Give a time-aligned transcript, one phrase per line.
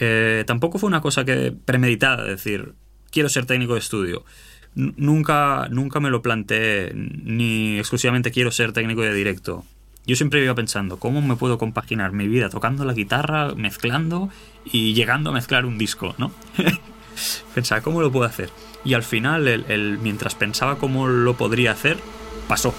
[0.00, 2.74] Eh, tampoco fue una cosa que premeditada, decir,
[3.10, 4.24] quiero ser técnico de estudio.
[4.74, 9.64] nunca, nunca me lo planteé, ni exclusivamente quiero ser técnico de directo.
[10.06, 14.30] Yo siempre iba pensando, ¿cómo me puedo compaginar mi vida tocando la guitarra, mezclando
[14.64, 16.32] y llegando a mezclar un disco, ¿no?
[17.54, 18.48] Pensaba, ¿cómo lo puedo hacer?
[18.84, 21.98] Y al final, el, mientras pensaba cómo lo podría hacer,
[22.46, 22.74] pasó.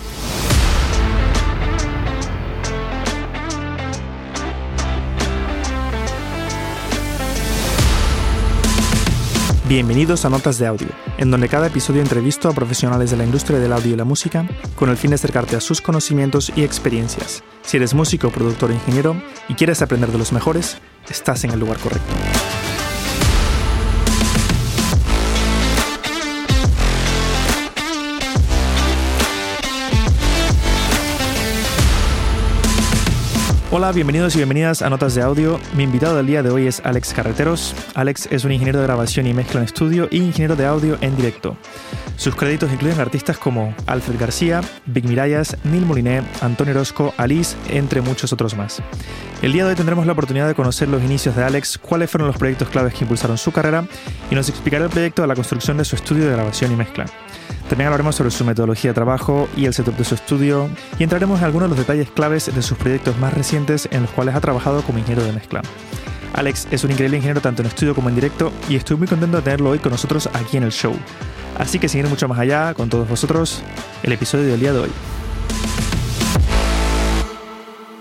[9.70, 10.88] Bienvenidos a Notas de Audio,
[11.20, 14.50] en donde cada episodio entrevisto a profesionales de la industria del audio y la música
[14.76, 17.44] con el fin de acercarte a sus conocimientos y experiencias.
[17.62, 21.60] Si eres músico, productor o ingeniero y quieres aprender de los mejores, estás en el
[21.60, 22.12] lugar correcto.
[33.72, 35.60] Hola, bienvenidos y bienvenidas a Notas de Audio.
[35.76, 37.76] Mi invitado del día de hoy es Alex Carreteros.
[37.94, 41.16] Alex es un ingeniero de grabación y mezcla en estudio y ingeniero de audio en
[41.16, 41.56] directo.
[42.18, 48.02] Sus créditos incluyen artistas como Alfred García, Big Mirayas, Neil Moliné, Antonio Orozco, Alice, entre
[48.02, 48.82] muchos otros más.
[49.42, 52.28] El día de hoy tendremos la oportunidad de conocer los inicios de Alex, cuáles fueron
[52.28, 53.86] los proyectos claves que impulsaron su carrera
[54.30, 57.06] y nos explicará el proyecto de la construcción de su estudio de grabación y mezcla.
[57.70, 61.40] También hablaremos sobre su metodología de trabajo y el setup de su estudio y entraremos
[61.40, 64.42] en algunos de los detalles claves de sus proyectos más recientes en los cuales ha
[64.42, 65.62] trabajado como ingeniero de mezcla.
[66.34, 69.38] Alex es un increíble ingeniero tanto en estudio como en directo y estoy muy contento
[69.38, 70.94] de tenerlo hoy con nosotros aquí en el show.
[71.58, 73.62] Así que seguir mucho más allá con todos vosotros,
[74.04, 74.90] el episodio del día de hoy.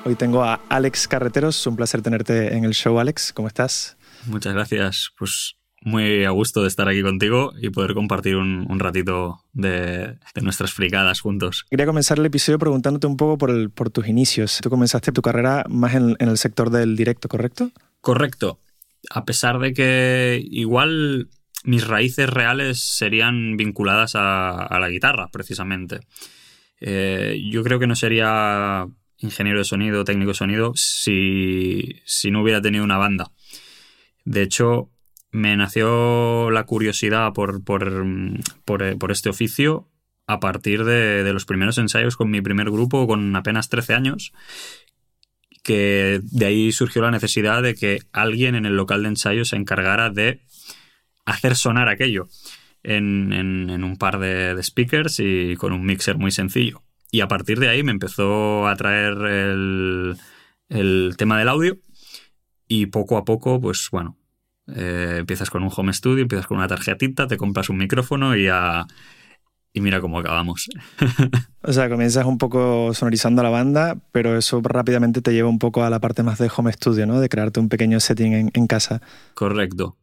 [0.08, 3.98] Hoy tengo a Alex Carreteros, un placer tenerte en el show Alex, ¿cómo estás?
[4.24, 9.44] Muchas gracias, pues muy a gusto de estar aquí contigo y poder compartir un, ratito
[9.52, 11.66] de, nuestras fricadas juntos.
[11.68, 14.60] Quería comenzar el episodio preguntándote un poco por, por tus inicios.
[14.62, 17.70] Tú comenzaste tu carrera más en, el sector del directo, ¿correcto?
[18.00, 18.60] Correcto.
[19.10, 21.28] A pesar de que igual
[21.64, 26.00] mis raíces reales serían vinculadas a, la guitarra, precisamente.
[26.80, 28.88] Eh, yo creo que no sería
[29.18, 33.30] ingeniero de sonido, técnico de sonido, si, si no hubiera tenido una banda.
[34.24, 34.90] De hecho,
[35.30, 39.88] me nació la curiosidad por, por, este oficio
[40.26, 44.32] a partir de, los primeros ensayos con mi primer grupo con apenas 13 años,
[45.62, 49.56] que de ahí surgió la necesidad de que alguien en el local de ensayo se
[49.56, 50.40] encargara de
[51.24, 52.28] hacer sonar aquello
[52.82, 56.82] en, un par de, speakers y con un mixer muy sencillo.
[57.10, 60.16] Y a partir de ahí me empezó a traer el,
[60.68, 61.78] el tema del audio
[62.66, 64.16] y poco a poco, pues bueno,
[64.74, 68.44] eh, empiezas con un home studio, empiezas con una tarjetita, te compras un micrófono y
[68.44, 68.86] ya...
[69.72, 70.68] Y mira cómo acabamos.
[71.62, 75.84] o sea, comienzas un poco sonorizando la banda, pero eso rápidamente te lleva un poco
[75.84, 77.20] a la parte más de home studio, ¿no?
[77.20, 79.02] De crearte un pequeño setting en, casa.
[79.34, 79.96] Correcto.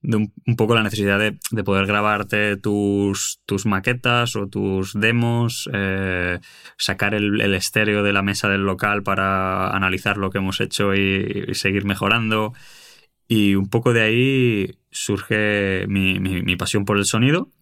[0.00, 6.38] De un, poco la necesidad de, poder grabarte tus, tus, maquetas o tus demos, eh,
[6.76, 11.52] sacar el, estéreo de la mesa del local para analizar lo que hemos hecho y
[11.54, 12.52] seguir mejorando.
[13.28, 17.52] Y un poco de ahí surge mi, pasión por el sonido.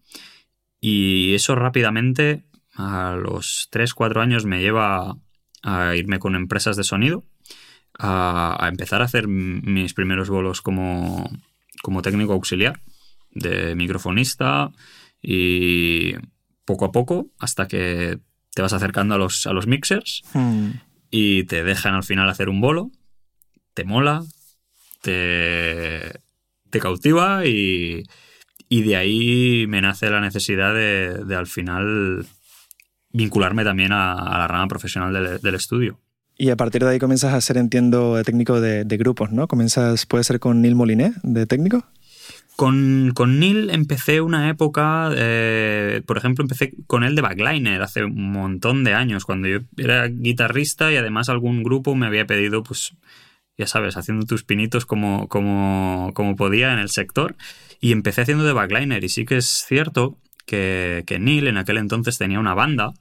[0.79, 5.17] Y eso rápidamente, a los 3-4 años, me lleva
[5.63, 7.25] a irme con empresas de sonido,
[7.99, 11.29] a, empezar a hacer mis primeros bolos como,
[12.01, 12.81] técnico auxiliar,
[13.31, 14.71] de microfonista,
[15.21, 16.13] y
[16.65, 18.19] poco a poco, hasta que
[18.53, 20.69] te vas acercando a los, a los mixers hmm.
[21.11, 22.91] y te dejan al final hacer un bolo,
[23.73, 24.23] te mola,
[25.01, 26.21] te,
[26.81, 28.03] cautiva y,
[28.69, 32.25] de ahí me nace la necesidad de, al final
[33.09, 35.99] vincularme también a, la rama profesional del, estudio.
[36.37, 39.47] Y a partir de ahí comienzas a ser, entiendo, técnico de, grupos, ¿no?
[39.47, 41.83] Comienzas, puede ser con Neil Moliné, de técnico.
[42.55, 48.03] Con, con Neil empecé una época, eh, por ejemplo, empecé con él de backliner hace
[48.03, 52.63] un montón de años, cuando yo era guitarrista y además algún grupo me había pedido
[52.63, 52.93] pues
[53.57, 57.35] ya sabes, haciendo tus pinitos como, como, como podía en el sector.
[57.79, 59.03] Y empecé haciendo de backliner.
[59.03, 62.93] Y sí que es cierto que, que Neil en aquel entonces tenía una banda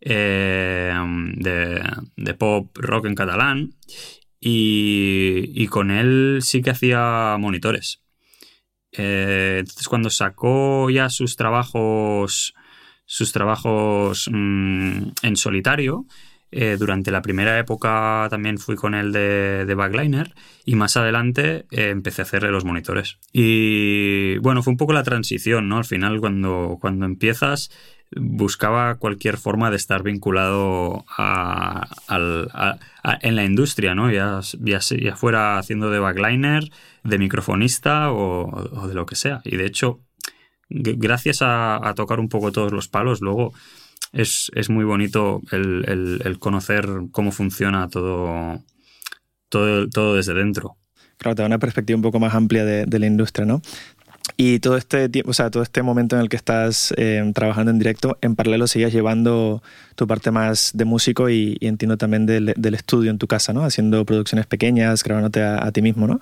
[0.00, 0.92] eh,
[1.36, 3.74] de, pop rock en catalán.
[4.40, 8.02] Y, y, con él sí que hacía monitores.
[8.92, 12.54] Eh, entonces cuando sacó ya sus trabajos
[13.04, 16.06] sus trabajos mm, en solitario,
[16.50, 20.34] eh, durante la primera época también fui con él de, de backliner
[20.64, 23.18] y más adelante empecé a hacerle los monitores.
[23.32, 25.78] Y bueno, fue un poco la transición, ¿no?
[25.78, 27.70] Al final, cuando, cuando empiezas,
[28.16, 31.86] buscaba cualquier forma de estar vinculado a,
[33.20, 34.10] en la industria, ¿no?
[34.10, 36.64] Ya, ya, fuera haciendo de backliner,
[37.04, 39.40] de microfonista o, de lo que sea.
[39.44, 40.00] Y de hecho,
[40.68, 43.52] gracias a, tocar un poco todos los palos, luego
[44.12, 48.62] es, muy bonito el, conocer cómo funciona todo,
[49.48, 50.76] todo, todo desde dentro.
[51.18, 53.60] Claro, te da una perspectiva un poco más amplia de la industria, ¿no?
[54.36, 57.78] Y todo este o sea, todo este momento en el que estás eh, trabajando en
[57.78, 59.62] directo, en paralelo seguías llevando
[59.94, 63.64] tu parte más de músico y, entiendo también del, estudio en tu casa, ¿no?
[63.64, 66.20] Haciendo producciones pequeñas, grabándote a, ti mismo, ¿no?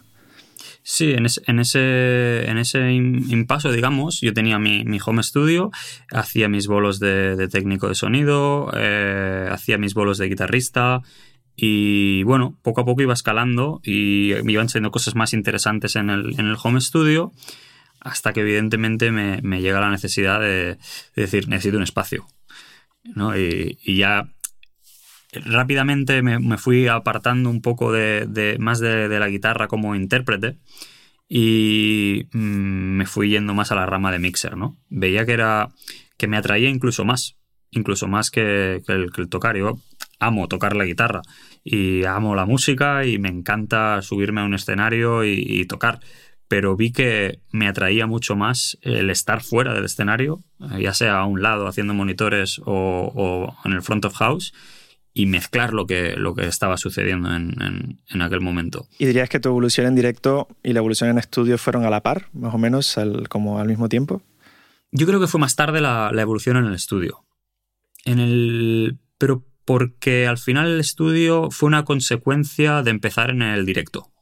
[0.83, 5.71] Sí, en, en ese, en ese impaso, digamos, yo tenía mi, home studio,
[6.13, 11.03] hacía mis bolos de, técnico de sonido, eh, hacía mis bolos de guitarrista,
[11.57, 16.11] y bueno, poco a poco iba escalando y me iban siendo cosas más interesantes en
[16.11, 17.33] el, en el home studio
[18.07, 20.79] hasta que evidentemente me, llega la necesidad de,
[21.17, 22.27] decir, necesito un espacio.
[23.03, 23.37] ¿no?
[23.37, 24.29] Y, ya
[25.33, 30.57] rápidamente me, fui apartando un poco de, más de, la guitarra como intérprete
[31.29, 34.79] y mm, me fui yendo más a la rama de mixer, ¿no?
[34.89, 35.71] Veía que era
[36.17, 37.37] que me atraía incluso más,
[37.73, 39.57] incluso más que, el, tocar.
[39.57, 39.81] Yo
[40.21, 41.23] amo tocar la guitarra
[41.65, 45.99] y amo la música y me encanta subirme a un escenario y tocar
[46.49, 51.19] pero vi que me atraía mucho más el estar fuera del escenario, eh, ya sea
[51.19, 54.53] a un lado haciendo monitores o, en el front of house,
[55.13, 58.87] y mezclar lo que, lo que estaba sucediendo en, aquel momento.
[58.99, 62.03] ¿Y dirías que tu evolución en directo y la evolución en estudio fueron a la
[62.03, 62.97] par, más o menos,
[63.29, 64.23] como al mismo tiempo?
[64.93, 67.25] Yo creo que fue más tarde la, la evolución en el estudio.
[68.05, 73.67] En el, pero porque al final el estudio fue una consecuencia de empezar en el
[73.67, 74.13] directo.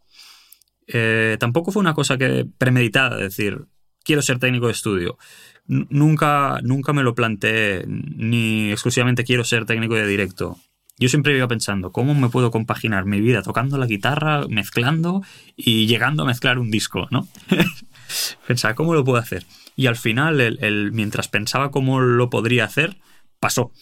[0.87, 3.67] Eh, tampoco fue una cosa que premeditada, decir,
[4.05, 5.19] quiero ser técnico de estudio.
[5.67, 10.59] nunca, nunca me lo planteé, ni exclusivamente quiero ser técnico de directo.
[10.99, 15.23] Yo siempre iba pensando, ¿cómo me puedo compaginar mi vida tocando la guitarra, mezclando
[15.57, 17.27] y llegando a mezclar un disco, ¿no?
[18.47, 19.45] Pensaba, ¿cómo lo puedo hacer?
[19.75, 20.59] Y al final,
[20.93, 22.97] mientras pensaba cómo lo podría hacer,
[23.41, 23.73] pasó.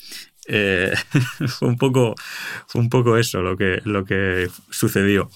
[0.48, 0.94] Eh,
[1.48, 2.14] fue, un poco,
[2.66, 5.28] fue un poco eso lo que, lo que sucedió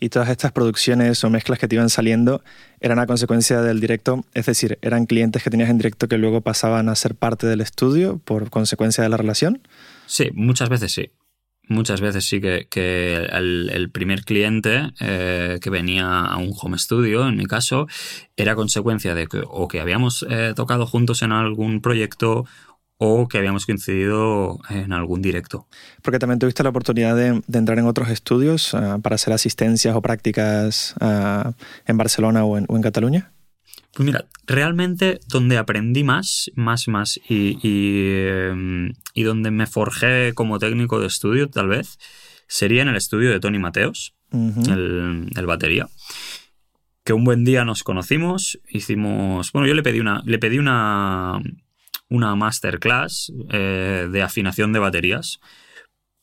[0.00, 2.42] y todas estas producciones o mezclas que te iban saliendo
[2.80, 6.40] eran a consecuencia del directo, es decir, eran clientes que tenías en directo que luego
[6.40, 9.60] pasaban a ser parte del estudio por consecuencia de la relación.
[10.06, 11.10] Sí, muchas veces sí.
[11.70, 17.36] Muchas veces sí que, el, primer cliente eh, que venía a un home studio, en
[17.36, 17.86] mi caso,
[18.38, 22.46] era consecuencia de que o que habíamos eh, tocado juntos en algún proyecto
[22.98, 25.68] o que habíamos coincidido en algún directo.
[26.02, 30.02] Porque también tuviste la oportunidad de, entrar en otros estudios ah, para hacer asistencias o
[30.02, 31.52] prácticas ah,
[31.86, 33.32] en Barcelona o en, Cataluña.
[33.94, 41.00] Pues mira, realmente donde aprendí más, más, más y, em, donde me forjé como técnico
[41.00, 41.98] de estudio, tal vez,
[42.48, 45.88] sería en el estudio de Tony Mateos, el, el, batería.
[47.04, 49.52] Que un buen día nos conocimos, hicimos.
[49.52, 50.22] Bueno, yo le pedí una.
[50.26, 51.40] Le pedí una
[52.08, 55.40] una masterclass eh, de afinación de baterías,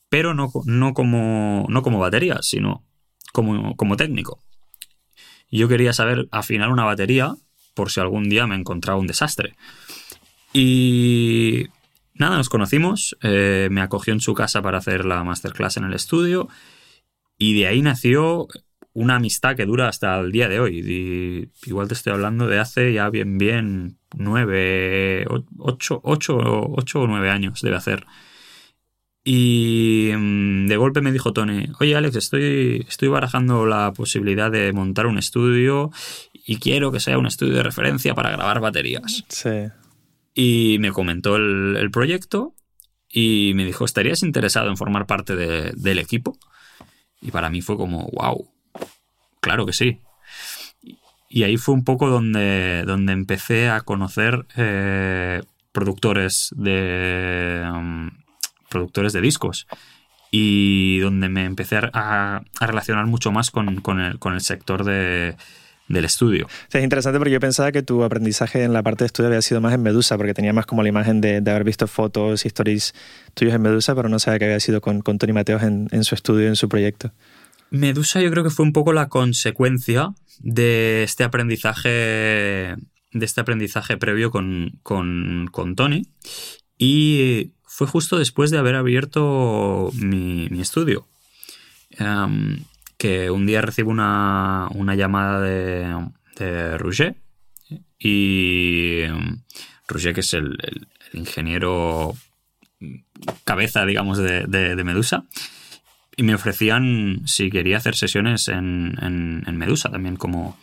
[0.09, 2.83] pero no, no, como, no como batería, sino
[3.33, 4.39] como, como técnico.
[5.51, 7.35] Yo quería saber afinar una batería
[7.73, 9.55] por si algún día me encontraba un desastre.
[10.53, 11.67] Y
[12.13, 15.93] nada, nos conocimos, eh, me acogió en su casa para hacer la masterclass en el
[15.93, 16.47] estudio
[17.38, 18.47] y de ahí nació
[18.95, 21.51] una amistad que dura hasta el día de hoy.
[21.65, 25.27] igual te estoy hablando de hace ya bien, bien, nueve,
[25.60, 28.05] ocho, ocho, ocho o nueve años debe hacer.
[29.25, 34.72] Y mm, de golpe me dijo Tony, oye Alex, estoy, estoy barajando la posibilidad de
[34.72, 35.91] montar un estudio
[36.34, 39.25] y quiero que sea un estudio de referencia para grabar baterías.
[39.27, 39.50] Sí.
[40.34, 42.55] Y me comentó el, proyecto
[43.10, 46.38] y me dijo, ¿estarías interesado en formar parte del equipo?
[47.19, 48.54] Y para mí fue como, wow,
[49.45, 50.01] claro que sí.
[51.29, 58.09] Y ahí fue un poco donde, donde empecé a conocer eh, productores de um,
[58.69, 59.67] productores de discos
[60.31, 63.67] y donde me empecé a, relacionar mucho más con,
[63.99, 65.35] el, sector del
[66.05, 66.47] estudio.
[66.73, 69.61] es interesante porque yo pensaba que tu aprendizaje en la parte de estudio había sido
[69.61, 72.95] más en Medusa, porque tenía más como la imagen de, haber visto fotos y stories
[73.35, 76.15] tuyos en Medusa, pero no sabía que había sido con, Tony Mateos en, en, su
[76.15, 77.11] estudio, en su proyecto.
[77.72, 83.98] Medusa yo creo que fue un poco la consecuencia de este aprendizaje, de este aprendizaje
[83.98, 84.79] previo con,
[85.75, 86.03] Tony.
[86.77, 91.07] Y fue justo después de haber abierto mi, estudio.
[91.91, 92.63] Em,
[92.98, 97.15] que un día recibo una, llamada de, de Roger.
[98.00, 99.03] Y
[99.88, 100.57] Roger, que es el,
[101.15, 102.15] ingeniero
[103.43, 105.24] cabeza, digamos, de, Medusa.
[106.17, 110.57] Y me ofrecían si quería hacer sesiones en, en, Medusa también como,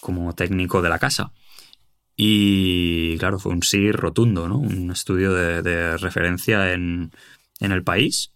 [0.00, 1.32] como técnico de la casa.
[2.16, 4.58] Y claro, fue un sí rotundo, ¿no?
[4.58, 7.10] Un estudio de, referencia en,
[7.58, 8.32] en, el país.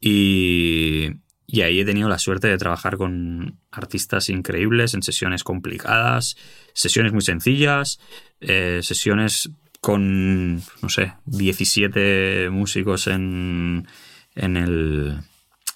[0.00, 1.10] Y,
[1.46, 6.36] y, ahí he tenido la suerte de trabajar con artistas increíbles en sesiones complicadas,
[6.72, 8.00] sesiones muy sencillas,
[8.40, 9.50] eh, sesiones
[9.80, 13.86] con, no sé, 17 músicos en,
[14.34, 15.20] en, el,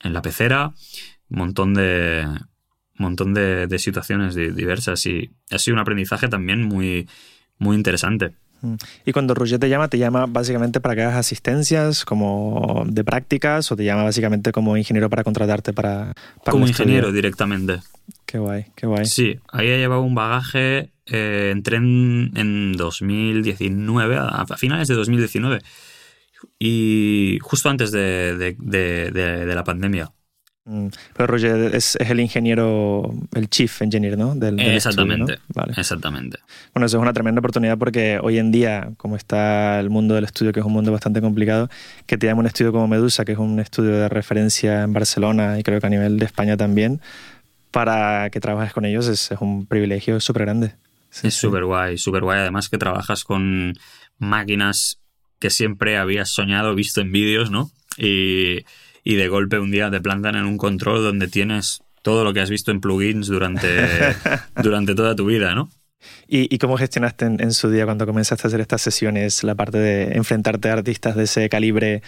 [0.04, 0.72] en la pecera,
[1.30, 2.26] un montón de,
[2.96, 7.08] montón de, de, situaciones diversas y ha sido un aprendizaje también muy,
[7.58, 8.34] muy interesante.
[8.64, 8.74] Mm.
[9.04, 13.70] Y cuando Roger te llama, ¿te llama básicamente para que hagas asistencias como de prácticas
[13.70, 16.14] o te llama básicamente como ingeniero para contratarte para...
[16.44, 17.80] como ingeniero directamente.
[18.26, 19.04] Qué guay, qué guay.
[19.04, 25.60] Sí, ahí he llevado un bagaje, eh, entré en, en 2019, a, finales de 2019,
[26.58, 30.12] y justo antes de, de la pandemia.
[30.66, 30.86] Mm.
[31.14, 34.34] Pero Roger es, el ingeniero, el chief engineer, ¿no?
[34.34, 35.38] Del, exactamente.
[35.76, 36.38] Exactamente.
[36.72, 40.24] Bueno, eso es una tremenda oportunidad porque hoy en día, como está el mundo del
[40.24, 41.68] estudio, que es un mundo bastante complicado,
[42.06, 45.58] que te llame un estudio como Medusa, que es un estudio de referencia en Barcelona
[45.58, 47.00] y creo que a nivel de España también,
[47.70, 50.74] para que trabajes con ellos es, un privilegio súper grande.
[51.22, 52.40] es súper guay, súper guay.
[52.40, 53.74] Además que trabajas con
[54.18, 55.03] máquinas
[55.44, 57.70] que siempre habías soñado, visto en vídeos, ¿no?
[57.98, 58.64] Y
[59.04, 62.40] y de golpe un día te plantan en un control donde tienes todo lo que
[62.40, 63.68] has visto en plugins durante,
[64.62, 65.70] durante toda tu vida, ¿no?
[66.26, 70.16] ¿Y, cómo gestionaste en, su día cuando comenzaste a hacer estas sesiones la parte de
[70.16, 72.02] enfrentarte a artistas de ese calibre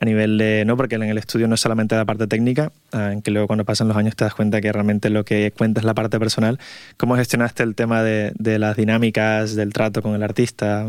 [0.00, 3.20] a nivel de, no, porque en el estudio no es solamente la parte técnica, en
[3.20, 5.84] que luego cuando pasan los años te das cuenta que realmente lo que cuenta es
[5.84, 6.58] la parte personal.
[6.96, 10.88] ¿Cómo gestionaste el tema de, de las dinámicas, del trato con el artista?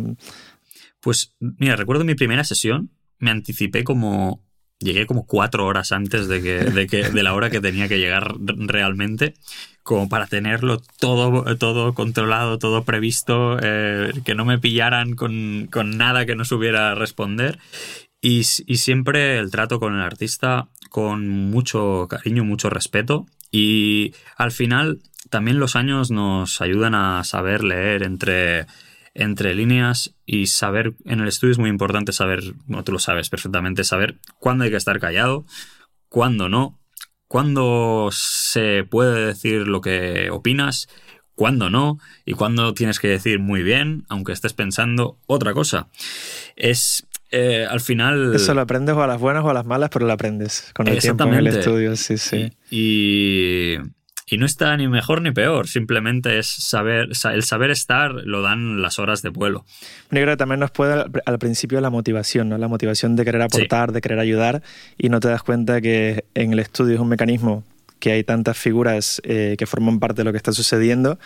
[1.03, 4.41] Pues mira, recuerdo mi primera sesión, me anticipé como
[4.79, 8.00] llegué como cuatro horas antes de, que, de, que, de la hora que tenía que
[8.00, 9.36] llegar realmente,
[9.81, 15.98] como para tenerlo todo, todo controlado, todo previsto, eh, que no me pillaran con, con,
[15.98, 17.60] nada que no supiera responder.
[18.22, 23.25] Y, y, siempre el trato con el artista con mucho cariño, mucho respeto.
[23.51, 28.67] Y al final también los años nos ayudan a saber leer entre
[29.13, 33.29] entre líneas y saber, en el estudio es muy importante saber, bueno, tú lo sabes
[33.29, 35.46] perfectamente, saber cuándo hay que estar callado,
[36.10, 36.79] cuándo no,
[37.27, 40.88] cuándo se puede decir lo que opinas,
[41.36, 45.88] cuándo no, y cuándo tienes que decir muy bien, aunque estés pensando otra cosa.
[46.55, 48.36] Es eh, al final.
[48.36, 50.88] Eso lo aprendes o a las buenas o a las malas, pero lo aprendes con
[50.88, 52.51] el tiempo en el estudio, sí, sí.
[52.70, 58.41] y y no está ni mejor ni peor, simplemente es saber, el saber estar lo
[58.41, 59.65] dan las horas de vuelo.
[60.11, 62.57] Yo creo que también nos puede al principio la motivación, ¿no?
[62.57, 64.63] La motivación de querer aportar, de querer ayudar
[64.97, 67.63] y no te das cuenta que en el estudio es un mecanismo
[67.99, 71.19] que hay tantas figuras eh, que forman parte de lo que está sucediendo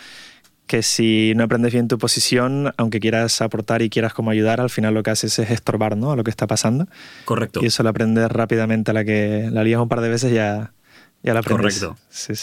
[0.68, 4.68] que si no aprendes bien tu posición, aunque quieras aportar y quieras como ayudar, al
[4.68, 6.12] final lo que haces es estorbar ¿no?
[6.12, 6.86] a lo que está pasando.
[7.24, 7.60] Correcto.
[7.62, 10.72] Y eso lo aprendes rápidamente a la que la lías un par de veces ya
[11.22, 11.96] ya la Correcto.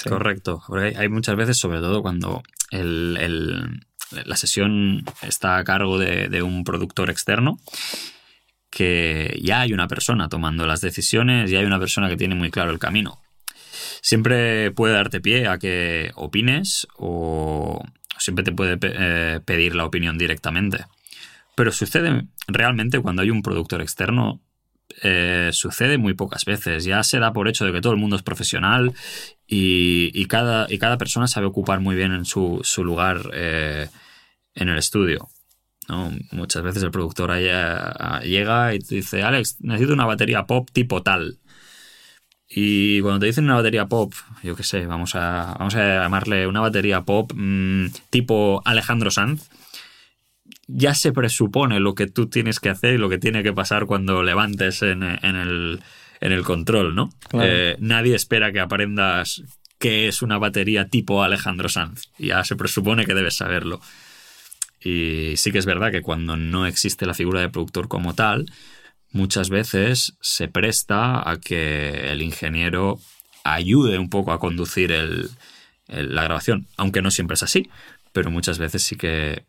[0.09, 0.61] Correcto.
[0.97, 7.59] hay muchas veces, sobre todo cuando la sesión está a cargo de, un productor externo,
[8.69, 12.51] que ya hay una persona tomando las decisiones, y hay una persona que tiene muy
[12.51, 13.21] claro el camino.
[14.01, 17.83] Siempre puede darte pie a que opines o
[18.19, 20.85] siempre te puede eh, pedir la opinión directamente.
[21.55, 24.41] Pero sucede realmente cuando hay un productor externo,
[25.01, 26.85] eh, sucede muy pocas veces.
[26.85, 28.93] Ya se da por hecho de que todo el mundo es profesional
[29.47, 33.89] y, cada, y cada, persona sabe ocupar muy bien en su, lugar eh,
[34.53, 35.29] en el estudio.
[36.31, 41.39] Muchas veces el productor llega y te dice, Alex, necesito una batería pop tipo tal.
[42.47, 44.13] Y cuando te dicen una batería pop,
[44.43, 49.49] yo qué sé, vamos a, vamos a llamarle una batería pop mm, tipo Alejandro Sanz,
[50.67, 53.85] ya se presupone lo que tú tienes que hacer y lo que tiene que pasar
[53.85, 55.79] cuando levantes en, el,
[56.43, 57.09] control, ¿no?
[57.33, 59.43] Eh, nadie espera que aprendas
[59.77, 62.09] qué es una batería tipo Alejandro Sanz.
[62.17, 63.79] Ya se presupone que debes saberlo.
[64.79, 68.45] Y sí que es verdad que cuando no existe la figura de productor como tal,
[69.11, 72.99] muchas veces se presta a que el ingeniero
[73.43, 74.93] ayude un poco a conducir
[75.87, 77.69] la grabación, aunque no siempre es así,
[78.11, 79.43] pero muchas veces sí que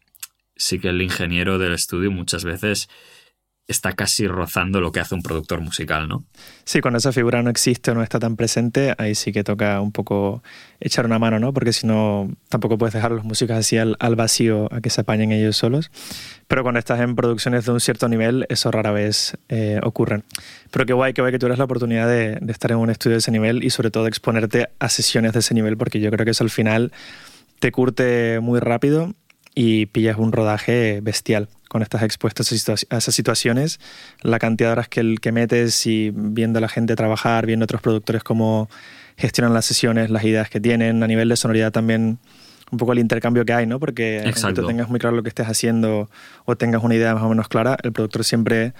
[0.56, 2.88] sí que el ingeniero del estudio muchas veces
[3.68, 6.24] está casi rozando lo que hace un productor musical, ¿no?
[6.64, 9.80] Sí, cuando esa figura no existe o no está tan presente, ahí sí que toca
[9.80, 10.42] un poco
[10.78, 11.52] echar una mano, ¿no?
[11.52, 15.00] Porque si no, tampoco puedes dejar a los músicos así al, vacío a que se
[15.00, 15.90] apañen ellos solos.
[16.46, 20.22] Pero cuando estás en producciones de un cierto nivel, eso rara vez eh, ocurre.
[20.70, 23.14] Pero qué guay, qué guay que tuvieras la oportunidad de, de estar en un estudio
[23.14, 26.10] de ese nivel y sobre todo de exponerte a sesiones de ese nivel, porque yo
[26.12, 26.92] creo que eso al final
[27.58, 29.12] te curte muy rápido
[29.58, 32.52] y pillas un rodaje bestial con estas expuestas
[32.90, 33.80] a esas situaciones,
[34.20, 37.64] la cantidad de horas que, el, que metes y viendo a la gente trabajar, viendo
[37.64, 38.68] a otros productores cómo
[39.16, 42.18] gestionan las sesiones, las ideas que tienen, a nivel de sonoridad también
[42.70, 43.80] un poco el intercambio que hay, ¿no?
[43.80, 44.60] Porque Exacto.
[44.60, 46.10] tú tengas muy claro lo que estés haciendo
[46.44, 48.74] o tengas una idea más o menos clara, el productor siempre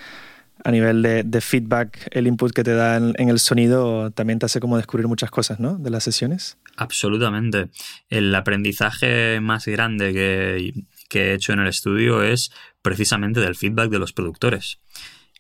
[0.66, 4.58] a nivel de, feedback, el input que te da en, el sonido también te hace
[4.58, 5.78] como descubrir muchas cosas, ¿no?
[5.78, 6.58] De las sesiones.
[6.76, 7.68] Absolutamente.
[8.08, 10.72] El aprendizaje más grande que,
[11.08, 12.50] que he hecho en el estudio es
[12.82, 14.80] precisamente del feedback de los productores.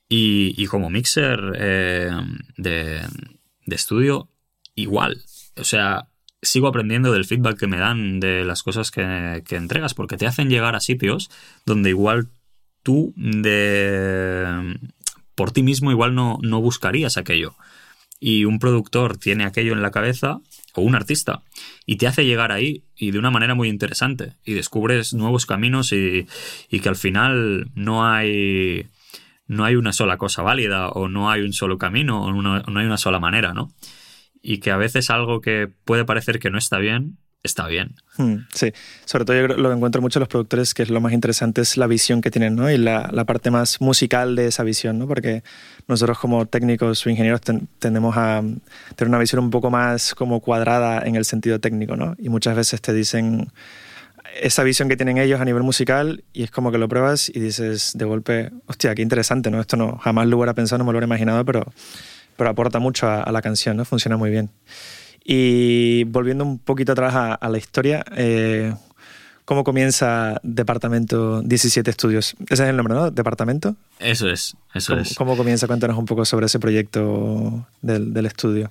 [0.08, 2.10] Y, como mixer eh,
[2.56, 3.02] de,
[3.66, 4.30] estudio,
[4.76, 5.24] igual.
[5.56, 6.06] O sea,
[6.40, 10.50] sigo aprendiendo del feedback que me dan de las cosas que, entregas, porque te hacen
[10.50, 11.30] llegar a sitios
[11.64, 12.28] donde igual
[12.84, 14.78] tú de
[15.36, 17.54] por ti mismo igual no, no buscarías aquello.
[18.18, 20.40] Y un productor tiene aquello en la cabeza
[20.74, 21.42] o un artista
[21.84, 25.92] y te hace llegar ahí y de una manera muy interesante y descubres nuevos caminos
[25.92, 26.26] y,
[26.70, 28.86] que al final no hay
[29.46, 32.80] no hay una sola cosa válida o no hay un solo camino o no, no
[32.80, 33.72] hay una sola manera, ¿no?
[34.42, 37.94] Y que a veces algo que puede parecer que no está bien está bien.
[38.18, 38.72] Hmm, sí,
[39.04, 41.62] sobre todo yo lo que encuentro mucho en los productores que es lo más interesante
[41.62, 42.70] es la visión que tienen, ¿no?
[42.70, 45.08] Y la, la parte más musical de esa visión, ¿no?
[45.08, 45.42] Porque
[45.88, 47.40] nosotros como técnicos o ingenieros
[47.78, 48.42] tendemos a
[48.94, 52.14] tener una visión un poco más como cuadrada en el sentido técnico, ¿no?
[52.18, 53.48] Y muchas veces te dicen
[54.40, 57.40] esa visión que tienen ellos a nivel musical y es como que lo pruebas y
[57.40, 59.60] dices de golpe, hostia, qué interesante, ¿no?
[59.60, 61.72] Esto no, jamás lo hubiera pensado, no me lo hubiera imaginado, pero,
[62.36, 63.84] pero aporta mucho a, a la canción, ¿no?
[63.84, 64.50] Funciona muy bien.
[65.28, 68.72] Y volviendo un poquito atrás a, la historia, eh,
[69.44, 72.36] ¿cómo comienza Departamento 17 Estudios?
[72.48, 73.10] Ese es el nombre, ¿no?
[73.10, 73.74] ¿Departamento?
[73.98, 75.16] Eso es, eso es.
[75.16, 75.66] ¿Cómo comienza?
[75.66, 78.70] Cuéntanos un poco sobre ese proyecto del, estudio.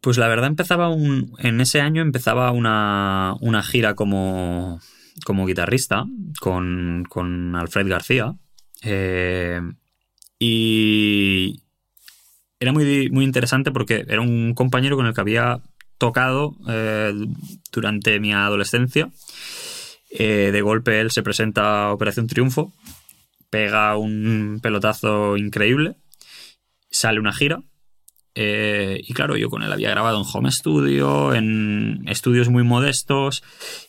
[0.00, 4.80] Pues la verdad empezaba un, en ese año empezaba una, gira como,
[5.24, 6.04] como guitarrista
[6.38, 8.36] con, con Alfred García.
[8.82, 9.60] Eh,
[10.38, 11.62] y
[12.60, 15.62] era muy, muy interesante porque era un compañero con el que había
[15.98, 17.12] tocado eh,
[17.72, 19.10] durante mi adolescencia.
[20.10, 22.72] Eh, de golpe él se presenta a Operación Triunfo,
[23.50, 25.96] pega un pelotazo increíble,
[26.90, 27.60] sale una gira.
[28.34, 33.42] Eh, y claro, yo con él había grabado en home studio, en estudios muy modestos,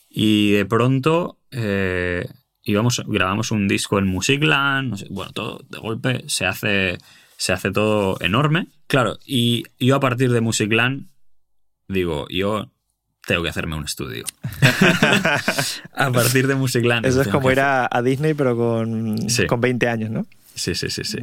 [0.08, 1.38] y de pronto
[2.62, 6.98] íbamos, grabamos un disco en Musicland, bueno, todo de golpe se hace,
[7.36, 8.68] se hace todo enorme.
[8.86, 11.08] Claro, y yo a partir de Musicland
[11.88, 12.70] digo, yo
[13.28, 14.24] tengo que hacerme un estudio.
[15.94, 17.04] a partir de Musicland.
[17.06, 20.26] Eso es como ir a, Disney, pero con, con 20 años, ¿no?
[20.54, 21.18] Sí, sí, sí, sí.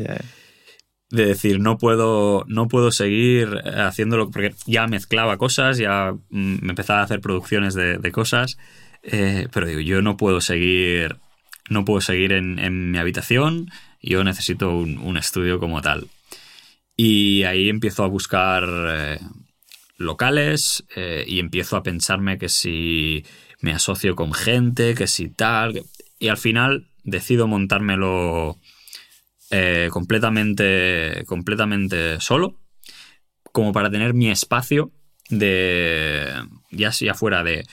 [1.09, 6.69] De decir, no puedo, no puedo seguir haciéndolo, porque ya mezclaba cosas, ya mm, me
[6.69, 8.57] empezaba a hacer producciones de, cosas,
[9.03, 11.17] eh, pero digo, yo no puedo seguir,
[11.69, 13.69] no puedo seguir en, mi habitación,
[14.01, 16.07] yo necesito un, estudio como tal.
[16.97, 19.19] Y ahí empiezo a buscar eh,
[19.97, 23.25] locales eh, y empiezo a pensarme que si
[23.61, 25.83] me asocio con gente, que si tal.
[26.19, 28.57] Y al final decido montármelo
[29.51, 32.59] eh, completamente, completamente solo,
[33.51, 34.91] como para tener mi espacio
[35.29, 36.31] de.
[36.71, 37.65] ya sea fuera de.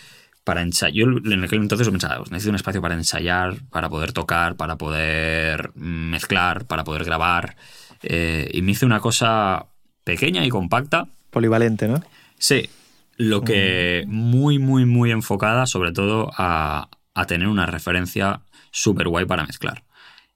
[0.44, 0.94] Para ensayar.
[0.94, 4.76] Yo en aquel entonces pensaba, pues necesito un espacio para ensayar, para poder tocar, para
[4.76, 7.56] poder mezclar, para poder grabar.
[8.02, 9.66] Eh, y me hice una cosa
[10.02, 12.00] pequeña y compacta polivalente, ¿no?
[12.38, 12.68] Sí,
[13.16, 16.88] lo que muy, muy, muy enfocada sobre todo a,
[17.26, 19.84] tener una referencia súper guay para mezclar.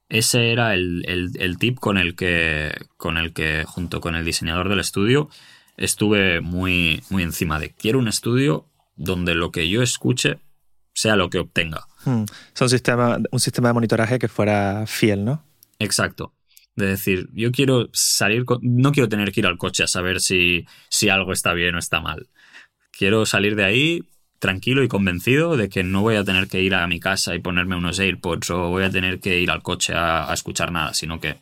[0.09, 4.81] Ese era el, tip con el, que, con el que, junto con el diseñador del
[4.81, 5.29] estudio,
[5.77, 10.39] estuve muy, muy encima de quiero un estudio donde lo que yo escuche
[10.95, 11.87] sea lo que obtenga.
[12.05, 12.25] Hmm.
[12.61, 15.43] un sistema, un sistema de monitoraje que fuera fiel, ¿no?
[15.79, 16.33] Exacto.
[16.77, 20.67] De decir, yo quiero salir, no quiero tener que ir al coche a saber si,
[20.91, 22.29] si algo está bien o está mal.
[22.91, 24.03] Quiero salir de ahí
[24.39, 27.39] tranquilo y convencido de que no voy a tener que ir a mi casa y
[27.39, 31.19] ponerme unos AirPods o voy a tener que ir al coche a, escuchar nada, sino
[31.21, 31.37] que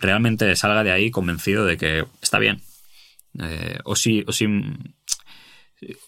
[0.00, 2.60] realmente salga de ahí convencido de que está bien.
[3.38, 4.46] Eh, o si, o si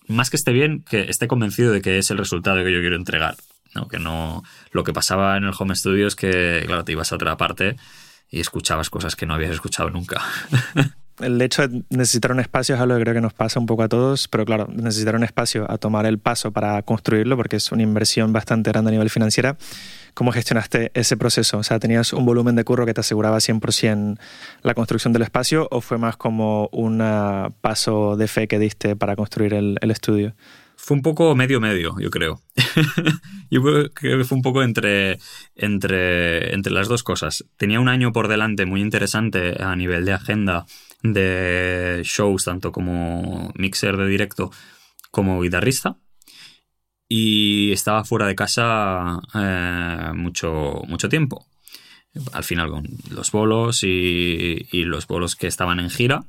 [0.08, 2.96] más que esté bien, que esté convencido de que es el resultado que yo quiero
[2.96, 3.36] entregar.
[3.74, 3.88] ¿no?
[3.88, 4.42] Que no.
[4.72, 7.76] Lo que pasaba en el home studio es que, claro, te ibas a otra parte
[8.30, 10.22] y escuchabas cosas que no habías escuchado nunca.
[11.20, 13.82] el hecho de necesitar un espacio es algo que creo que nos pasa un poco
[13.82, 17.72] a todos, pero claro, necesitar un espacio a tomar el paso para construirlo, porque es
[17.72, 19.56] una inversión bastante grande a nivel financiera.
[20.14, 21.58] ¿Cómo gestionaste ese proceso?
[21.58, 24.18] O sea, ¿tenías un volumen de curro que te aseguraba 100%
[24.62, 27.02] la construcción del espacio o fue más como un
[27.60, 30.34] paso de fe que diste para construir el, el estudio?
[30.76, 32.42] Fue un poco medio medio, yo creo.
[33.50, 35.18] yo creo que fue un poco entre,
[35.54, 37.44] entre, entre las dos cosas.
[37.56, 40.66] Tenía un año por delante muy interesante a nivel de agenda
[41.02, 44.52] de shows, tanto como mixer de directo
[45.10, 45.96] como guitarrista.
[47.08, 51.46] Y estaba fuera de casa eh, mucho, mucho tiempo.
[52.32, 56.24] Al final con los bolos y, y los bolos que estaban en gira.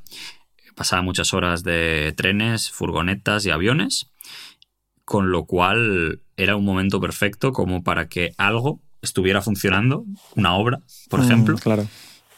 [0.75, 4.11] Pasaba muchas horas de trenes, furgonetas y aviones.
[5.07, 10.03] Con lo cual era un momento perfecto como para que algo estuviera funcionando,
[10.35, 11.57] una obra, por mm, ejemplo.
[11.57, 11.87] Claro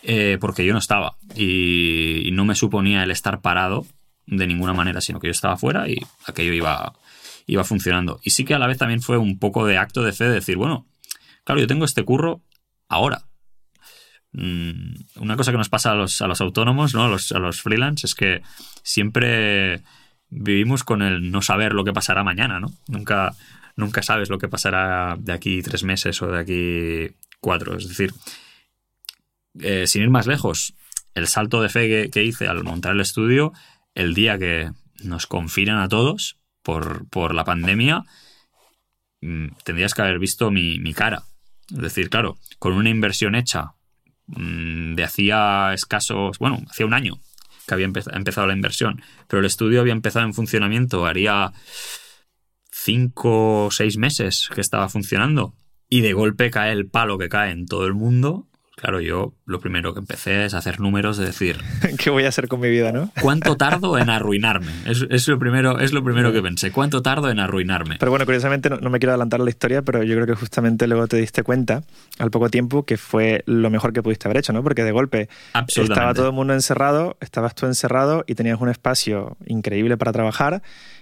[0.01, 3.85] eh, porque yo no estaba y, no me suponía el estar parado
[4.25, 6.93] de ninguna manera, sino que yo estaba fuera y aquello iba,
[7.47, 8.19] iba funcionando.
[8.23, 10.35] Y sí que a la vez también fue un poco de acto de fe de
[10.35, 10.87] decir, bueno,
[11.43, 12.41] claro, yo tengo este curro
[12.87, 13.25] ahora.
[14.31, 17.05] Mm, una cosa que nos pasa a los, a los autónomos, ¿no?
[17.05, 18.41] a, los, a los freelance, es que
[18.83, 19.81] siempre
[20.29, 22.71] vivimos con el no saber lo que pasará mañana, ¿no?
[22.87, 23.35] Nunca,
[23.75, 27.77] nunca sabes lo que pasará de aquí tres meses o de aquí cuatro.
[27.77, 28.13] Es decir,
[29.59, 30.73] eh, sin ir más lejos,
[31.15, 33.53] el salto de fe que, hice al montar el estudio,
[33.95, 34.71] el día que
[35.03, 38.03] nos confinan a todos por, la pandemia,
[39.21, 41.23] mm, tendrías que haber visto mi, cara.
[41.71, 43.73] Es decir, claro, con una inversión hecha
[44.27, 47.19] mm, de hacía escasos, bueno, hacía un año
[47.69, 51.53] que había empezado la inversión, pero el estudio había empezado en funcionamiento, haría
[52.71, 55.53] cinco o seis meses que estaba funcionando,
[55.87, 58.48] y de golpe cae el palo que cae en todo el mundo
[58.79, 61.57] Claro, yo lo primero que empecé es hacer números de decir...
[61.99, 63.11] ¿Qué voy a hacer con mi vida, no?
[63.21, 64.71] ¿Cuánto tardo en arruinarme?
[65.09, 66.71] Es, lo primero, es lo primero que pensé.
[66.71, 67.97] ¿Cuánto tardo en arruinarme?
[67.99, 71.07] Pero bueno, curiosamente no, me quiero adelantar la historia, pero yo creo que justamente luego
[71.07, 71.83] te diste cuenta,
[72.19, 74.63] al poco tiempo, que fue lo mejor que pudiste haber hecho, ¿no?
[74.63, 75.29] Porque de golpe
[75.67, 80.61] estaba todo el mundo encerrado, estabas tú encerrado y tenías un espacio increíble para trabajar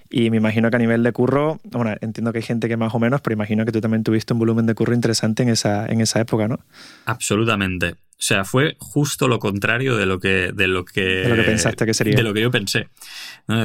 [0.10, 2.94] y me imagino que a nivel de curro, bueno, entiendo que hay gente que más
[2.94, 5.86] o menos, pero imagino que tú también tuviste un volumen de curro interesante en esa,
[5.88, 6.60] en esa época, ¿no?
[7.06, 7.96] Absolutamente.
[8.20, 11.44] O sea, fue justo lo contrario de lo que, de lo que, de lo que
[11.44, 12.16] pensaste que sería.
[12.16, 12.88] De lo que yo pensé.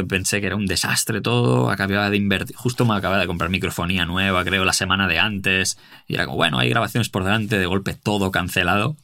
[0.06, 4.04] Pensé que era un desastre todo, acababa de invertir, justo me acababa de comprar microfonía
[4.04, 7.64] nueva, creo, la semana de antes, y era como, bueno, hay grabaciones por delante, de
[7.64, 8.94] golpe todo cancelado.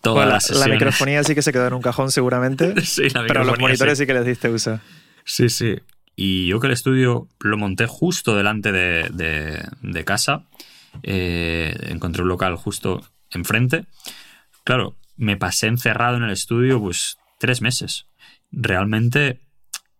[0.00, 3.44] Todas la, la, microfonía sí que se quedó en un cajón seguramente, sí, la pero
[3.44, 4.02] los monitores sí.
[4.02, 4.80] sí que les diste uso.
[5.24, 5.76] Sí, sí.
[6.16, 10.46] Y yo que el estudio lo monté justo delante de, casa,
[11.02, 13.84] eh, encontré un local justo enfrente.
[14.64, 18.06] Claro, me pasé encerrado en el estudio pues tres meses.
[18.50, 19.40] Realmente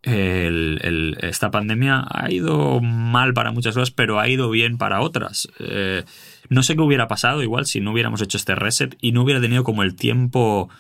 [0.03, 5.49] esta pandemia ha ido mal para muchas cosas, pero ha ido bien para otras.
[5.59, 6.05] Eh,
[6.49, 9.41] no sé qué hubiera pasado igual si no hubiéramos hecho este reset y no hubiera
[9.41, 10.71] tenido como el tiempo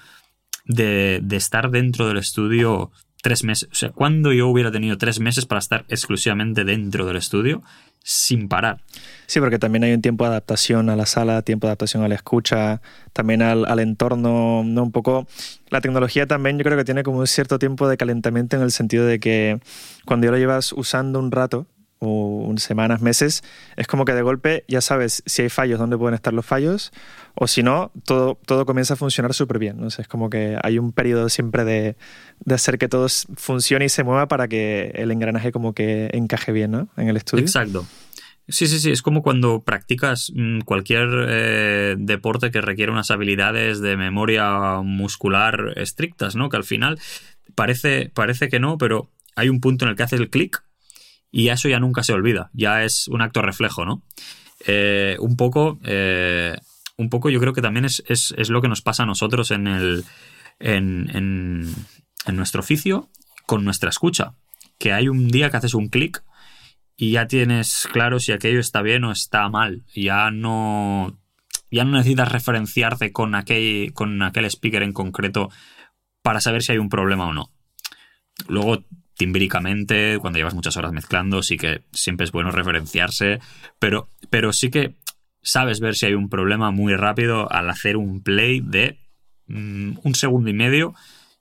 [0.65, 2.93] de, de estar dentro del estudio
[3.27, 3.69] tres meses.
[3.73, 7.61] O sea, ¿cuándo yo hubiera tenido tres meses para estar exclusivamente dentro del estudio
[8.05, 8.81] sin parar?
[9.27, 12.09] Sí, porque también hay un tiempo de adaptación a la sala, tiempo de adaptación a
[12.09, 12.81] la escucha,
[13.13, 14.83] también al, entorno, ¿no?
[14.85, 15.27] Un poco.
[15.71, 18.71] La tecnología también yo creo que tiene como un cierto tiempo de calentamiento en el
[18.71, 19.59] sentido de que
[20.05, 21.67] cuando ya lo llevas usando un rato,
[21.99, 23.43] o semanas, meses,
[23.77, 26.93] es como que de golpe ya sabes si hay fallos, dónde pueden estar los fallos,
[27.35, 29.81] o si no, todo, todo comienza a funcionar súper bien.
[29.81, 29.89] ¿no?
[29.89, 31.97] es como que hay un periodo siempre de,
[32.53, 33.07] hacer que todo
[33.37, 36.89] funcione y se mueva para que el engranaje como que encaje bien ¿no?
[36.97, 37.45] en el estudio.
[37.45, 37.87] Exacto.
[38.49, 43.81] Sí, sí, sí, es como cuando practicas mm, cualquier eh, deporte que requiere unas habilidades
[43.81, 46.49] de memoria muscular estrictas, ¿no?
[46.49, 47.01] Que al final
[47.57, 50.63] parece, parece que no, pero hay un punto en el que haces el clic
[51.37, 54.03] y eso ya nunca se olvida, ya es un acto reflejo, ¿no?
[54.67, 56.57] Eh, un poco, eh,
[56.97, 60.07] un poco yo creo que también es, lo que nos pasa a nosotros en, el,
[60.61, 63.11] en, en, nuestro oficio
[63.45, 64.33] con nuestra escucha,
[64.79, 66.25] que hay un día que haces un clic
[66.97, 71.21] y ya tienes claro si aquello está bien o está mal, ya no,
[71.71, 75.51] ya no necesitas referenciarte con aquel, con aquel speaker en concreto
[76.23, 77.53] para saber si hay un problema o no.
[78.49, 83.41] Luego timbíricamente, cuando llevas muchas horas mezclando, sí que siempre es bueno referenciarse,
[83.79, 84.95] pero, pero sí que
[85.43, 88.99] sabes ver si hay un problema muy rápido al hacer un play de
[89.47, 90.95] mm, un segundo y medio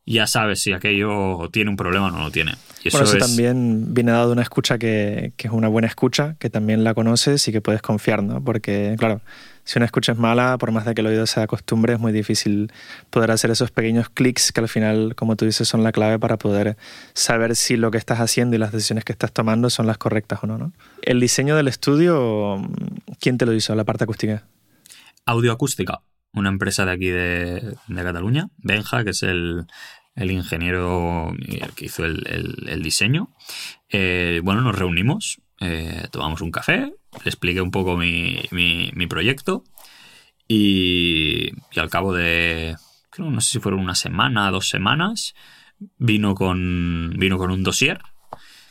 [0.05, 2.53] ya sabes si aquello tiene un problema o no lo tiene.
[2.83, 6.51] Y eso, eso también viene dado una escucha que, que, es una buena escucha, que
[6.51, 8.43] también la conoces y que puedes confiar, ¿no?
[8.43, 9.21] Porque, claro,
[9.65, 12.11] si una escucha es mala, por más de que el oído se acostumbre, es muy
[12.11, 12.71] difícil
[13.09, 16.37] poder hacer esos pequeños clics que al final, como tú dices, son la clave para
[16.37, 16.77] poder
[17.13, 20.39] saber si lo que estás haciendo y las decisiones que estás tomando son las correctas
[20.43, 20.71] o no.
[21.01, 22.61] El diseño del estudio,
[23.19, 24.47] ¿quién te lo hizo, la parte acústica?
[25.25, 26.01] Audioacústica,
[26.33, 29.65] una empresa de aquí de, de Cataluña, Benja, que es el,
[30.15, 31.33] el ingeniero
[31.75, 33.33] que hizo el, diseño.
[33.89, 39.63] Eh, bueno, nos reunimos, eh, tomamos un café, le expliqué un poco mi, mi, proyecto
[40.47, 42.75] y, al cabo de,
[43.17, 45.33] no sé si fueron una semana, dos semanas,
[45.97, 47.99] vino con, vino con un dossier,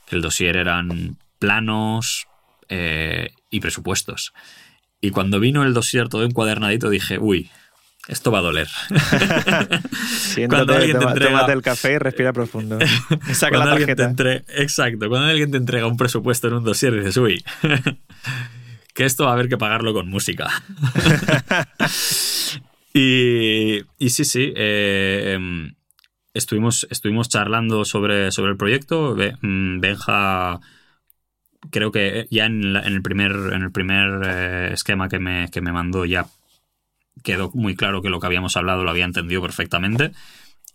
[0.06, 2.26] que el dossier eran planos
[2.68, 4.32] eh, y presupuestos.
[5.00, 7.50] Y cuando vino el dossier todo encuadernadito dije, uy,
[8.06, 8.68] esto va a doler.
[10.08, 11.46] Siéntate, cuando alguien te entrega...
[11.46, 12.78] el café y respira profundo.
[13.32, 14.12] Saca la tarjeta.
[14.48, 15.08] Exacto.
[15.08, 17.42] Cuando alguien te entrega un presupuesto en un dossier dices, uy,
[18.94, 20.50] que esto va a haber que pagarlo con música.
[22.92, 24.52] y, y, sí, sí.
[24.54, 25.74] Eh, em,
[26.34, 29.16] estuvimos, estuvimos charlando sobre, sobre el proyecto.
[29.40, 30.60] Mm, Benja
[31.70, 35.72] creo que ya en, el primer, en el primer eh, esquema que me, que me
[35.72, 36.26] mandó ya
[37.22, 40.12] quedó muy claro que lo que habíamos hablado lo había entendido perfectamente.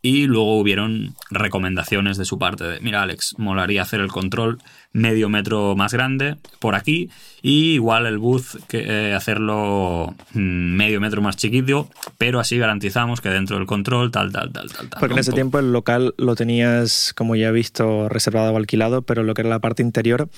[0.01, 4.59] Y luego hubieron recomendaciones de su parte de, mira Alex, molaría hacer el control
[4.93, 7.09] medio metro más grande por aquí
[7.41, 13.19] y igual el booth que, eh, hacerlo mm, medio metro más chiquito, pero así garantizamos
[13.19, 14.87] que dentro del control tal, tal, tal, tal.
[15.01, 19.01] Porque en ese tiempo el local lo tenías, como ya he visto, reservado o alquilado,
[19.01, 20.29] pero lo que era la parte interior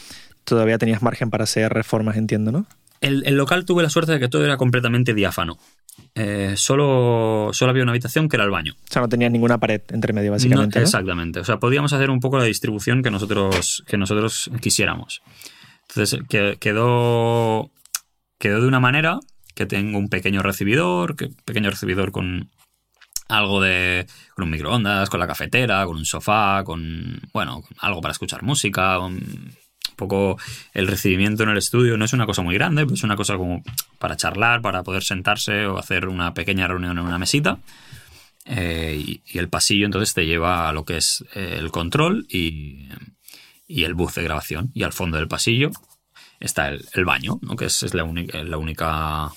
[0.43, 2.65] todavía tenías margen para hacer reformas, entiendo, ¿no?
[2.99, 5.57] El, el local tuve la suerte de que todo era completamente diáfano.
[6.15, 8.73] Eh, solo, solo había una habitación que era el baño.
[8.73, 10.79] O sea, no tenía ninguna pared entre medio, básicamente.
[10.79, 11.39] Exactamente.
[11.39, 15.21] O sea, podíamos hacer un poco la distribución que nosotros, que nosotros quisiéramos.
[15.89, 17.71] Entonces, quedó,
[18.39, 19.19] quedó de una manera
[19.55, 22.49] que tengo un pequeño recibidor, que, pequeño recibidor con
[23.27, 24.07] algo de.
[24.35, 27.21] con un microondas, con la cafetera, con un sofá, con.
[27.33, 28.97] bueno, algo para escuchar música,
[30.01, 30.37] poco
[30.73, 33.37] el recibimiento en el estudio no es una cosa muy grande, pues es una cosa
[33.37, 33.63] como
[33.99, 37.59] para charlar, para poder sentarse o hacer una pequeña reunión en una mesita.
[38.45, 42.89] Eh, y, el pasillo entonces te lleva a lo que es eh, el control y,
[43.67, 44.71] el bus de grabación.
[44.73, 45.71] Y al fondo del pasillo
[46.39, 47.55] está el, baño, ¿no?
[47.55, 49.31] que es, la, única, la única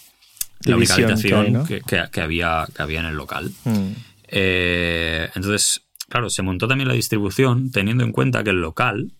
[0.64, 3.52] la única habitación que, había, que había en el local.
[3.64, 3.92] Mm.
[4.28, 9.12] Eh, entonces, claro, se montó también la distribución teniendo en cuenta que el local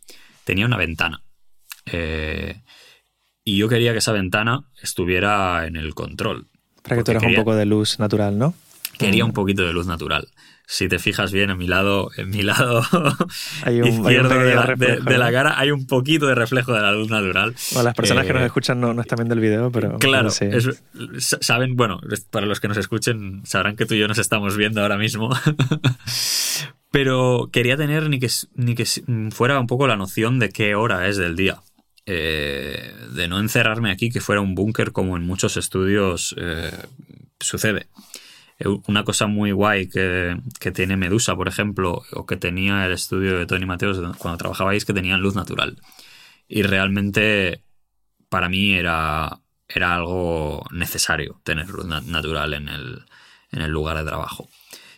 [0.44, 1.22] tenía una ventana.
[1.86, 2.62] Eh,
[3.44, 6.48] y yo quería que esa ventana estuviera en el control.
[6.82, 8.54] Para que tuvieras un poco de luz natural, ¿no?
[8.98, 9.28] Quería mm.
[9.28, 10.28] un poquito de luz natural.
[10.66, 12.80] Si te fijas bien en mi lado, en mi lado
[13.66, 17.54] izquierdo de, la, cara hay un poquito de reflejo de la luz natural.
[17.82, 22.00] las personas que nos eh, escuchan no, están viendo el video, pero claro, saben, bueno,
[22.30, 25.28] para los que nos escuchen sabrán que tú y yo nos estamos viendo ahora mismo.
[26.90, 28.86] pero quería tener ni que, ni que
[29.32, 31.60] fuera un poco la noción de qué hora es del día.
[32.06, 36.70] Eh, de no encerrarme aquí, que fuera un búnker como en muchos estudios eh,
[37.40, 37.86] sucede.
[38.58, 40.36] Eh, una cosa muy guay que,
[40.74, 44.92] tiene Medusa, por ejemplo, o que tenía el estudio de Tony Mateos cuando trabajabais, que
[44.92, 45.78] tenían luz natural.
[46.48, 47.62] Y realmente
[48.28, 53.04] para mí era, era algo necesario tener luz natural en el,
[53.50, 54.48] en el lugar de trabajo.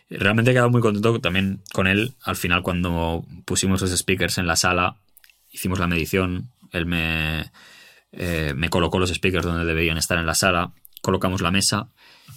[0.08, 2.14] Realmente he quedado muy contento también con él.
[2.22, 4.96] Al final, cuando pusimos los speakers en la sala,
[5.50, 7.50] hicimos la medición, él me,
[8.12, 11.88] eh, me colocó los speakers donde deberían estar en la sala, colocamos la mesa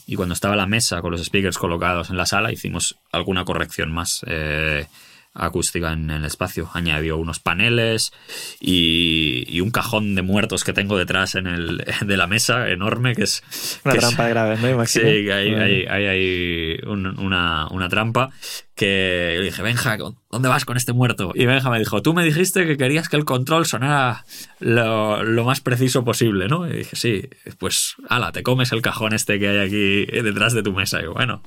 [0.06, 3.92] y cuando estaba la mesa con los speakers colocados en la sala hicimos alguna corrección
[3.92, 4.22] más.
[4.28, 4.88] Eh,
[5.34, 6.70] acústica en el espacio.
[6.74, 8.12] Añadió unos paneles
[8.60, 13.24] y, un cajón de muertos que tengo detrás en el, de la mesa enorme, que
[13.24, 13.44] es...
[13.84, 14.86] Una trampa de graves, ¿no?
[14.86, 18.32] Sí, hay, hay, hay, una, una, trampa
[18.76, 19.98] que yo dije, Benja,
[20.32, 21.32] ¿dónde vas con este muerto?
[21.36, 24.26] Y Benja me dijo, tú me dijiste que querías que el control sonara
[24.60, 26.68] lo, lo más preciso posible, ¿no?
[26.68, 30.64] Y dije, sí, pues, ala, te comes el cajón este que hay aquí detrás de
[30.64, 31.02] tu mesa.
[31.02, 31.44] Y bueno,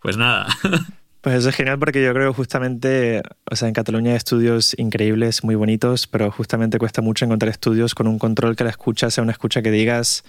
[0.00, 0.46] pues nada.
[1.20, 5.44] Pues eso es genial porque yo creo justamente, o sea, en Cataluña hay estudios increíbles,
[5.44, 9.22] muy bonitos, pero justamente cuesta mucho encontrar estudios con un control que la escucha sea
[9.22, 10.24] una escucha que digas,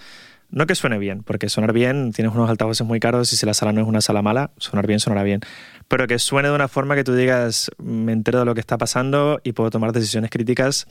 [0.50, 3.54] no que suene bien, porque sonar bien, tienes unos altavoces muy caros y si la
[3.54, 5.40] sala no es una sala mala, sonar bien sonará bien,
[5.88, 8.76] pero que suene de una forma que tú digas, me entero de lo que está
[8.76, 10.86] pasando y puedo tomar decisiones críticas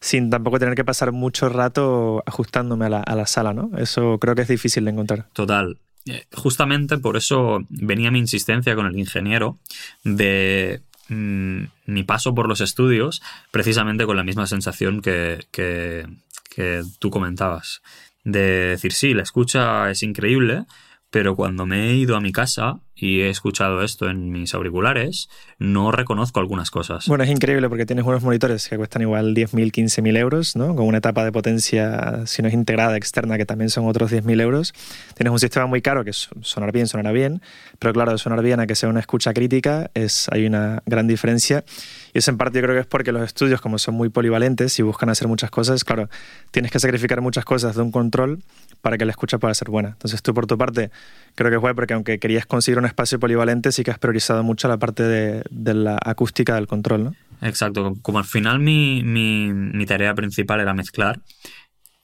[0.00, 3.70] sin tampoco tener que pasar mucho rato ajustándome a la, a la sala, ¿no?
[3.76, 5.26] Eso creo que es difícil de encontrar.
[5.34, 5.78] Total.
[6.06, 9.58] Eh, justamente por eso venía mi insistencia con el ingeniero
[10.04, 16.06] de mm, mi paso por los estudios, precisamente con la misma sensación que, que,
[16.48, 17.82] que tú comentabas.
[18.24, 20.64] De decir, sí, la escucha es increíble,
[21.10, 25.28] pero cuando me he ido a mi casa y he escuchado esto en mis auriculares,
[25.58, 27.06] no reconozco algunas cosas.
[27.06, 30.74] Bueno, es increíble porque tienes unos monitores que cuestan igual 10.000, 15.000 euros, ¿no?
[30.74, 34.40] Con una etapa de potencia, si no es integrada, externa, que también son otros 10.000
[34.40, 34.72] euros.
[35.14, 37.42] Tienes un sistema muy caro que sonar bien, sonará bien,
[37.78, 41.64] pero claro, sonar bien a que sea una escucha crítica es, hay una gran diferencia.
[42.14, 44.78] Y eso en parte yo creo que es porque los estudios, como son muy polivalentes
[44.78, 46.08] y buscan hacer muchas cosas, claro,
[46.50, 48.42] tienes que sacrificar muchas cosas de un control
[48.80, 49.90] para que la escucha pueda ser buena.
[49.90, 50.90] Entonces tú por tu parte
[51.34, 54.68] creo que fue porque aunque querías conseguir un espacio polivalente sí que has priorizado mucho
[54.68, 57.14] la parte de, la acústica del control, ¿no?
[57.42, 61.20] Exacto, como al final mi, mi, tarea principal era mezclar,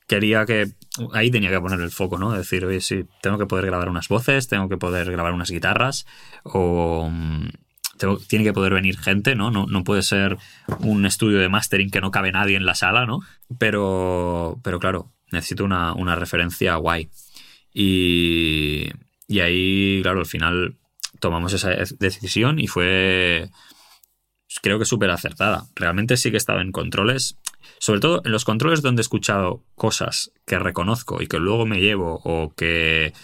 [0.07, 0.73] quería que
[1.15, 2.33] ahí tenía que poner el foco, ¿no?
[2.33, 6.05] Decir, oye, sí, tengo que poder grabar unas voces, tengo que poder grabar unas guitarras,
[6.43, 7.49] o mm,
[8.29, 9.51] tiene que poder venir gente, ¿no?
[9.51, 9.67] ¿no?
[9.67, 10.37] No puede ser
[10.81, 13.21] un estudio de mastering que no cabe nadie en la sala, ¿no?
[13.59, 17.09] Pero, pero claro, necesito una, una referencia guay.
[17.73, 18.91] Y,
[19.33, 20.77] y ahí, claro, al final
[21.19, 23.49] tomamos esa decisión y fue,
[24.61, 25.69] creo que súper acertada.
[25.75, 27.39] Realmente sí que estaba en controles,
[27.79, 31.81] sobre todo en los controles donde he escuchado cosas que reconozco y que luego me
[31.81, 33.15] llevo o que,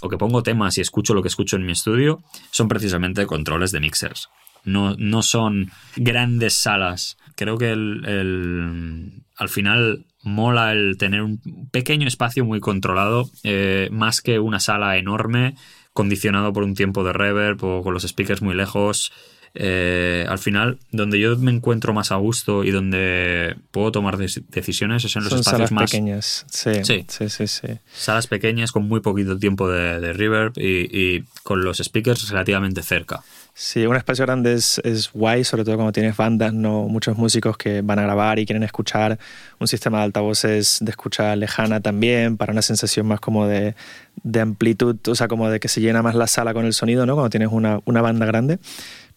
[0.00, 3.70] o que pongo temas y escucho lo que escucho en mi estudio, son precisamente controles
[3.70, 4.30] de mixers.
[4.64, 7.18] No, no son grandes salas.
[7.36, 14.20] Creo que el, al final mola el tener un pequeño espacio muy controlado, eh, más
[14.20, 15.54] que una sala enorme
[15.92, 19.12] condicionado por un tiempo de reverb o con los speakers muy lejos.
[19.54, 25.04] Eh, al final, donde yo me encuentro más a gusto y donde puedo tomar decisiones
[25.04, 26.46] es en los espacios salas más pequeñas.
[26.48, 31.78] Sí, sí, sí, sí, Salas pequeñas con muy poquito tiempo de, reverb y, con los
[31.78, 33.24] speakers relativamente cerca.
[33.62, 37.58] Sí, un espacio grande es, es, guay, sobre todo cuando tienes bandas, no muchos músicos
[37.58, 39.18] que van a grabar y quieren escuchar
[39.58, 43.74] un sistema de altavoces de escucha lejana también, para una sensación más como de,
[44.22, 47.04] de amplitud, o sea, como de que se llena más la sala con el sonido,
[47.04, 47.16] ¿no?
[47.16, 48.58] Cuando tienes una, una banda grande.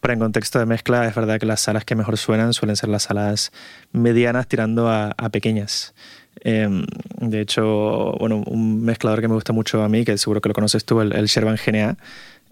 [0.00, 2.90] Pero en contexto de mezcla es verdad que las salas que mejor suenan suelen ser
[2.90, 3.50] las salas
[3.92, 5.94] medianas tirando a, a pequeñas.
[6.42, 6.84] Em,
[7.20, 10.54] de hecho, bueno, un mezclador que me gusta mucho a mí, que seguro que lo
[10.54, 11.96] conoces tú, el, el Shervan GNA,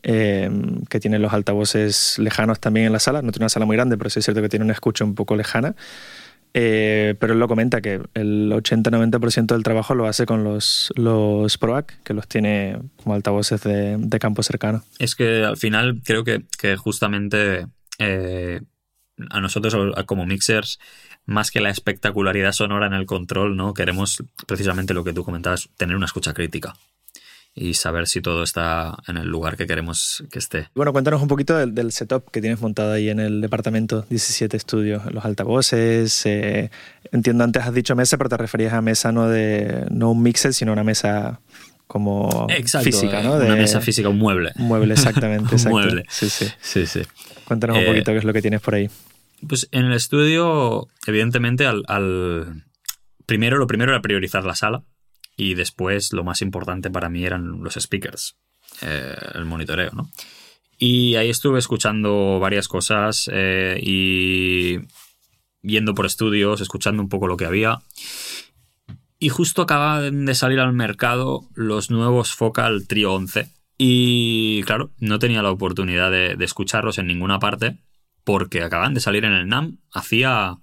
[0.05, 3.23] Em, que tiene los altavoces lejanos también en la sala.
[3.23, 5.15] No tiene una sala muy grande, pero sí es cierto que tiene una escucha un
[5.15, 5.77] poco lejana.
[6.55, 11.57] Eh, pero él lo comenta que el 80-90% del trabajo lo hace con los, los
[11.57, 14.83] PROAC, que los tiene como altavoces de, de campo cercano.
[14.99, 17.67] Es que al final creo que, que justamente
[17.99, 18.61] eh,
[19.31, 20.79] a nosotros como mixers,
[21.25, 23.73] más que la espectacularidad sonora en el control, ¿no?
[23.73, 26.75] Queremos precisamente lo que tú comentabas, tener una escucha crítica
[27.55, 30.69] y saber si todo está en el lugar que queremos que esté.
[30.75, 35.13] Bueno, cuéntanos un poquito del, setup que tienes montado ahí en el departamento 17 Estudios,
[35.13, 36.25] los altavoces.
[36.25, 36.71] Eh,
[37.11, 40.55] entiendo, antes has dicho mesa, pero te referías a mesa no de no un mixer,
[40.55, 41.41] sino una mesa
[41.87, 42.47] como
[42.83, 43.39] física, ¿no?
[43.39, 44.53] De, una mesa física, un mueble.
[44.57, 45.55] Un mueble, exactamente.
[45.67, 46.05] un mueble.
[46.09, 46.47] Sí, sí.
[46.61, 47.03] sí, sí.
[47.45, 48.89] Cuéntanos un poquito eh, qué es lo que tienes por ahí.
[49.47, 52.65] Pues en el estudio, evidentemente, al, al...
[53.27, 54.85] primero, lo primero era priorizar la sala
[55.37, 58.37] y después lo más importante para mí eran los speakers,
[58.83, 60.11] eh, el monitoreo, ¿no?
[60.79, 64.79] Y ahí estuve escuchando varias cosas eh, y
[65.63, 67.79] viendo por estudios, escuchando un poco lo que había.
[69.21, 73.49] Y justo acaban de salir al mercado los nuevos Focal Trio 11.
[73.79, 77.79] Y claro, no tenía la oportunidad de, de escucharlos en ninguna parte
[78.25, 80.59] porque acaban de salir en el NAM hacía,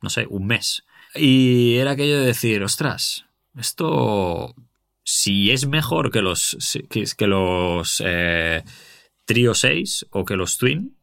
[0.00, 0.84] no sé, un mes.
[1.14, 4.54] Y era aquello de decir, ostras, esto,
[5.04, 6.56] si es mejor que los,
[6.88, 8.62] que, los eh,
[9.24, 10.96] Trio 6 o que los Twin,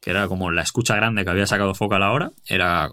[0.00, 2.90] que era como la escucha grande que había sacado Focal ahora, era,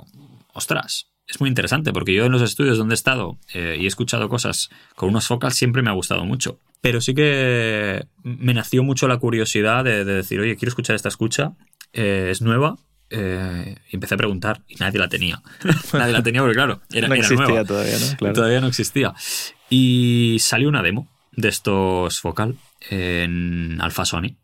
[0.54, 3.88] ostras, es muy interesante porque yo en los estudios donde he estado eh, y he
[3.88, 6.60] escuchado cosas con unos Focal siempre me ha gustado mucho.
[6.82, 11.54] Pero sí que me nació mucho la curiosidad de, decir, oye, quiero escuchar esta escucha,
[11.92, 12.78] eh, es nueva,
[13.10, 15.42] eh, y empecé a preguntar y nadie la tenía.
[15.94, 18.34] nadie la tenía porque, claro, era, no existía todavía, ¿no?
[18.34, 19.14] Todavía no existía.
[19.70, 22.58] Y salió una demo de estos Focal
[22.90, 24.36] en Alpha Sony.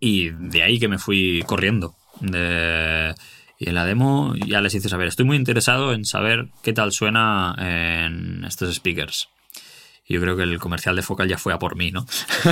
[0.00, 1.94] Y de ahí que me fui corriendo.
[2.20, 6.92] Y en la demo ya les hice saber, estoy muy interesado en saber qué tal
[6.92, 9.28] suena en estos speakers
[10.08, 12.06] yo creo que el comercial de Focal ya fue a por mí, ¿no?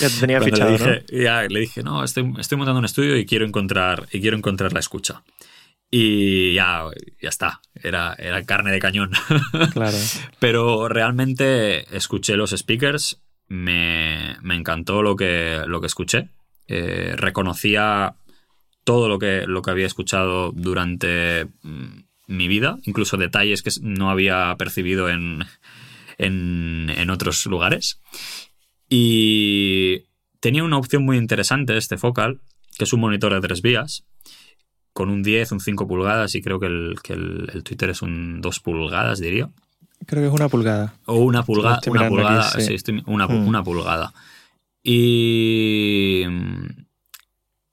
[0.00, 3.16] ya te tenía fichado, le dije, Ya le dije, no, estoy, estoy, montando un estudio
[3.16, 5.22] y quiero encontrar, y quiero encontrar la escucha.
[5.90, 6.84] y ya,
[7.20, 9.10] ya está, era, era carne de cañón.
[9.72, 9.98] Claro.
[10.38, 16.28] Pero realmente escuché los speakers, me, me encantó lo que, lo que escuché.
[16.68, 18.14] Eh, reconocía
[18.84, 24.10] todo lo que, lo que había escuchado durante mm, mi vida, incluso detalles que no
[24.10, 25.44] había percibido en,
[26.18, 28.00] en, en otros lugares.
[28.88, 30.04] Y
[30.40, 32.40] tenía una opción muy interesante este focal,
[32.76, 34.04] que es un monitor de tres vías,
[34.92, 38.02] con un 10, un 5 pulgadas y creo que el, que el, el Twitter es
[38.02, 39.48] un 2 pulgadas, diría.
[40.06, 40.94] Creo que es una pulgada.
[41.06, 42.66] O una pulgada, Estoy una pulgada, aquí, sí.
[42.68, 43.46] sí, estoy- una, Mm.
[43.48, 44.12] una pulgada.
[44.82, 46.24] Y,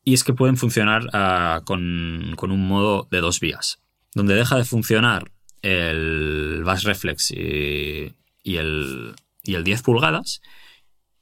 [0.03, 3.79] y es que pueden funcionar ah, con, con un modo de dos vías,
[4.13, 5.31] donde deja de funcionar
[5.61, 8.13] el Bass Reflex y,
[8.45, 10.41] y el, y el 10 pulgadas,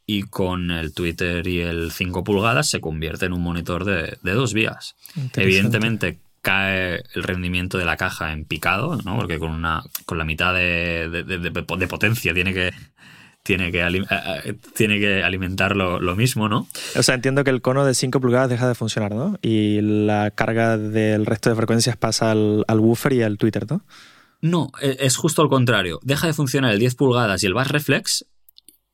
[0.05, 4.31] y con el Twitter y el 5 pulgadas se convierte en un monitor de, de
[4.33, 4.95] dos vías.
[5.43, 9.15] Evidentemente cae el rendimiento de la caja en picado, ¿no?
[9.15, 12.71] Porque con una con la mitad de, de- potencia tiene que
[13.43, 14.01] tiene que, eh,
[14.45, 16.67] eh, tiene que alimentar lo, lo mismo, ¿no?
[16.97, 19.37] O sea, entiendo que el cono de 5 pulgadas deja de funcionar, ¿no?
[19.41, 23.85] Y la carga del resto de frecuencias pasa al, al woofer y al Twitter, ¿no?
[24.43, 25.99] No, e- es justo al contrario.
[26.03, 28.25] Deja de funcionar el 10 pulgadas y el bass reflex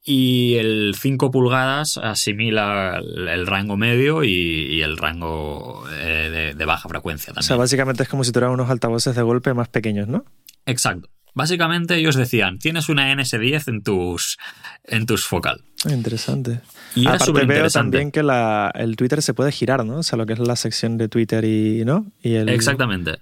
[0.04, 6.66] y el 5 pulgadas asimila el, rango medio y, y el rango eh, de, de
[6.66, 7.48] baja frecuencia O también.
[7.48, 10.24] sea, básicamente es como si tuvieran unos altavoces de golpe más pequeños, ¿no?
[10.68, 11.10] Exacto.
[11.34, 14.38] Básicamente ellos decían, tienes una NS10 en tus,
[14.84, 15.64] en tus focal.
[15.86, 16.62] Ah, Interesante.
[16.96, 17.98] Y Aparte veo interesante.
[17.98, 19.98] también que la, el Twitter se puede girar, ¿no?
[20.00, 22.12] O sea, lo que es la sección de Twitter y, ¿no?
[22.22, 22.50] Y el...
[22.50, 23.20] Exactamente.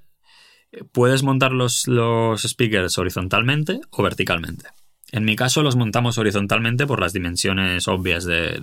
[0.92, 4.66] Puedes montar los, los speakers horizontalmente o verticalmente.
[5.12, 8.60] En mi caso los montamos horizontalmente por las dimensiones obvias de,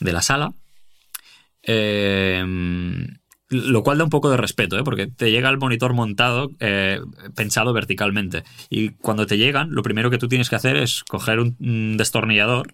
[0.00, 0.52] de- la sala.
[1.62, 2.44] Eh,
[3.48, 4.82] lo cual da un poco de respeto, ¿eh?
[4.82, 7.00] porque te llega el monitor montado, eh,
[7.36, 8.44] pensado verticalmente.
[8.70, 12.72] Y cuando te llegan, lo primero que tú tienes que hacer es coger un destornillador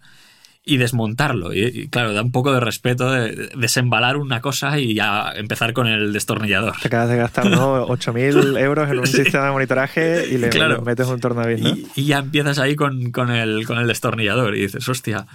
[0.69, 1.53] y desmontarlo.
[1.55, 5.33] Y, y, claro, da un poco de respeto de, de desembalar una cosa y ya
[5.35, 6.75] empezar con el destornillador.
[6.83, 7.87] Te acabas de gastar, ¿no?
[7.89, 10.77] 8.000 euros en un sistema de monitoraje y le, Claro.
[10.77, 11.71] le metes un tornavís, ¿no?
[11.71, 15.27] Y, y ya empiezas ahí con, con el, con el destornillador y dices, hostia,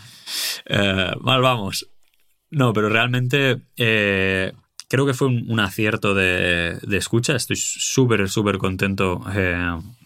[0.66, 1.88] eh, mal vamos.
[2.52, 4.52] No, pero realmente eh,
[4.90, 7.36] creo que fue un, un acierto de, de escucha.
[7.36, 9.58] Estoy súper, súper contento eh,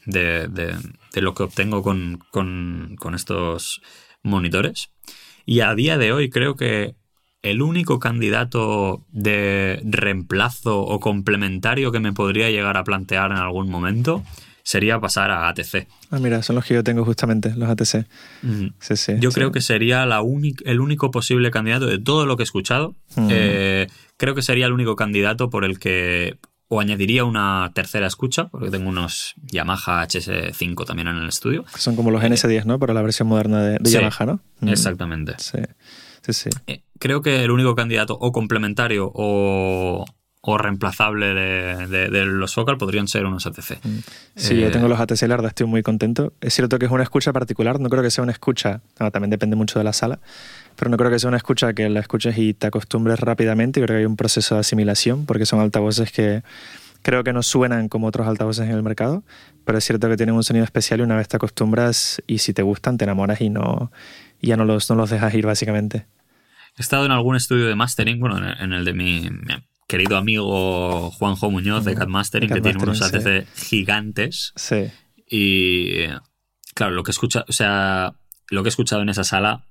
[0.06, 0.76] de, de-
[1.14, 3.82] de lo que obtengo con, con- con estos
[4.24, 4.90] monitores.
[5.48, 6.96] Y a día de hoy creo que
[7.42, 13.70] el único candidato de reemplazo o complementario que me podría llegar a plantear en algún
[13.70, 14.24] momento
[14.64, 15.88] sería pasar a ATC.
[16.12, 18.06] Ah, mira, son los que yo tengo justamente, los ATC.
[18.42, 18.68] Mm.
[18.82, 19.14] Sí, sí.
[19.22, 19.36] Yo sí.
[19.36, 20.22] creo que sería la
[20.66, 22.94] el único posible candidato de todo lo que he escuchado.
[23.16, 23.28] Mm.
[23.32, 23.88] Eh,
[24.18, 26.36] creo que sería el único candidato por el que
[26.70, 31.64] o añadiría una tercera escucha, porque tengo unos Yamaha HS5 también en el estudio.
[31.78, 32.78] Son como los NS10, ¿no?
[32.80, 34.40] Pero la versión moderna de, de Sí, Yamaha, ¿no?
[34.60, 34.70] Mm.
[34.70, 35.36] Exactamente.
[35.38, 35.60] Sí,
[36.22, 36.50] sí, sí.
[36.68, 40.04] Eh, Creo que el único candidato o complementario o,
[40.42, 43.80] o reemplazable de, de- de los Focal podrían ser unos ATC.
[44.36, 46.34] Sí, Eh, yo tengo los ATC, la verdad estoy muy contento.
[46.42, 49.30] Es cierto que es una escucha particular, no creo que sea una escucha, no, también
[49.30, 50.20] depende mucho de la sala,
[50.78, 53.82] pero no creo que sea una escucha que la escuches y te acostumbres rápidamente.
[53.82, 56.44] Creo que hay un proceso de asimilación, porque son altavoces que
[57.02, 59.24] creo que no suenan como otros altavoces en el mercado,
[59.66, 62.54] pero es cierto que tienen un sonido especial y una vez te acostumbras y si
[62.54, 63.92] te gustan te enamoras y no
[64.42, 66.06] y ya no los, no los dejas ir básicamente.
[66.78, 69.56] He estado en algún estudio de mastering, bueno, en el, de mi, mi
[69.88, 74.54] querido amigo Juanjo Muñoz de Cat Mastering, que tiene unos ATC gigantes.
[74.56, 74.92] Sí,
[75.28, 76.06] Y
[76.76, 78.14] claro, lo que he escuchado, o sea,
[78.50, 79.66] lo que he escuchado en esa sala,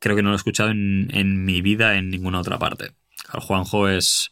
[0.00, 2.92] creo que no lo he escuchado en, en mi vida en ninguna otra parte.
[3.24, 4.30] Claro, Juanjo es,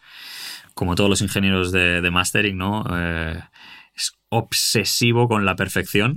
[0.74, 2.84] como todos los ingenieros de, de mastering, ¿no?
[2.90, 3.40] Eh,
[3.94, 6.16] es obsesivo con la perfección.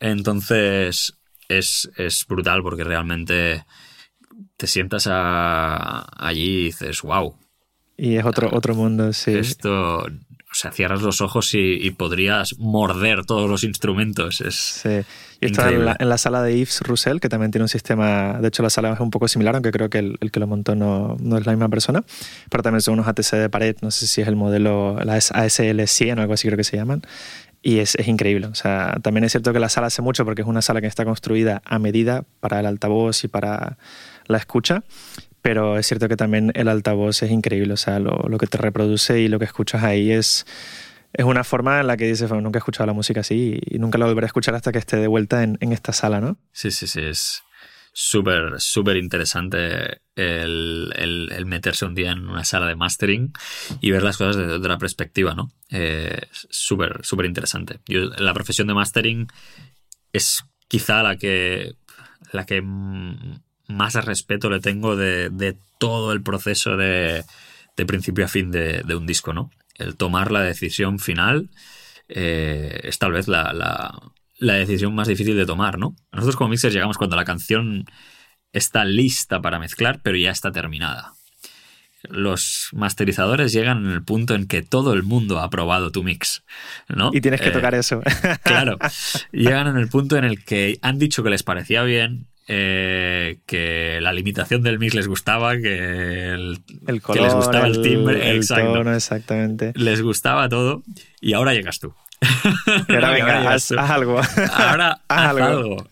[0.00, 1.18] Entonces,
[1.48, 3.64] es, es brutal porque realmente
[4.56, 7.36] te sientas a- allí y dices, wow,
[7.96, 9.32] y es otro, otro mundo, sí.
[9.32, 10.06] esto,
[10.50, 14.40] o sea, cierras los ojos y, y podrías morder todos los instrumentos.
[14.40, 15.02] Es, Sí.
[15.40, 18.38] Y estaba en la, en la sala de Yves Roussel, que también tiene un sistema.
[18.40, 20.46] De hecho, la sala es un poco similar, aunque creo que el, el que lo
[20.46, 22.04] montó no, no es la misma persona.
[22.48, 23.76] Pero también son unos ATC de pared.
[23.82, 26.76] No sé si es el modelo, la ASL 100 o algo así, creo que se
[26.76, 27.02] llaman.
[27.60, 28.46] Y es, es increíble.
[28.46, 30.86] O sea, también es cierto que la sala hace mucho porque es una sala que
[30.86, 33.76] está construida a medida para el altavoz y para
[34.26, 34.84] la escucha.
[35.46, 37.72] Pero es cierto que también el altavoz es increíble.
[37.72, 40.44] O sea, lo, lo que te reproduce y lo que escuchas ahí es,
[41.12, 43.78] es una forma en la que dices, bueno, nunca he escuchado la música así y
[43.78, 46.36] nunca la volveré a escuchar hasta que esté de vuelta en, en esta sala, ¿no?
[46.50, 47.44] Sí, sí, sí, es
[47.92, 53.32] súper, súper interesante el, meterse un día en una sala de mastering
[53.80, 55.52] y ver las cosas desde otra perspectiva, ¿no?
[55.70, 57.78] Eh, súper, súper interesante.
[57.86, 59.28] Yo, la profesión de mastering
[60.12, 61.76] es quizá la que,
[62.32, 62.62] la que
[63.68, 67.24] más respeto le tengo de, todo el proceso de,
[67.86, 69.50] principio a fin de, un disco, ¿no?
[69.74, 71.50] El tomar la decisión final
[72.08, 73.52] eh, es tal vez la,
[74.38, 75.94] la, decisión más difícil de tomar, ¿no?
[76.12, 77.84] Nosotros como mixers llegamos cuando la canción
[78.52, 81.12] está lista para mezclar, pero ya está terminada.
[82.08, 86.44] Los masterizadores llegan en el punto en que todo el mundo ha probado tu mix,
[86.88, 87.10] ¿no?
[87.12, 88.00] Y tienes que eh, tocar eso.
[88.44, 88.78] Claro.
[89.32, 93.98] Llegan en el punto en el que han dicho que les parecía bien, eh, que
[94.00, 98.94] la limitación del mix les gustaba, que, el, color, les gustaba el, timbre, el tono,
[98.94, 99.72] exactamente.
[99.74, 100.82] Les gustaba todo
[101.20, 101.92] y ahora llegas tú.
[102.88, 104.20] Ahora venga, haz, algo.
[104.52, 105.88] Ahora haz algo.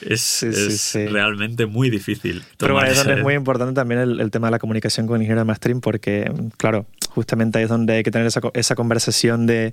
[0.00, 2.42] Es, realmente muy difícil.
[2.58, 5.42] Pero bueno, es es muy importante también el, tema de la comunicación con el ingeniero
[5.42, 9.72] de mastering porque, claro, justamente ahí es donde hay que tener esa, esa conversación de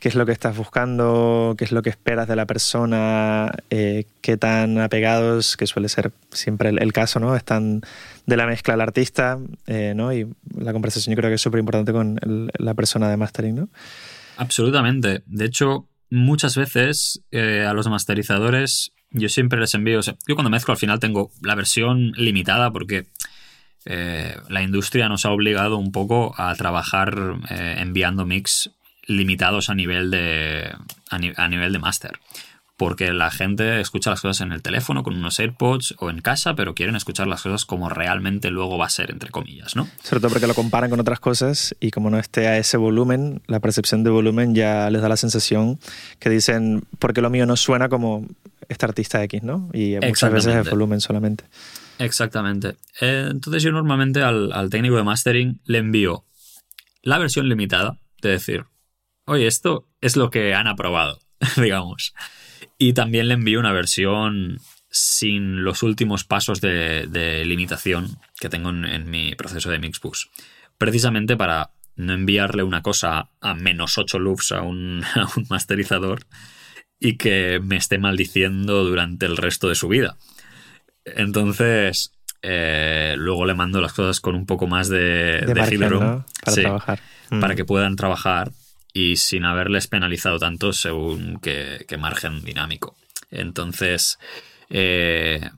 [0.00, 4.06] qué es lo que estás buscando, qué es lo que esperas de la persona, eh,
[4.22, 7.36] qué tan apegados, que suele ser siempre el, caso, ¿no?
[7.36, 7.82] Están
[8.24, 10.12] de la mezcla al artista, eh, ¿no?
[10.12, 10.26] Y
[10.56, 12.18] la conversación yo creo que es súper importante con
[12.58, 13.68] la persona de mastering, ¿no?
[14.38, 15.22] Absolutamente.
[15.26, 20.72] De hecho, muchas veces eh, a los masterizadores yo siempre les envío, yo cuando mezclo
[20.72, 23.06] al final tengo la versión limitada porque
[23.84, 28.70] la industria nos ha obligado un poco a trabajar enviando mix
[29.06, 30.72] limitados a nivel de
[31.10, 32.18] a, nivel de máster
[32.76, 36.54] porque la gente escucha las cosas en el teléfono con unos AirPods o en casa,
[36.54, 39.86] pero quieren escuchar las cosas como realmente luego va a ser, entre comillas, ¿no?
[40.02, 43.42] Sobre todo porque lo comparan con otras cosas y como no esté a ese volumen,
[43.48, 45.78] la percepción de volumen ya les da la sensación
[46.18, 48.26] que dicen, porque lo mío no suena como
[48.70, 49.68] este artista X, ¿no?
[49.74, 51.44] Y muchas veces es volumen solamente.
[51.98, 52.76] Exactamente.
[53.02, 56.24] Eh, entonces yo normalmente al, al técnico de mastering le envío
[57.02, 58.64] la versión limitada, de decir,
[59.30, 61.20] oye, esto es lo que han aprobado,
[61.56, 62.14] digamos.
[62.78, 64.58] Y también le envío una versión
[64.90, 70.30] sin los últimos pasos de, limitación que tengo en, mi proceso de Mixbus.
[70.78, 75.04] Precisamente para no enviarle una cosa a menos 8 loops a un,
[75.48, 76.26] masterizador
[76.98, 80.16] y que me esté maldiciendo durante el resto de su vida.
[81.04, 82.12] Entonces,
[82.42, 86.24] eh, luego le mando las cosas con un poco más de, de, para
[86.62, 87.00] trabajar.
[87.28, 87.56] Para mm.
[87.56, 88.50] que puedan trabajar
[88.92, 92.96] y sin haberles penalizado tanto según qué, margen dinámico.
[93.30, 94.18] Entonces,
[94.68, 95.50] eh,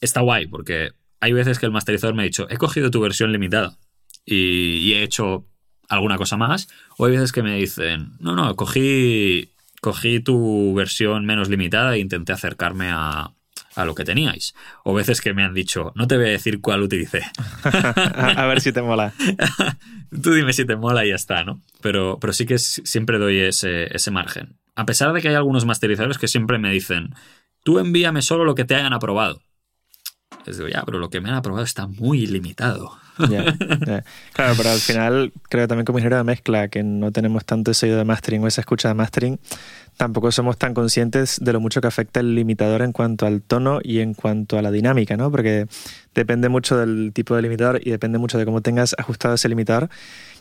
[0.00, 3.32] está guay porque hay veces que el masterizador me ha dicho, he cogido tu versión
[3.32, 3.76] limitada
[4.24, 5.46] y, he hecho
[5.88, 11.24] alguna cosa más, o hay veces que me dicen, no, no, cogí, cogí tu versión
[11.26, 13.32] menos limitada e intenté acercarme a,
[13.74, 14.54] a lo que teníais.
[14.84, 17.22] O veces que me han dicho, no te voy a decir cuál utilicé.
[17.64, 19.12] a, ver si te mola.
[20.22, 21.60] Tú dime si te mola y ya está, ¿no?
[21.80, 24.56] Pero, pero sí que siempre doy ese, ese margen.
[24.74, 27.14] A pesar de que hay algunos masterizadores que siempre me dicen,
[27.62, 29.42] tú envíame solo lo que te hayan aprobado.
[30.46, 32.98] Les digo, ya, pero lo que me han aprobado está muy limitado.
[34.32, 37.86] Claro, pero al final creo también como ingeniero de mezcla que no tenemos tanto ese
[37.86, 39.38] oído de mastering o esa escucha de mastering,
[39.96, 43.80] tampoco somos tan conscientes de lo mucho que afecta el limitador en cuanto al tono
[43.82, 45.30] y en cuanto a la dinámica, ¿no?
[45.30, 45.66] Porque
[46.14, 49.90] depende mucho del tipo de limitador y depende mucho de cómo tengas ajustado ese limitador,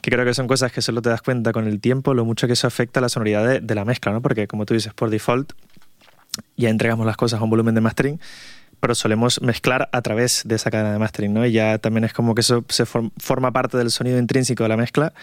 [0.02, 2.48] que creo que son cosas que solo te das cuenta con el tiempo, lo mucho
[2.48, 4.22] que eso afecta a la sonoridad de, de la mezcla, ¿no?
[4.22, 5.54] Porque como tú dices, por default
[6.56, 8.20] ya entregamos las cosas a un volumen de mastering
[8.82, 11.46] pero solemos mezclar a través de esa cadena de mastering, ¿no?
[11.46, 14.76] Y ya también es como que eso se forma parte del sonido intrínseco de la
[14.76, 15.14] mezcla,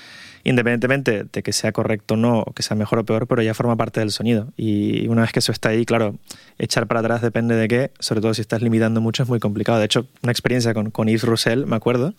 [0.44, 3.52] independientemente de que sea correcto o no, o que sea mejor o peor, pero ya
[3.54, 4.48] forma parte del sonido.
[4.56, 6.14] Y una vez que eso está ahí, claro,
[6.58, 9.80] echar para atrás depende de qué, sobre todo si estás limitando mucho es muy complicado.
[9.80, 12.14] De hecho, una experiencia con, con Yves Roussel, me acuerdo,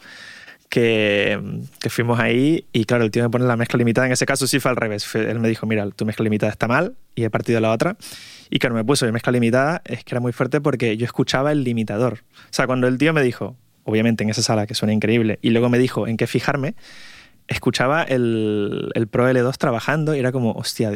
[0.68, 1.40] que,
[1.80, 4.08] que, fuimos ahí y claro, el tío me pone la mezcla limitada.
[4.08, 5.08] En ese caso sí fue al revés.
[5.16, 7.96] Él me dijo, mira, tu mezcla limitada está mal y he partido la otra.
[8.50, 11.52] Y claro, me puso mi mezcla limitada, es que era muy fuerte porque yo escuchaba
[11.52, 12.24] el limitador.
[12.34, 15.52] O sea, cuando el tío me dijo, obviamente en esa sala que suena increíble, y
[15.52, 16.76] luego me dijo en qué fijarme,
[17.48, 20.92] escuchaba el, el Pro L2 trabajando y era como, hostia,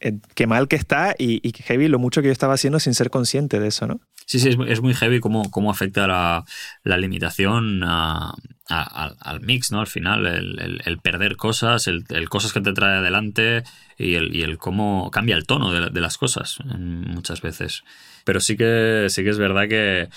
[0.00, 2.94] eh, qué mal que está y, y heavy lo mucho que yo estaba haciendo sin
[2.94, 4.00] ser consciente de eso, ¿no?
[4.26, 6.44] Sí, sí, es, muy heavy cómo, cómo afecta la,
[6.82, 8.34] la limitación a,
[8.68, 9.80] al mix, ¿no?
[9.80, 13.64] Al final, el, perder cosas, el, cosas que te trae adelante
[13.98, 17.84] y el, y el cómo cambia el tono de, las cosas muchas veces.
[18.24, 20.08] Pero sí que, sí que es verdad que,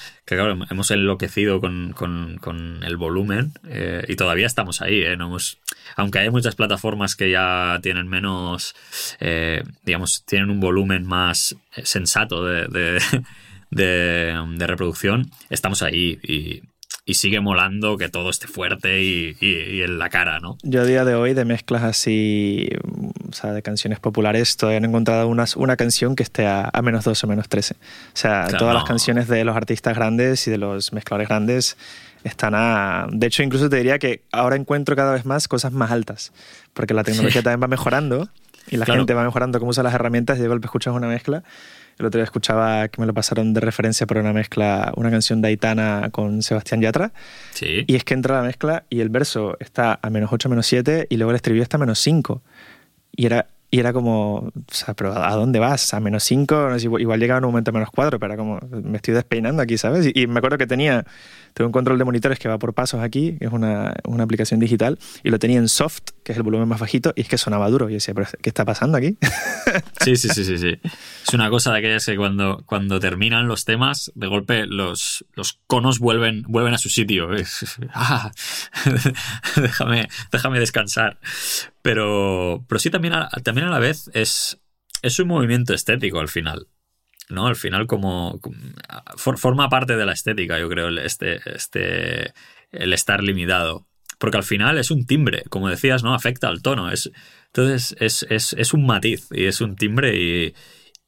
[0.69, 5.17] hemos enloquecido con, el volumen eh, y todavía estamos ahí, ¿eh?
[5.95, 8.75] aunque hay muchas plataformas que ya tienen menos,
[9.19, 12.67] eh, digamos, tienen un volumen más sensato de,
[13.69, 16.61] de, de reproducción, estamos ahí y
[17.07, 19.37] y sigue molando que todo esté fuerte y,
[19.81, 20.57] en la cara, ¿no?
[20.61, 22.69] Yo a día de hoy de mezclas así,
[23.29, 26.69] o sea, de canciones populares, todavía no he encontrado una, una canción que esté a,
[26.83, 27.75] menos 2 o menos 13.
[27.75, 27.77] O
[28.13, 31.77] sea, todas las canciones de los artistas grandes y de los mezcladores grandes
[32.25, 33.07] están a...
[33.09, 36.33] De hecho, incluso te diría que ahora encuentro cada vez más cosas más altas,
[36.73, 38.27] porque la tecnología también va mejorando
[38.69, 41.41] y la gente va mejorando cómo usa las herramientas y de golpe escuchas una mezcla
[41.97, 45.41] el otro día escuchaba que me lo pasaron de referencia por una mezcla, una canción
[45.41, 47.11] de Aitana con Sebastián Yatra.
[47.53, 47.85] Sí.
[47.87, 51.07] Y es que entra la mezcla y el verso está a menos 8, menos 7
[51.09, 52.41] y luego el estribillo está a menos 5.
[53.15, 55.93] Y era, y era como, o sea, pero ¿a dónde vas?
[55.93, 56.77] ¿A menos 5?
[56.99, 59.77] igual llegaba en un momento a menos 4, pero era como, me estoy despeinando aquí,
[59.77, 60.09] ¿sabes?
[60.13, 61.05] Y, me acuerdo que tenía,
[61.53, 64.61] tengo un control de monitores que va por pasos aquí, que es una, una, aplicación
[64.61, 67.37] digital, y lo tenía en soft, que es el volumen más bajito, y es que
[67.37, 67.89] sonaba duro.
[67.89, 69.17] Y yo decía, ¿pero qué está pasando aquí?
[70.01, 70.79] Sí, sí, sí, sí, sí.
[71.27, 75.59] Es una cosa de aquellas que cuando, cuando terminan los temas, de golpe los, los
[75.67, 77.27] conos vuelven, vuelven a su sitio.
[77.93, 78.31] ah,
[79.57, 81.19] déjame, déjame descansar.
[81.87, 84.59] Pero, pero sí, también a, también a la vez es,
[85.01, 86.67] es un movimiento estético al final.
[87.29, 87.47] ¿no?
[87.47, 88.41] Al final, como,
[89.15, 92.33] forma parte de la estética, yo creo, este, este,
[92.71, 93.87] el estar limitado.
[94.19, 96.13] Porque al final es un timbre, como decías, ¿no?
[96.13, 96.91] Afecta al tono.
[96.91, 97.09] Es,
[97.53, 100.55] entonces es, un matiz y es un timbre y,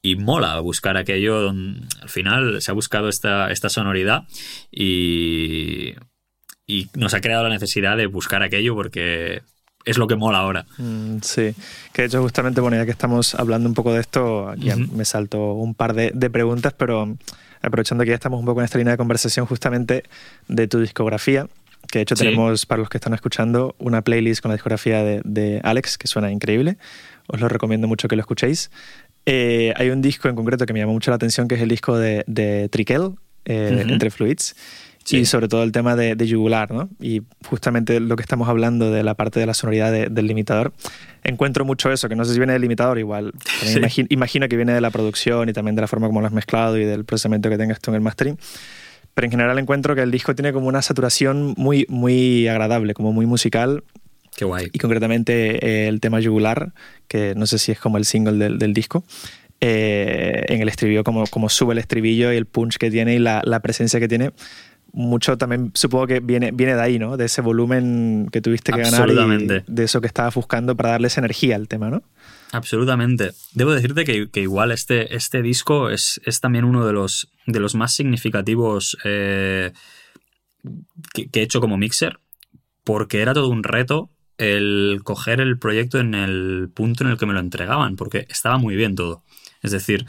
[0.01, 1.41] y mola buscar aquello.
[1.41, 4.23] Donde, al final se ha buscado esta, esta sonoridad
[4.71, 5.95] y,
[6.65, 9.41] y nos ha creado la necesidad de buscar aquello porque
[9.89, 10.65] es lo que mola ahora.
[10.77, 11.53] Mm, sí,
[11.93, 15.03] que de hecho justamente, bueno, ya que estamos hablando un poco de esto, ya me
[15.03, 17.17] salto un par de, preguntas, pero
[17.61, 20.03] aprovechando que ya estamos un poco en esta línea de conversación justamente
[20.47, 21.47] de tu discografía,
[21.91, 25.61] que de hecho tenemos, para los que están escuchando, una playlist con la discografía de,
[25.63, 26.77] Alex, que suena increíble.
[27.27, 28.69] Os lo recomiendo mucho que lo escuchéis.
[29.25, 31.69] Eh, hay un disco en concreto que me llamó mucho la atención, que es el
[31.69, 33.15] disco de, de Triquel,
[33.45, 34.55] eh, Entre Fluids.
[35.11, 36.89] Y sobre todo el tema de, de, yugular, ¿no?
[36.99, 40.71] Y justamente lo que estamos hablando de la parte de la sonoridad del limitador,
[41.23, 43.33] encuentro mucho eso, que no sé si viene del limitador igual.
[44.09, 46.77] Imagino, que viene de la producción y también de la forma como lo has mezclado
[46.77, 48.37] y del procesamiento que tengas tú en el mastering.
[49.13, 53.11] Pero en general encuentro que el disco tiene como una saturación muy, muy agradable, como
[53.11, 53.83] muy musical.
[54.35, 54.69] Qué guay.
[54.71, 56.73] Y concretamente eh, el tema yugular,
[57.07, 59.03] que no sé si es como el single del, del disco,
[59.61, 63.19] eh, en el estribillo, como, como sube el estribillo y el punch que tiene y
[63.19, 64.31] la, la presencia que tiene,
[64.91, 67.17] mucho también supongo que viene, viene de ahí, ¿no?
[67.17, 71.17] De ese volumen que tuviste que ganar y de eso que estabas buscando para darles
[71.17, 72.03] energía al tema, ¿no?
[72.51, 73.31] Absolutamente.
[73.53, 77.75] Debo decirte que, igual este, este disco es, es, también uno de los, de los
[77.75, 79.71] más significativos eh,
[81.13, 82.19] que, he hecho como mixer,
[82.83, 87.25] porque era todo un reto el coger el proyecto en el punto en el que
[87.25, 89.21] me lo entregaban, porque estaba muy bien todo.
[89.61, 90.05] Es decir,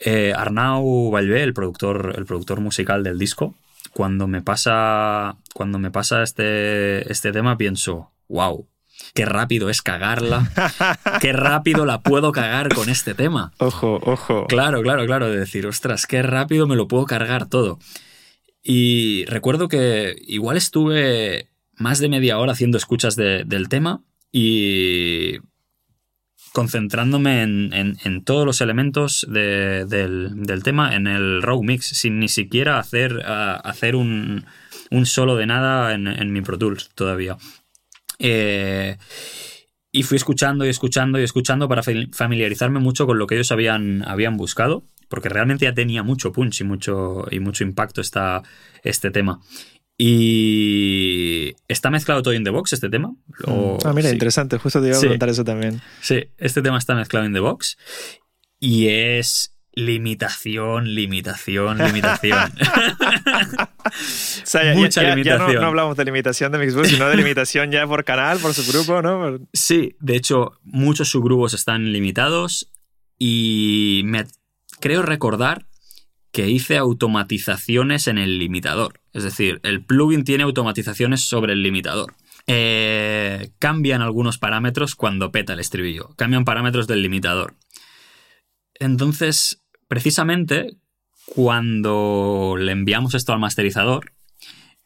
[0.00, 3.56] eh, Arnau Valvé, el productor, el productor musical del disco,
[3.96, 8.68] cuando me pasa, cuando me pasa este, este tema pienso, wow,
[9.14, 10.52] qué rápido es cagarla,
[11.22, 13.54] qué rápido la puedo cagar con este tema.
[13.56, 14.48] Ojo, ojo.
[14.48, 17.78] Claro, claro, claro, de decir, ostras, qué rápido me lo puedo cargar todo.
[18.62, 25.38] Y recuerdo que igual estuve más de media hora haciendo escuchas del tema y
[26.56, 33.22] concentrándome en, todos los elementos del, tema en el raw mix, sin ni siquiera hacer,
[33.26, 34.46] hacer un,
[35.04, 37.36] solo de nada en, mi Pro Tools todavía.
[38.18, 38.96] Eh,
[39.92, 44.02] y fui escuchando y escuchando y escuchando para familiarizarme mucho con lo que ellos habían,
[44.08, 48.42] habían buscado, porque realmente ya tenía mucho punch y mucho, y mucho impacto esta,
[48.82, 49.42] este tema.
[49.98, 53.08] Y está mezclado todo in the box este tema.
[53.46, 53.78] Mm.
[53.84, 55.80] ah, mira, interesante, justo te iba a preguntar eso también.
[56.00, 57.78] Sí, este tema está mezclado in the box
[58.60, 62.52] y es limitación, limitación, limitación.
[63.84, 63.90] o
[64.44, 65.52] sea, ya, Mucha limitación.
[65.52, 69.02] Ya no, hablamos de limitación de Mixbox, sino de limitación ya por canal, por subgrupo,
[69.02, 69.38] ¿no?
[69.52, 72.70] Sí, de hecho, muchos subgrupos están limitados
[73.18, 74.26] y me
[74.80, 75.66] creo recordar
[76.36, 79.00] que hice automatizaciones en el limitador.
[79.14, 82.12] Es decir, el plugin tiene automatizaciones sobre el limitador.
[82.46, 86.10] Eh, cambian algunos parámetros cuando peta el estribillo.
[86.16, 87.54] Cambian parámetros del limitador.
[88.74, 90.76] Entonces, precisamente,
[91.24, 94.12] cuando le enviamos esto al masterizador,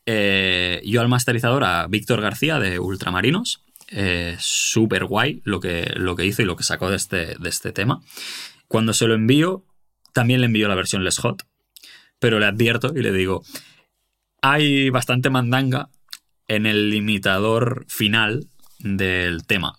[0.06, 6.14] eh, yo al masterizador, a Víctor García de Ultramarinos, eh, súper guay lo que, lo
[6.14, 8.02] que hizo y lo que sacó de este, de este tema.
[8.68, 9.64] Cuando se lo envío,
[10.12, 11.46] también le envío la versión Les Hot,
[12.18, 13.42] pero le advierto y le digo,
[14.42, 15.88] hay bastante mandanga
[16.48, 18.48] en el limitador final
[18.78, 19.78] del tema.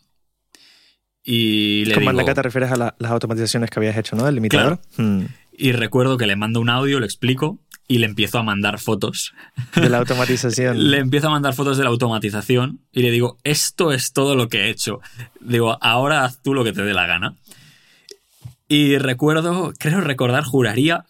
[1.23, 4.25] Y le ¿Con mandanga te refieres a las automatizaciones que habías hecho, ¿no?
[4.25, 4.79] Del limitador.
[4.97, 5.25] Hmm.
[5.51, 9.34] Y recuerdo que le mando un audio, le explico y le empiezo a mandar fotos.
[9.75, 10.89] De la automatización.
[10.91, 14.47] le empiezo a mandar fotos de la automatización y le digo, esto es todo lo
[14.47, 15.01] que he hecho.
[15.41, 17.36] Digo, ahora haz tú lo que te dé la gana.
[18.74, 21.03] Y recuerdo, creo recordar, juraría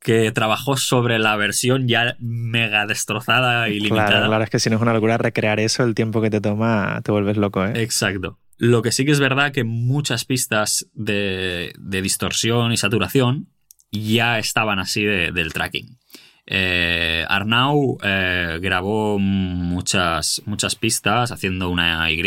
[0.00, 4.10] que trabajó sobre la versión ya mega destrozada y limitada.
[4.10, 6.40] Claro, claro, es que si no es una locura recrear eso, el tiempo que te
[6.40, 7.82] toma, te vuelves loco, ¿eh?
[7.82, 8.38] Exacto.
[8.58, 13.48] Lo que sí que es verdad que muchas pistas de, de distorsión y saturación
[13.90, 15.98] ya estaban así del tracking.
[16.46, 22.22] Eh, Arnau eh, grabó muchas, muchas pistas haciendo una Y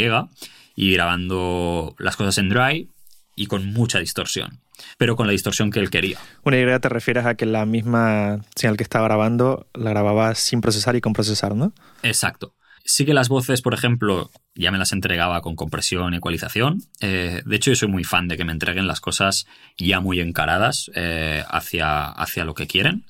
[0.76, 2.90] y grabando las cosas en dry
[3.36, 4.60] y con mucha distorsión,
[4.98, 6.18] pero con la distorsión que él quería.
[6.44, 10.62] Una Y te refieres a que la misma señal que estaba grabando la grababa sin
[10.62, 11.74] procesar y con procesar, ¿no?
[12.04, 12.56] Exacto.
[12.86, 16.82] Sí que las voces, por ejemplo, ya me las entregaba con compresión y ecualización.
[17.00, 19.48] Eh, de hecho, yo soy muy fan de que me entreguen las cosas
[19.78, 23.06] ya muy encaradas eh, hacia, hacia lo que quieren,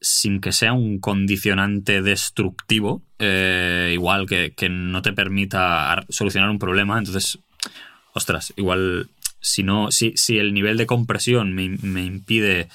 [0.00, 6.98] sin que sea un condicionante destructivo, eh, igual que, no te permita solucionar un problema.
[6.98, 7.38] Entonces,
[8.14, 9.10] ostras, igual
[9.46, 12.68] si, no, si, si el nivel de compresión me, me impide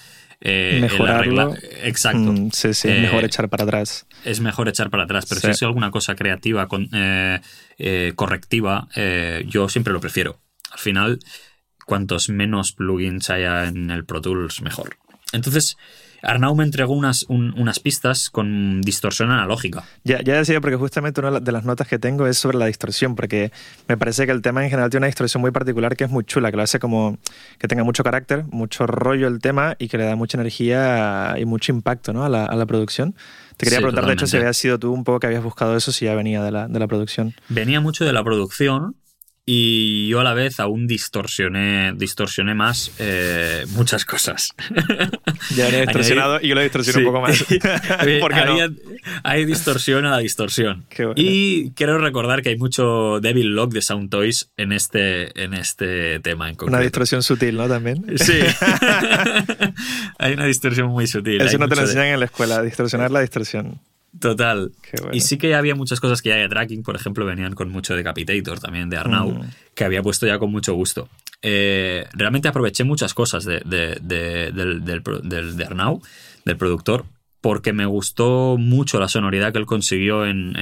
[0.44, 1.56] eh, Mejorarlo.
[1.84, 2.34] Exacto.
[2.34, 4.08] Mm, sí, sí, es mejor eh, echar para atrás.
[4.26, 8.88] Es mejor echar para atrás, pero si es alguna cosa creativa, eh, correctiva,
[9.46, 10.40] yo siempre lo prefiero.
[10.72, 11.20] Al final,
[11.86, 14.98] cuantos menos plugins haya en el Pro Tools, mejor.
[15.32, 15.78] Entonces,
[16.22, 19.84] Arnau me entregó unas, unas pistas con distorsión analógica.
[20.04, 23.16] Ya, ya decía, porque justamente una de las notas que tengo es sobre la distorsión,
[23.16, 23.52] porque
[23.88, 26.24] me parece que el tema en general tiene una distorsión muy particular que es muy
[26.24, 27.18] chula, que lo hace como
[27.58, 31.46] que tenga mucho carácter, mucho rollo el tema y que le da mucha energía y
[31.46, 32.24] mucho impacto ¿no?
[32.24, 33.16] a, la, a la producción.
[33.58, 35.92] Te quería preguntar, de hecho, si habías sido tú un poco que habías buscado eso,
[35.92, 37.34] si ya venía de la, de la producción.
[37.50, 38.96] Venía mucho de la producción,
[39.46, 44.54] y yo a la vez aún distorsioné, distorsioné más eh, muchas cosas.
[45.56, 47.44] Ya he distorsionado y yo lo distorsioné un poco más.
[48.22, 48.70] Porque
[49.24, 50.86] hay distorsión a la distorsión.
[51.16, 56.20] Y quiero recordar que hay mucho Devil Lock de Sound Toys en este, en este
[56.20, 56.78] tema en concreto.
[56.78, 57.68] Una distorsión sutil, ¿no?
[57.68, 58.06] También.
[58.18, 58.40] Sí.
[60.20, 61.42] hay una distorsión muy sutil.
[61.42, 63.82] Eso no te lo enseñan en la escuela, distorsionar la distorsión.
[64.22, 64.72] Total.
[65.12, 67.96] Y sí que había muchas cosas que ya de tracking, por ejemplo, venían con mucho
[67.96, 69.50] Decapitator también de Arnau, mm.
[69.74, 71.10] que había puesto ya con mucho gusto.
[71.42, 76.02] Eh, realmente aproveché muchas cosas de, del, Arnau,
[76.46, 77.06] del productor,
[77.42, 80.56] porque me gustó mucho la sonoridad que él consiguió en,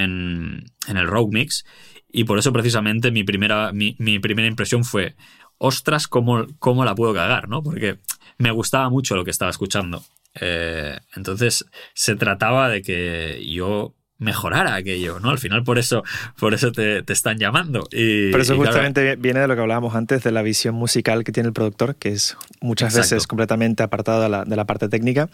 [0.88, 1.66] el Rogue Mix.
[2.12, 5.16] Y por eso precisamente mi primera, mi, primera impresión fue,
[5.58, 7.50] ostras, ¿cómo, ¿cómo la puedo cagar?
[7.50, 7.62] ¿no?
[7.62, 8.00] Porque
[8.38, 10.02] me gustaba mucho lo que estaba escuchando.
[10.40, 15.30] Eh, entonces se trataba de que yo mejorara aquello, ¿no?
[15.30, 16.04] Al final por eso,
[16.38, 17.88] por eso te, están llamando.
[17.92, 21.32] Y, Pero eso justamente viene de lo que hablábamos antes, de la visión musical que
[21.32, 25.30] tiene el productor, que es muchas veces completamente apartado de la, de la, parte técnica,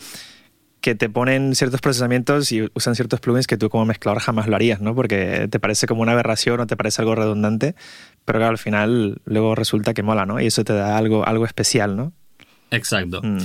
[0.81, 4.55] que te ponen ciertos procesamientos y usan ciertos plugins que tú como mezclador jamás lo
[4.55, 4.93] harías, ¿no?
[4.93, 7.75] Porque te parece como una aberración o te parece algo redundante,
[8.23, 10.39] pero que al final luego resulta que mola, ¿no?
[10.39, 12.13] Y eso te da algo, algo especial, ¿no?
[12.69, 13.21] Exacto.
[13.23, 13.39] Mm.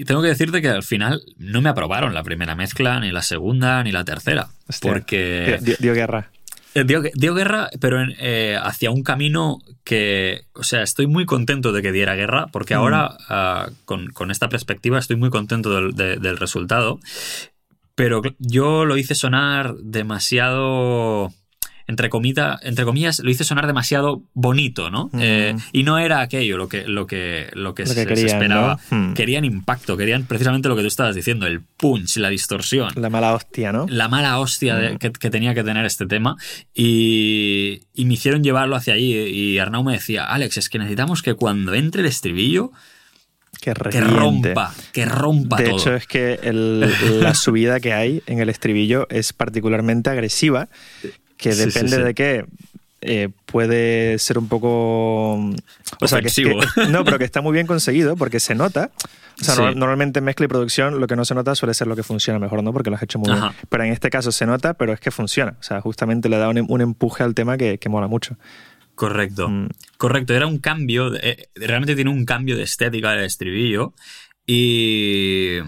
[0.00, 3.20] Y tengo que decirte que al final no me aprobaron la primera mezcla, ni la
[3.20, 4.48] segunda, ni la tercera.
[4.80, 5.58] porque.
[5.78, 6.30] Dio, guerra.
[6.74, 10.46] Eh, dio, guerra, pero eh, hacia un camino que.
[10.54, 14.98] O sea, estoy muy contento de que diera guerra, porque ahora, ah, con, esta perspectiva,
[14.98, 16.98] estoy muy contento del resultado.
[17.94, 21.30] Pero yo lo hice sonar demasiado
[21.90, 22.08] entre,
[22.62, 25.10] entre comillas, lo hice sonar demasiado bonito, ¿no?
[25.18, 28.78] Eh, y no era aquello lo que, lo que, lo que, se, esperaba.
[28.90, 29.12] Hmm.
[29.12, 32.92] Querían impacto, querían precisamente lo que tú estabas diciendo, el punch, la distorsión.
[32.94, 33.86] La mala hostia, ¿no?
[33.88, 34.98] La mala hostia hmm.
[34.98, 36.36] que, tenía que tener este tema.
[36.74, 39.14] Y, me hicieron llevarlo hacia allí.
[39.14, 42.70] Y Arnau me decía, Alex, es que necesitamos que cuando entre el estribillo...
[43.60, 45.76] Que, rompa, que rompa de todo.
[45.76, 46.38] hecho, es que
[47.20, 50.70] la subida que hay en el estribillo es particularmente agresiva
[51.40, 52.44] que depende de qué,
[53.02, 55.34] eh, puede ser un poco.
[56.00, 56.30] O sea, que,
[56.90, 58.90] no, pero que está muy bien conseguido porque se nota.
[59.40, 61.96] O sea, normalmente en mezcla y producción lo que no se nota suele ser lo
[61.96, 62.74] que funciona mejor, ¿no?
[62.74, 63.42] Porque lo has hecho muy bien.
[63.70, 65.56] Pero en este caso se nota, pero es que funciona.
[65.58, 68.36] O sea, justamente le da un, empuje al tema que, mola mucho.
[68.94, 69.48] Correcto.
[69.48, 69.68] Mm.
[69.96, 70.34] Correcto.
[70.34, 71.14] Era un cambio.
[71.14, 73.94] Eh, realmente tiene un cambio de estética del estribillo.
[74.46, 75.58] Y.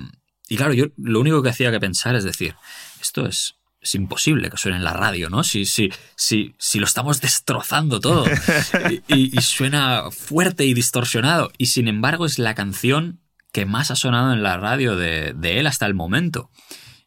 [0.48, 2.56] Y claro, yo lo único que hacía que pensar es decir,
[3.00, 5.42] esto es es imposible que suene en la radio, ¿no?
[5.42, 8.24] Si, si, si, si lo estamos destrozando todo
[9.08, 11.50] y, suena fuerte y distorsionado.
[11.58, 13.20] Y sin embargo es la canción
[13.52, 16.48] que más ha sonado en la radio de, él hasta el momento.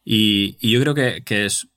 [0.04, 1.70] Y, yo creo que, es,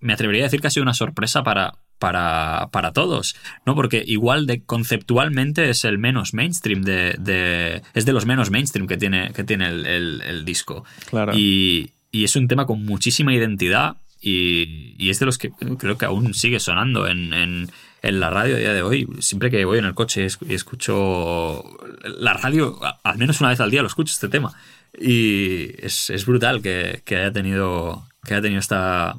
[0.00, 3.36] me atrevería a decir que ha sido una sorpresa para, para, para todos,
[3.66, 3.74] ¿no?
[3.74, 8.96] Porque igual de conceptualmente es el menos mainstream de, es de los menos mainstream que
[8.96, 10.86] tiene, que tiene el, el disco.
[11.10, 11.36] Claro.
[11.36, 16.04] Y, y es un tema con muchísima identidad y, es de los que creo que
[16.04, 17.70] aún sigue sonando en, en,
[18.02, 19.08] la radio a día de hoy.
[19.18, 21.64] Siempre que voy en el coche y escucho
[22.04, 24.54] la radio, al menos una vez al día lo escucho este tema.
[24.98, 29.16] Y es, es brutal que, que, haya tenido, que haya tenido esta,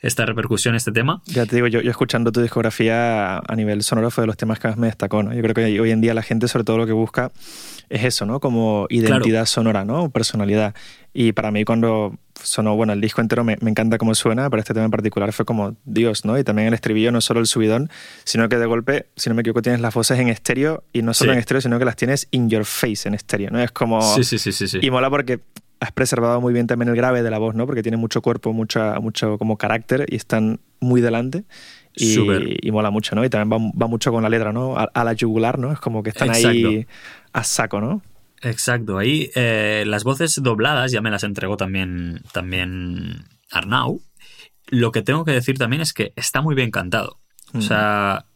[0.00, 1.20] esta repercusión, este tema.
[1.26, 4.60] Ya te digo, yo, yo, escuchando tu discografía a nivel sonoro fue de los temas
[4.60, 5.22] que más me destacó.
[5.22, 5.34] ¿no?
[5.34, 7.32] Yo creo que hoy en día la gente sobre todo lo que busca
[7.88, 8.40] es eso, ¿no?
[8.40, 10.10] Como identidad sonora, ¿no?
[10.10, 10.74] Personalidad.
[11.12, 14.60] Y para mí cuando sonó, bueno, el disco entero me, me, encanta cómo suena, pero
[14.60, 16.38] este tema en particular fue como Dios, ¿no?
[16.38, 17.90] Y también el estribillo, no solo el subidón,
[18.24, 21.14] sino que de golpe, si no me equivoco, tienes las voces en estéreo y no
[21.14, 23.60] solo en estéreo, sino que las tienes in your face en estéreo, ¿no?
[23.60, 24.00] Es como...
[24.14, 24.68] Sí, sí, sí, sí.
[24.68, 24.78] sí.
[24.80, 25.40] Y mola porque
[25.80, 27.66] has preservado muy bien también el grave de la voz, ¿no?
[27.66, 31.44] Porque tiene mucho cuerpo, mucha, mucho como carácter y están muy delante.
[31.94, 33.24] Y, y mola mucho, ¿no?
[33.24, 34.76] Y también va, va mucho con la letra, ¿no?
[34.76, 35.72] A, la yugular, ¿no?
[35.72, 36.86] Es como que están ahí
[37.32, 38.02] a saco, ¿no?
[38.42, 38.98] Exacto.
[38.98, 44.02] Ahí eh, las voces dobladas ya me las entregó también, también Arnau.
[44.68, 47.18] Lo que tengo que decir también es que está muy bien cantado.
[47.54, 48.26] O sea,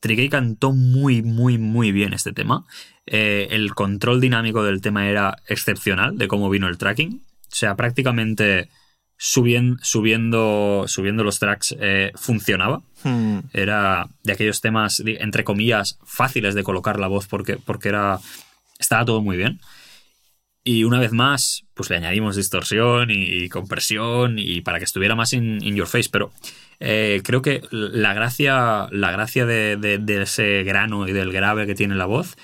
[0.00, 2.64] Trigay cantó muy, muy, muy bien este tema.
[3.06, 7.22] Eh, el control dinámico del tema era excepcional de cómo vino el tracking.
[7.22, 8.68] O sea, prácticamente
[9.16, 12.82] subiendo, subiendo, subiendo los tracks eh, funcionaba.
[13.02, 13.40] Hmm.
[13.52, 18.18] Era de aquellos temas, entre comillas, fáciles de colocar la voz porque, porque era,
[18.78, 19.60] estaba todo muy bien.
[20.62, 25.32] Y una vez más, pues le añadimos distorsión y, compresión y para que estuviera más
[25.32, 26.10] in, your face.
[26.12, 26.32] Pero
[26.80, 31.94] eh, creo que la gracia, la gracia de, ese grano y del grave que tiene
[31.94, 32.36] la voz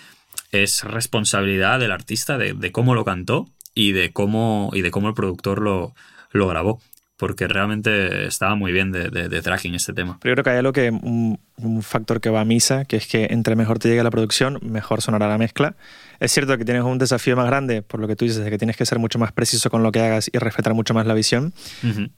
[0.51, 5.15] es responsabilidad del artista de, cómo lo cantó y de cómo, y de cómo el
[5.15, 5.95] productor lo,
[6.33, 6.81] lo grabó
[7.17, 10.19] porque realmente estaba muy bien de, tracking este tema.
[10.21, 11.39] Pero yo creo que hay algo que, un,
[11.83, 15.01] factor que va a misa, que es que entre mejor te llegue la producción, mejor
[15.01, 15.77] sonará la mezcla.
[16.21, 18.59] Es cierto que tienes un desafío más grande, por lo que tú dices, de que
[18.59, 21.15] tienes que ser mucho más preciso con lo que hagas y respetar mucho más la
[21.15, 21.55] visión,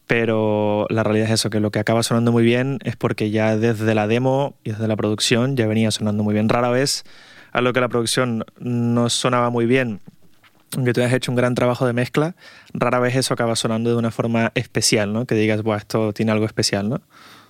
[0.07, 3.57] pero la realidad es eso, que lo que acaba sonando muy bien es porque ya
[3.57, 6.49] desde la demo y desde la producción ya venía sonando muy bien.
[6.49, 7.05] Rara vez
[7.53, 10.01] a lo que la producción no sonaba muy bien
[10.77, 12.37] aunque tú hayas hecho un gran trabajo de mezcla,
[12.73, 15.27] rara vez eso acaba sonando de una forma especial, ¿no?
[15.27, 17.01] Que digas, Buah, esto tiene algo especial, ¿no?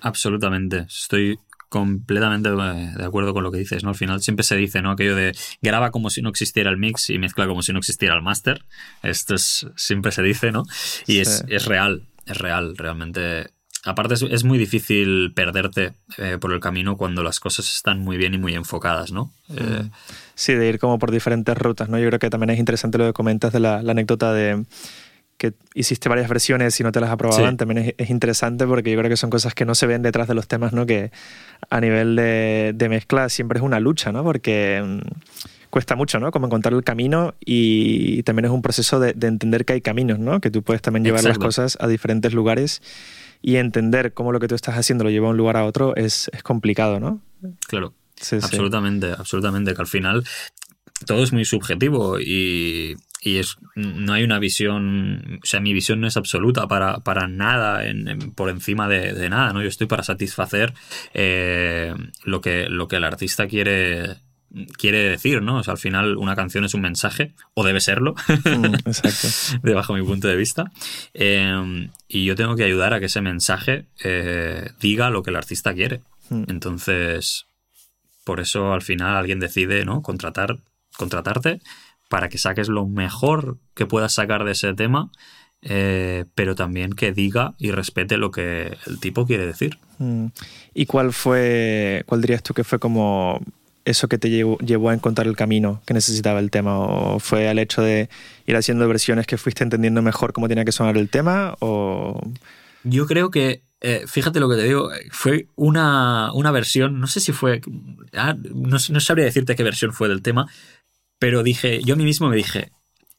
[0.00, 0.86] Absolutamente.
[0.88, 1.38] Estoy
[1.68, 3.90] completamente de acuerdo con lo que dices, ¿no?
[3.90, 4.92] Al final siempre se dice, ¿no?
[4.92, 8.14] Aquello de graba como si no existiera el mix y mezcla como si no existiera
[8.14, 8.64] el master.
[9.02, 10.64] Esto es, siempre se dice, ¿no?
[11.06, 12.76] Y es, es real, es real.
[12.76, 13.50] Realmente
[13.88, 18.34] Aparte es, muy difícil perderte eh, por el camino cuando las cosas están muy bien
[18.34, 19.32] y muy enfocadas, ¿no?
[19.56, 19.88] Eh,
[20.34, 21.98] sí, de ir como por diferentes rutas, ¿no?
[21.98, 24.62] Yo creo que también es interesante lo que comentas de la, anécdota de
[25.38, 29.08] que hiciste varias versiones y no te las aprobaban, también es, interesante porque yo creo
[29.08, 30.84] que son cosas que no se ven detrás de los temas, ¿no?
[30.84, 31.10] Que
[31.70, 34.22] a nivel de, mezcla siempre es una lucha, ¿no?
[34.22, 34.98] Porque mm,
[35.70, 36.30] cuesta mucho, ¿no?
[36.30, 40.42] Como encontrar el camino y también es un proceso de, entender que hay caminos, ¿no?
[40.42, 42.82] Que tú puedes también llevar las cosas a diferentes lugares
[43.42, 45.94] y entender cómo lo que tú estás haciendo lo lleva a un lugar a otro
[45.96, 47.20] es, complicado, ¿no?
[47.66, 47.94] Claro.
[48.32, 49.74] absolutamente, absolutamente.
[49.74, 50.24] Que al final
[51.06, 56.06] todo es muy subjetivo y, es, no hay una visión, o sea, mi visión no
[56.06, 57.82] es absoluta para, para nada,
[58.34, 59.62] por encima de, nada, ¿no?
[59.62, 60.72] Yo estoy para satisfacer
[61.14, 64.16] eh, lo, que, lo que el artista quiere,
[64.76, 65.58] quiere decir, ¿no?
[65.58, 69.60] O sea, al final una canción es un mensaje, o debe serlo, mm, exacto.
[69.62, 70.70] de bajo mi punto de vista.
[71.14, 75.36] Em, y yo tengo que ayudar a que ese mensaje eh, diga lo que el
[75.36, 76.00] artista quiere.
[76.30, 76.44] Mm.
[76.48, 77.46] Entonces,
[78.24, 80.02] por eso al final alguien decide, ¿no?
[80.02, 80.58] Contratar,
[80.96, 81.60] contratarte
[82.08, 85.10] para que saques lo mejor que puedas sacar de ese tema,
[85.60, 89.78] eh, pero también que diga y respete lo que el tipo quiere decir.
[89.98, 90.26] Mm.
[90.74, 93.42] ¿Y cuál fue, cuál dirías tú que fue como
[93.88, 96.78] eso que te llevó, a encontrar el camino que necesitaba el tema?
[96.78, 98.08] ¿O fue al hecho de
[98.46, 101.56] ir haciendo versiones que fuiste entendiendo mejor cómo tenía que sonar el tema?
[101.60, 102.20] O...
[102.84, 107.32] Yo creo que, eh, fíjate lo que te digo, fue una, versión, no sé si
[107.32, 107.60] fue,
[108.14, 110.46] ah, no, sabría decirte qué versión fue del tema,
[111.18, 112.70] pero dije, yo a mí mismo me dije,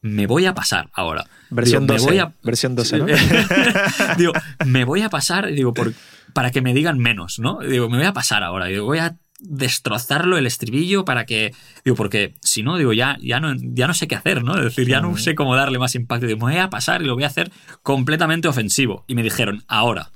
[0.02, 1.26] me voy a pasar ahora.
[1.50, 2.04] Versión 12.
[2.04, 2.32] Me voy a...
[2.42, 3.06] Versión 12, ¿no?
[4.16, 4.32] digo,
[4.64, 5.92] me voy a pasar, digo, por,
[6.32, 7.58] para que me digan menos, ¿no?
[7.58, 8.66] Digo, me voy a pasar ahora.
[8.66, 13.40] Digo, voy a destrozarlo el estribillo para que digo porque si no digo ya ya
[13.40, 15.94] no ya no sé qué hacer no es decir ya no sé cómo darle más
[15.94, 16.26] impacto.
[16.26, 17.50] Digo, me voy a pasar y lo voy a hacer
[17.82, 19.04] completamente ofensivo.
[19.06, 20.10] Y me dijeron ahora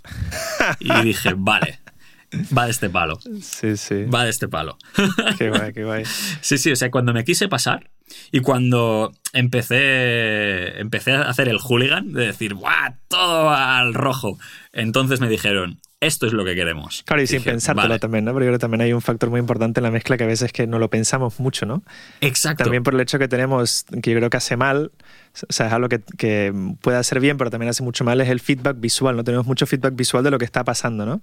[0.80, 1.80] y dije vale
[2.56, 4.04] va de este palo sí sí.
[4.04, 4.76] Va de este palo.
[5.38, 6.04] Qué guay qué guay.
[6.40, 7.90] Sí sí o sea cuando me quise pasar
[8.32, 12.96] y cuando empecé empecé a hacer el hooligan de decir ¡buah!
[13.08, 14.38] todo al rojo
[14.72, 17.02] entonces me dijeron esto es lo que queremos.
[17.06, 18.32] Claro, y sin pensártelo también, ¿no?
[18.32, 20.26] Porque yo creo que también hay un factor muy importante en la mezcla que a
[20.26, 21.82] veces que no lo pensamos mucho, ¿no?
[22.20, 22.64] Exacto.
[22.64, 24.92] También por el hecho que tenemos, que yo creo que hace mal,
[25.48, 28.28] o sea, es algo que, que puede hacer bien, pero también hace mucho mal, es
[28.28, 29.24] el feedback visual, ¿no?
[29.24, 31.22] Tenemos mucho feedback visual de lo que está pasando, ¿no?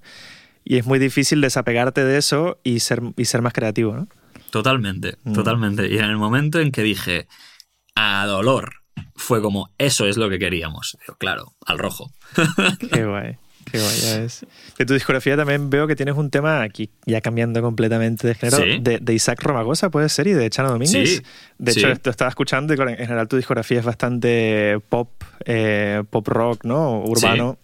[0.64, 4.08] Y es muy difícil desapegarte de eso y ser, y ser más creativo, ¿no?
[4.52, 5.34] Totalmente, mm.
[5.34, 5.88] totalmente.
[5.88, 7.28] Y en el momento en que dije,
[7.96, 8.82] a dolor,
[9.16, 10.98] fue como, eso es lo que queríamos.
[11.18, 12.12] claro, al rojo.
[12.94, 13.38] Qué guay.
[13.72, 14.46] Qué guay, ya ves.
[14.78, 18.82] De tu discografía también veo que tienes un tema aquí, ya cambiando completamente de género,
[18.82, 21.18] de, Isaac Romagosa, puede ser, y de Chano Domínguez.
[21.18, 21.22] Sí,
[21.58, 25.10] de hecho, esto estaba escuchando y en general tu discografía es bastante pop,
[25.46, 27.02] eh, pop rock, ¿no?
[27.04, 27.58] Urbano.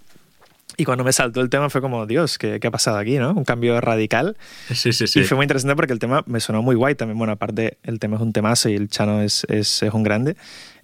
[0.80, 3.17] Y cuando me saltó el tema fue como, Dios, ¿qué, ¿qué, ha pasado aquí?
[3.17, 3.34] ¿no?
[3.34, 4.38] Un cambio radical.
[4.71, 5.19] Sí, sí, sí.
[5.19, 7.17] Y fue muy interesante porque el tema me sonó muy guay también.
[7.17, 10.38] Bueno, aparte, el tema es un temazo y el Chano es, es, es un grande.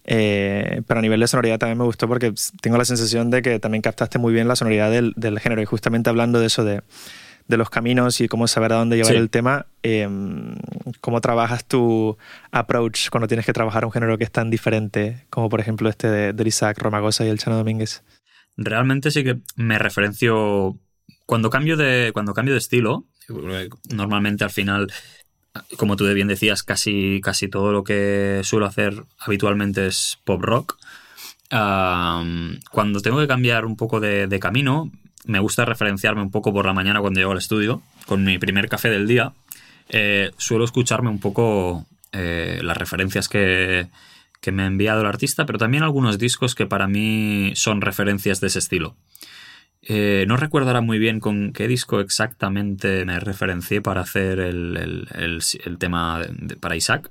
[0.05, 3.59] Eh, pero a nivel de sonoridad también me gustó porque tengo la sensación de que
[3.59, 5.61] también captaste muy bien la sonoridad del, del género.
[5.61, 6.81] Y justamente hablando de eso, de,
[7.47, 10.09] de, los caminos y cómo saber a dónde llevar el tema, eh,
[11.01, 12.17] ¿cómo trabajas tu
[12.51, 16.09] approach cuando tienes que trabajar un género que es tan diferente como por ejemplo este
[16.09, 18.01] de, de Isaac Romagosa y el Chano Domínguez?
[18.57, 20.77] Realmente sí que me referencio.
[21.25, 23.05] Cuando cambio de, cuando cambio de estilo,
[23.89, 24.91] normalmente al final,
[25.77, 30.77] como tú bien decías, casi, casi todo lo que suelo hacer habitualmente es pop rock.
[31.49, 34.91] cuando tengo que cambiar un poco de, camino,
[35.25, 38.67] me gusta referenciarme un poco por la mañana cuando llego al estudio, con mi primer
[38.67, 39.33] café del día.
[39.89, 43.87] Eh, suelo escucharme un poco eh, las referencias que,
[44.43, 48.41] que me ha enviado el artista, pero también algunos discos que para mí son referencias
[48.41, 48.97] de ese estilo.
[49.81, 55.07] Eh, no recuerdo ahora muy bien con qué disco exactamente me referencié para hacer el,
[55.79, 56.21] tema
[56.59, 57.09] para Isaac,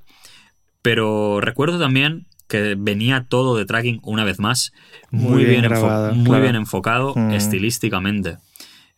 [0.82, 4.74] pero recuerdo también que venía todo de tracking una vez más
[5.10, 5.66] muy, bien,
[6.14, 7.32] muy bien enfocado mm.
[7.32, 8.36] estilísticamente.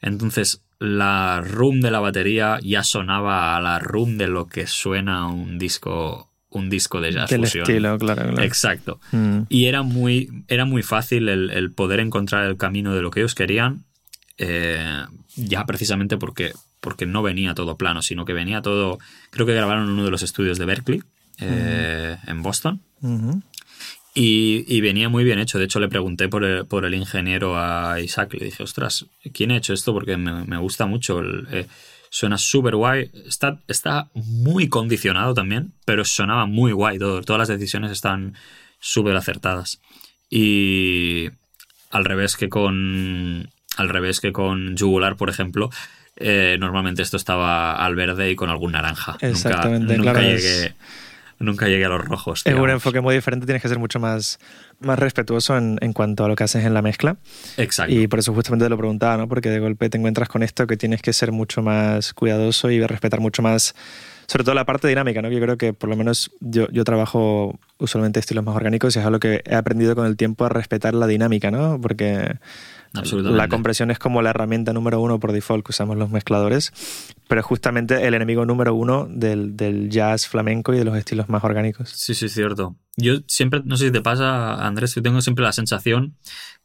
[0.00, 5.28] Entonces la room de la batería ya sonaba a la room de lo que suena
[5.28, 8.42] un disco un disco de jazz Del estilo, claro, claro.
[8.42, 9.00] Exacto.
[9.12, 9.40] Mm.
[9.48, 13.34] Y era muy, era muy fácil el, poder encontrar el camino de lo que ellos
[13.34, 13.84] querían,
[14.38, 15.04] eh,
[15.36, 18.98] ya precisamente porque, porque no venía todo plano, sino que venía todo.
[19.30, 21.02] Creo que grabaron en uno de los estudios de Berkeley,
[21.40, 22.80] eh, en Boston.
[24.14, 25.58] y, venía muy bien hecho.
[25.58, 28.34] De hecho, le pregunté por el, por el ingeniero a Isaac.
[28.34, 29.92] Le dije, ostras, ¿quién ha hecho esto?
[29.92, 31.18] Porque me, gusta mucho.
[31.18, 31.66] El, eh,
[32.14, 33.10] Suena súper guay.
[33.26, 36.96] Está, está muy condicionado también, pero sonaba muy guay.
[36.96, 38.34] todas las decisiones están
[38.78, 39.80] súper acertadas.
[40.30, 41.30] Y
[41.90, 43.50] al revés que con.
[43.76, 45.70] Al revés que con Jugular, por ejemplo.
[46.14, 49.16] Eh, normalmente esto estaba al verde y con algún naranja.
[49.20, 50.76] Exactamente, nunca, llegué,
[51.38, 52.42] nunca llegué a los rojos.
[52.44, 54.38] Es un enfoque muy diferente, tienes que ser mucho más,
[54.80, 57.16] más respetuoso en, en, cuanto a lo que haces en la mezcla.
[57.56, 57.94] Exacto.
[57.94, 59.28] Y por eso justamente te lo preguntaba, ¿no?
[59.28, 62.84] Porque de golpe te encuentras con esto que tienes que ser mucho más cuidadoso y
[62.86, 63.74] respetar mucho más,
[64.26, 65.30] sobre todo la parte dinámica, ¿no?
[65.30, 69.04] Yo creo que por lo menos yo, yo trabajo usualmente estilos más orgánicos y es
[69.04, 71.80] algo que he aprendido con el tiempo a respetar la dinámica, ¿no?
[71.80, 72.36] Porque
[72.94, 76.72] la compresión es como la herramienta número uno por default que usamos los mezcladores,
[77.28, 81.28] pero es justamente el enemigo número uno del, del jazz flamenco y de los estilos
[81.28, 81.90] más orgánicos.
[81.90, 82.76] Sí, sí, es cierto.
[82.96, 86.16] Yo siempre, no sé si te pasa, Andrés, yo tengo siempre la sensación,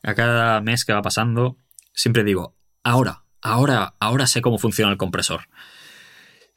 [0.03, 1.57] a cada mes que va pasando,
[1.93, 5.41] siempre digo, ahora, ahora, ahora sé cómo funciona el compresor.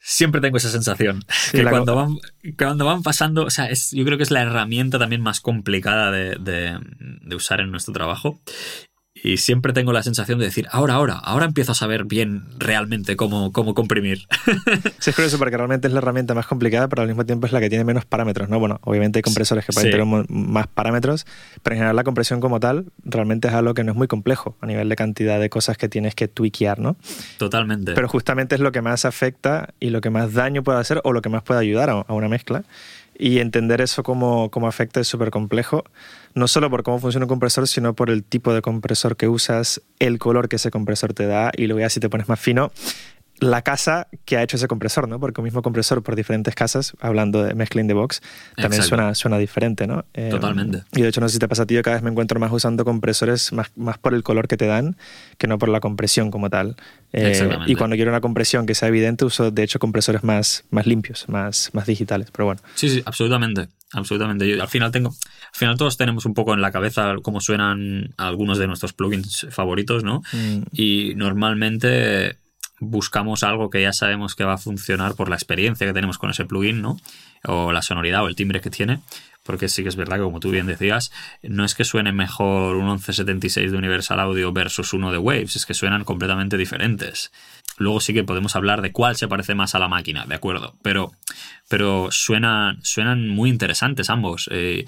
[0.05, 1.23] Siempre tengo esa sensación.
[1.51, 2.17] que cuando van,
[2.57, 6.11] cuando van pasando, o sea, es, yo creo que es la herramienta también más complicada
[6.11, 6.77] de, de,
[7.21, 8.41] de usar en nuestro trabajo
[9.23, 13.15] y siempre tengo la sensación de decir, ahora, ahora, ahora empiezo a saber bien realmente
[13.15, 14.27] cómo, cómo comprimir.
[14.99, 17.51] Sí, es curioso porque realmente es la herramienta más complicada, pero al mismo tiempo es
[17.51, 18.59] la que tiene menos parámetros, ¿no?
[18.59, 21.25] Bueno, obviamente hay compresores que pueden tener más parámetros,
[21.61, 24.57] pero en general la compresión como tal realmente es algo que no es muy complejo
[24.61, 26.95] a nivel de cantidad de cosas que tienes que tweakear, ¿no?
[27.37, 27.93] Totalmente.
[27.93, 31.13] Pero justamente es lo que más afecta y lo que más daño puede hacer o
[31.13, 32.63] lo que más puede ayudar a una mezcla.
[33.17, 35.83] Y entender eso como, como afecta es súper complejo
[36.35, 39.81] no solo por cómo funciona un compresor, sino por el tipo de compresor que usas,
[39.99, 42.71] el color que ese compresor te da y luego ya si te pones más fino,
[43.39, 45.19] la casa que ha hecho ese compresor, ¿no?
[45.19, 48.21] Porque un mismo compresor por diferentes casas, hablando de mezcla in the box,
[48.55, 50.05] también suena, suena diferente, ¿no?
[50.13, 50.83] Eh, Totalmente.
[50.93, 52.39] Y de hecho, no sé si te pasa a ti, yo cada vez me encuentro
[52.39, 54.97] más usando compresores más, más por el color que te dan
[55.37, 56.77] que no por la compresión como tal.
[57.13, 60.87] Eh, y cuando quiero una compresión que sea evidente, uso de hecho compresores más, más
[60.87, 62.61] limpios, más, más digitales, pero bueno.
[62.73, 63.67] Sí, sí, absolutamente.
[63.93, 64.49] Absolutamente.
[64.49, 65.09] Yo, al final tengo.
[65.09, 69.45] Al final todos tenemos un poco en la cabeza cómo suenan algunos de nuestros plugins
[69.51, 70.23] favoritos, ¿no?
[70.33, 70.63] Mm.
[70.71, 72.37] Y normalmente
[72.83, 76.29] buscamos algo que ya sabemos que va a funcionar por la experiencia que tenemos con
[76.29, 76.97] ese plugin, ¿no?
[77.43, 79.01] O la sonoridad o el timbre que tiene.
[79.43, 81.11] Porque sí que es verdad que, como tú bien decías,
[81.41, 85.65] no es que suene mejor un 1176 de Universal Audio versus uno de Waves, es
[85.65, 87.31] que suenan completamente diferentes.
[87.77, 90.77] Luego sí que podemos hablar de cuál se parece más a la máquina, de acuerdo.
[90.81, 91.11] Pero,
[91.67, 94.47] pero suenan, suenan muy interesantes ambos.
[94.51, 94.85] Eh,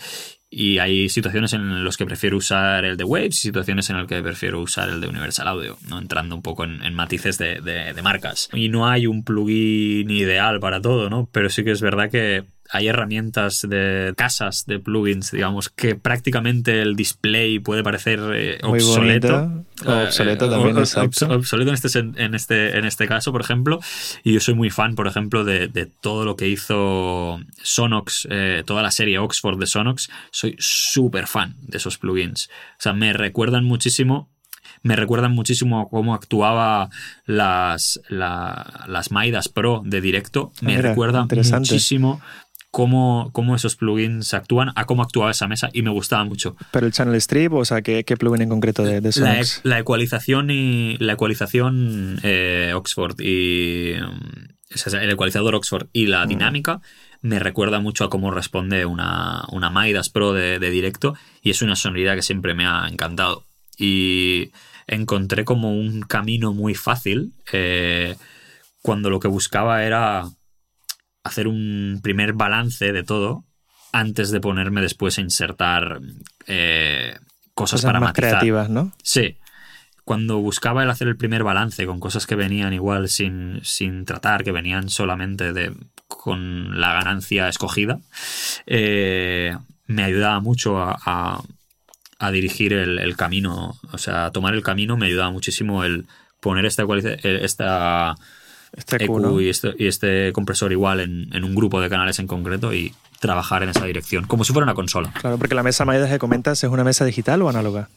[0.58, 4.08] y hay situaciones en las que prefiero usar el de Waves y situaciones en las
[4.08, 6.00] que prefiero usar el de Universal Audio, ¿no?
[6.00, 8.48] entrando un poco en, matices de, de, marcas.
[8.54, 11.28] Y no hay un plugin ideal para todo, ¿no?
[11.34, 16.82] Pero sí que es verdad que hay herramientas de casas de plugins, digamos, que prácticamente
[16.82, 19.66] el display puede parecer eh, obsoleto.
[19.86, 23.80] obsoleto también, Obsoleto en este, en, este, en este caso, por ejemplo.
[24.24, 28.82] Y yo soy muy fan, por ejemplo, de, todo lo que hizo Sonox, eh, toda
[28.82, 30.10] la serie Oxford de Sonox.
[30.32, 32.50] Soy súper fan de esos plugins.
[32.80, 34.30] O sea, me recuerdan muchísimo
[34.86, 36.92] me recuerdan muchísimo a cómo actuaba
[37.26, 40.52] las, las Maidas Pro de directo.
[40.62, 42.22] Me recuerda muchísimo
[42.76, 46.58] cómo, cómo esos plugins actúan, a cómo actuaba esa mesa y me gustaba mucho.
[46.72, 49.46] ¿Pero el Channel Strip, o sea, qué, qué plugin en concreto de, de la, e,
[49.64, 56.28] la, ecualización y la ecualización eh, Oxford y el ecualizador Oxford y la mm.
[56.28, 56.82] dinámica
[57.22, 61.78] me recuerda mucho a cómo responde una, una Maidas Pro de, directo y es una
[61.78, 63.46] sonoridad que siempre me ha encantado.
[63.78, 64.52] Y
[64.86, 68.18] encontré como un camino muy fácil eh,
[68.82, 70.26] cuando lo que buscaba era
[71.26, 73.44] hacer un primer balance de todo
[73.92, 76.00] antes de ponerme después a insertar
[76.48, 77.18] eh,
[77.54, 78.94] cosas, para más creativas, ¿no?
[79.04, 79.38] Sí.
[80.04, 84.44] Cuando buscaba el hacer el primer balance con cosas que venían igual sin, sin tratar,
[84.44, 85.74] que venían solamente de,
[86.08, 88.00] con la ganancia escogida,
[88.68, 89.58] eh,
[89.88, 91.42] me ayudaba mucho a,
[92.20, 96.06] a, dirigir el, camino, o sea, a tomar el camino me ayudaba muchísimo el
[96.40, 96.84] poner esta,
[97.24, 98.16] esta
[98.76, 102.94] este y, este, y, este, compresor igual en, un grupo de canales en concreto y
[103.20, 105.12] trabajar en esa dirección, como si fuera una consola.
[105.20, 107.90] Claro, porque la mesa Maida que comentas es una mesa digital o análoga.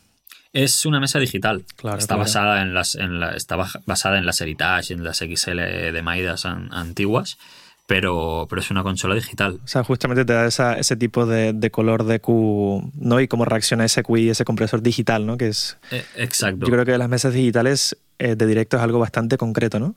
[0.53, 1.65] Es una mesa digital.
[1.77, 3.57] Claro, está basada en las, en la, está
[3.87, 5.59] basada en las Heritage, en las XL
[5.93, 7.39] de Maidas antiguas.
[7.87, 9.61] Pero, pero, es una consola digital.
[9.65, 13.19] O sea, justamente te da ese tipo de, color de Q, ¿no?
[13.19, 15.39] Y cómo reacciona ese Q y ese compresor digital, ¿no?
[15.39, 15.79] Que es.
[15.91, 16.67] Eh, exacto.
[16.67, 19.95] Yo creo que las mesas digitales eh, de directo es algo bastante concreto, ¿no?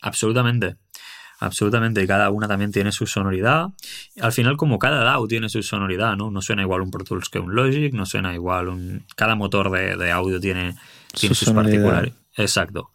[0.00, 0.76] Absolutamente.
[1.40, 3.68] Absolutamente, cada una también tiene su sonoridad.
[4.20, 6.32] Al final, como cada DAW tiene su sonoridad, ¿no?
[6.32, 9.04] No suena igual un Pro Tools que un Logic, no suena igual un.
[9.14, 10.74] Cada motor de, audio tiene,
[11.12, 12.12] tiene sus particulares.
[12.36, 12.90] Exacto.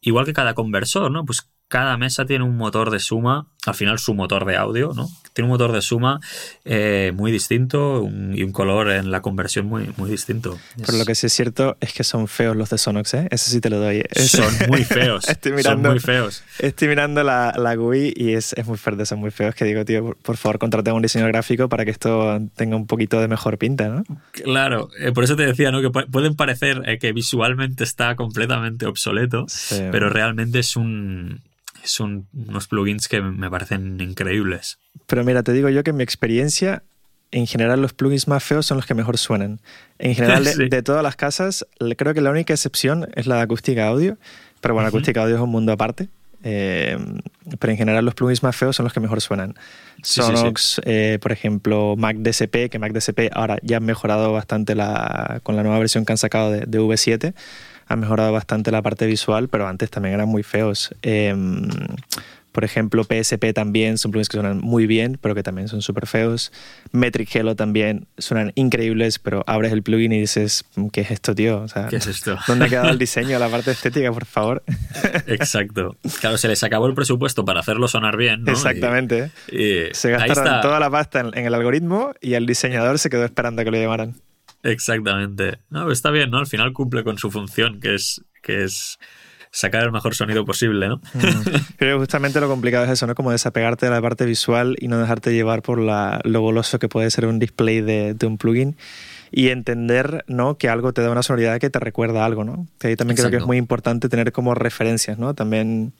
[0.00, 1.24] Igual que cada conversor, ¿no?
[1.24, 5.08] Pues cada mesa tiene un motor de suma, al final su motor de audio, ¿no?
[5.32, 6.20] Tiene un motor de suma
[6.64, 10.58] eh, muy distinto y un color en la conversión muy, muy distinto.
[10.84, 13.28] Pero lo que sí es cierto es que son feos los de Sonox, ¿eh?
[13.30, 14.02] Eso sí te lo doy.
[14.14, 15.28] Son muy feos.
[15.28, 16.42] estoy mirando, son muy feos.
[16.58, 19.54] Estoy mirando la, la GUI y es, es muy fuerte, son muy feos.
[19.54, 22.86] Que digo, tío, por, favor, contrate a un diseñador gráfico para que esto tenga un
[22.86, 24.04] poquito de mejor pinta, ¿no?
[24.32, 25.80] Claro, eh, por eso te decía, ¿no?
[25.80, 29.46] Que pueden parecer que visualmente está completamente obsoleto,
[29.90, 31.40] pero realmente es un
[31.84, 34.78] son unos plugins que me parecen increíbles.
[35.06, 36.82] Pero mira, te digo yo que en mi experiencia,
[37.30, 39.60] en general los plugins más feos son los que mejor suenan.
[39.98, 41.66] En general, de, todas las casas,
[41.96, 44.18] creo que la única excepción es la de acústica audio.
[44.60, 46.08] Pero bueno, acústica audio es un mundo aparte.
[46.44, 46.98] Eh,
[47.60, 49.54] pero en general los plugins más feos son los que mejor suenan.
[50.02, 55.40] Sonox, eh, por ejemplo, Mac DSP, que Mac DSP ahora ya ha mejorado bastante la,
[55.42, 57.34] con la nueva versión que han sacado de, de V7
[57.92, 60.94] ha mejorado bastante la parte visual, pero antes también eran muy feos.
[61.02, 61.68] Em,
[62.50, 66.06] por ejemplo, PSP también son plugins que suenan muy bien, pero que también son súper
[66.06, 66.52] feos.
[66.90, 71.66] Metric Hello también suenan increíbles, pero abres el plugin y dices, ¿qué es esto, tío?
[71.90, 72.38] ¿Qué es esto?
[72.46, 74.62] ¿Dónde ha quedado el diseño, la parte estética, por favor?
[75.26, 75.96] Exacto.
[76.20, 78.44] Claro, se les acabó el presupuesto para hacerlo sonar bien.
[78.44, 78.52] ¿no?
[78.52, 79.30] Exactamente.
[79.92, 83.60] se gastaron toda la pasta en, en, el algoritmo y el diseñador se quedó esperando
[83.60, 84.14] a que lo llamaran.
[84.62, 85.58] Exactamente.
[85.70, 86.38] No, está bien, ¿no?
[86.38, 88.98] Al final cumple con su función, que es, que es
[89.52, 90.96] sacar el mejor sonido posible, ¿no?
[90.96, 91.20] Mm.
[91.76, 93.14] Creo que justamente lo complicado es eso, ¿no?
[93.14, 96.88] Como desapegarte de la parte visual y no dejarte llevar por la, lo goloso que
[96.88, 98.76] puede ser un display de, un plugin
[99.30, 100.56] y entender, ¿no?
[100.56, 102.66] Que algo te da una sonoridad que te recuerda algo, ¿no?
[102.78, 105.34] Que ahí también creo que es muy importante tener como referencias, ¿no?
[105.34, 105.92] También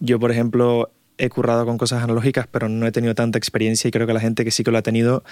[0.00, 0.90] yo, por ejemplo,
[1.20, 4.20] he currado con cosas analógicas, pero no he tenido tanta experiencia y creo que la
[4.20, 5.22] gente que sí que lo ha tenido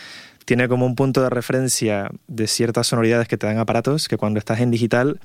[0.45, 4.39] tiene como un punto de referencia de ciertas sonoridades que te dan aparatos, que cuando
[4.39, 5.21] estás en digital,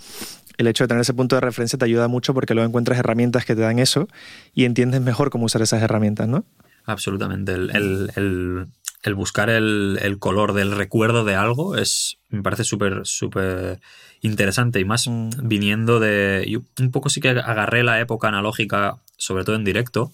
[0.57, 3.45] el hecho de tener ese punto de referencia te ayuda mucho porque luego encuentras herramientas
[3.45, 4.07] que te dan eso
[4.53, 6.45] y entiendes mejor cómo usar esas herramientas, ¿no?
[6.85, 7.53] Absolutamente.
[7.53, 8.67] el,
[9.03, 13.79] el buscar el, el, color del recuerdo de algo es me parece súper súper
[14.21, 15.29] interesante y más mm.
[15.43, 20.13] viniendo de yo un poco sí que agarré la época analógica sobre todo en directo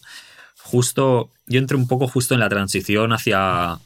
[0.69, 3.79] justo yo entré un poco justo en la transición hacia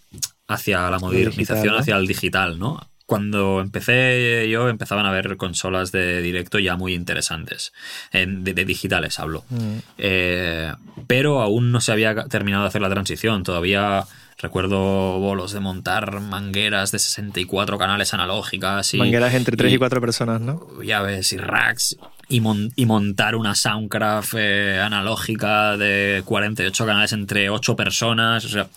[0.47, 6.21] hacia la modernización hacia el digital no cuando empecé yo empezaban a haber consolas de
[6.21, 7.73] directo ya muy interesantes,
[8.11, 9.43] de, digitales hablo.
[9.49, 9.77] Mm.
[9.97, 10.73] Eh,
[11.05, 14.05] pero aún no se había terminado de hacer la transición, todavía
[14.37, 18.93] recuerdo bolos de montar mangueras de 64 canales analógicas.
[18.93, 20.67] Y, mangueras entre 3 y, 4 personas, ¿no?
[20.81, 21.97] Llaves y racks.
[22.29, 28.45] Y, montar una Soundcraft eh, analógica de 48 canales entre 8 personas.
[28.45, 28.67] O sea,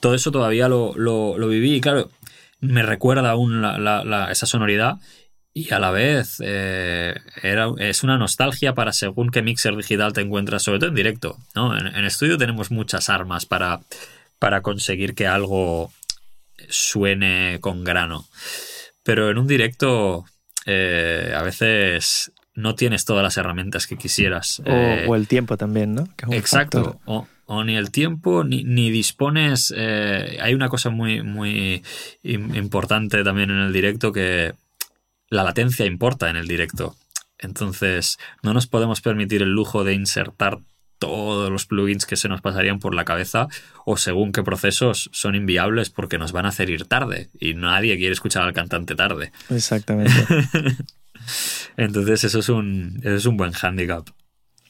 [0.00, 1.74] todo eso todavía lo, lo, lo viví.
[1.74, 2.10] Y claro,
[2.60, 3.64] me recuerda aún
[4.30, 4.98] esa sonoridad
[5.56, 10.20] y a la vez eh, era, es una nostalgia para según qué mixer digital te
[10.20, 11.38] encuentras, sobre todo en directo.
[11.54, 11.76] ¿no?
[11.78, 13.80] En, estudio tenemos muchas armas para,
[14.40, 15.92] para conseguir que algo
[16.68, 18.26] suene con grano.
[19.04, 20.24] Pero en un directo
[20.66, 24.60] eh, a veces no tienes todas las herramientas que quisieras.
[24.60, 26.08] O, eh, el tiempo también, ¿no?
[26.30, 27.00] exacto
[27.46, 29.72] o ni el tiempo ni, dispones.
[29.76, 31.82] Eh, hay una cosa muy, muy
[32.22, 34.54] importante también en el directo que
[35.28, 36.96] la latencia importa en el directo.
[37.38, 40.58] Entonces, no nos podemos permitir el lujo de insertar
[40.98, 43.48] todos los plugins que se nos pasarían por la cabeza
[43.84, 47.98] o según qué procesos son inviables porque nos van a hacer ir tarde y nadie
[47.98, 49.32] quiere escuchar al cantante tarde.
[49.50, 50.12] Exactamente.
[51.76, 54.08] Entonces eso es un, eso es un buen handicap.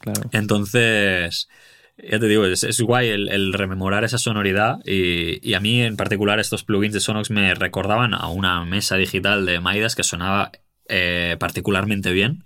[0.01, 0.23] Claro.
[0.33, 1.49] Entonces,
[1.97, 6.65] ya te digo, es, guay el, rememorar esa sonoridad y, a mí en particular estos
[6.65, 10.51] plugins de Sonox me recordaban a una mesa digital de Maidas que sonaba
[10.89, 12.45] eh, particularmente bien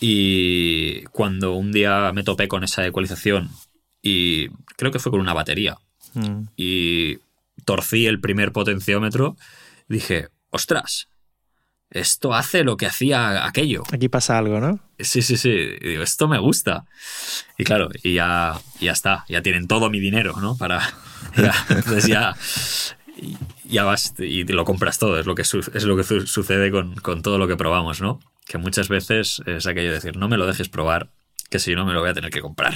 [0.00, 3.50] y cuando un día me topé con esa ecualización
[4.02, 5.78] y creo que fue con una batería
[6.14, 6.48] mm.
[6.56, 7.18] y
[7.64, 9.36] torcí el primer potenciómetro,
[9.88, 11.08] dije, ostras,
[11.92, 13.82] esto hace lo que hacía aquello.
[13.92, 14.80] Aquí pasa algo, ¿no?
[14.98, 15.50] Sí, sí, sí.
[15.50, 16.84] Y digo, esto me gusta.
[17.58, 19.24] Y claro, y ya, ya está.
[19.28, 20.56] Ya tienen todo mi dinero, ¿no?
[20.56, 20.80] Para.
[21.68, 22.34] entonces ya.
[23.64, 25.20] Ya vas y lo compras todo.
[25.20, 28.20] Es lo que, es lo que sucede con, todo lo que probamos, ¿no?
[28.46, 31.10] Que muchas veces es aquello de decir, no me lo dejes probar,
[31.50, 32.74] que si no me lo voy a tener que comprar.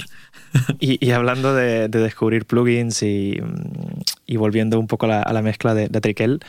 [0.79, 3.41] Y, hablando de, descubrir plugins y,
[4.35, 6.39] volviendo un poco a la, mezcla de, de Trikel,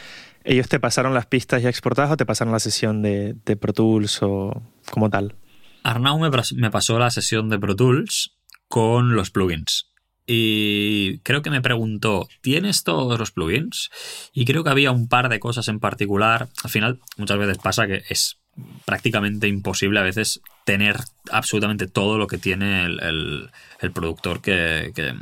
[0.49, 4.23] ¿Ellos te pasaron las pistas ya exportadas o te pasaron la sesión de, Pro Tools
[4.23, 5.37] o como tal?
[5.83, 9.91] Arnau me, pasó la sesión de Pro Tools con los plugins.
[10.27, 13.91] Y creo que me preguntó, ¿tienes todos los plugins?
[14.33, 16.49] Y creo que había un par de cosas en particular.
[16.65, 18.39] Al final, muchas veces pasa que es
[18.87, 20.97] prácticamente imposible a veces tener
[21.31, 23.51] absolutamente todo lo que tiene el,
[23.93, 25.15] productor que, que,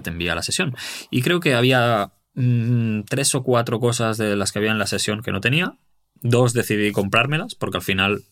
[0.00, 0.76] te envía la sesión.
[1.10, 4.86] Y creo que había Mm, tres o cuatro cosas de las que había en la
[4.86, 5.74] sesión que no tenía.
[6.22, 8.22] Dos decidí comprármelas porque al final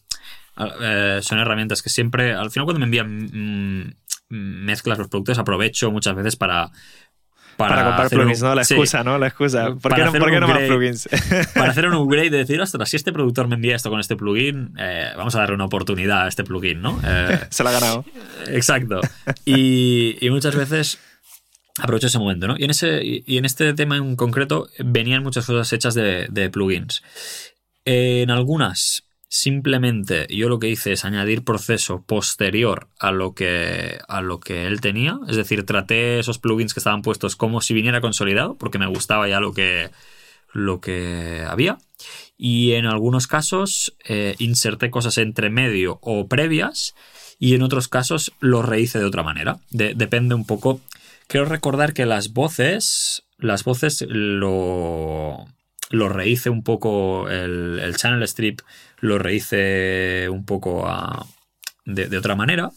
[0.80, 3.94] eh, son herramientas que siempre, al final cuando me envían mm,
[4.30, 6.70] mezclas los productos aprovecho muchas veces para...
[7.56, 8.54] Para, comprar plugins, ¿no?
[8.54, 9.18] La excusa, ¿no?
[9.18, 9.74] La excusa.
[9.74, 11.10] ¿Por qué, no, ¿por qué no más plugins?
[11.54, 14.16] para hacer un upgrade y decir, ostras, si este productor me envía esto con este
[14.16, 16.98] plugin, eh, vamos a darle una oportunidad a este plugin, ¿no?
[17.04, 18.06] Eh, Se lo ha ganado.
[18.46, 19.02] Exacto.
[19.44, 20.98] Y, y muchas veces
[21.80, 22.56] aprovecho ese momento, ¿no?
[22.58, 27.02] Y en, ese, y en este tema en concreto venían muchas cosas hechas de, plugins.
[27.84, 34.20] En algunas, simplemente yo lo que hice es añadir proceso posterior a lo que, a
[34.20, 35.18] lo que él tenía.
[35.28, 39.28] Es decir, traté esos plugins que estaban puestos como si viniera consolidado, porque me gustaba
[39.28, 39.90] ya lo que,
[40.52, 41.78] lo que había.
[42.36, 46.94] Y en algunos casos eh, inserté cosas entre medio o previas
[47.38, 49.58] y en otros casos lo rehice de otra manera.
[49.70, 50.80] depende un poco
[51.30, 55.46] Quiero recordar que las voces, las voces lo,
[55.90, 58.62] lo rehice un poco, el, channel strip
[58.98, 60.88] lo rehice un poco
[61.84, 62.72] de, otra manera,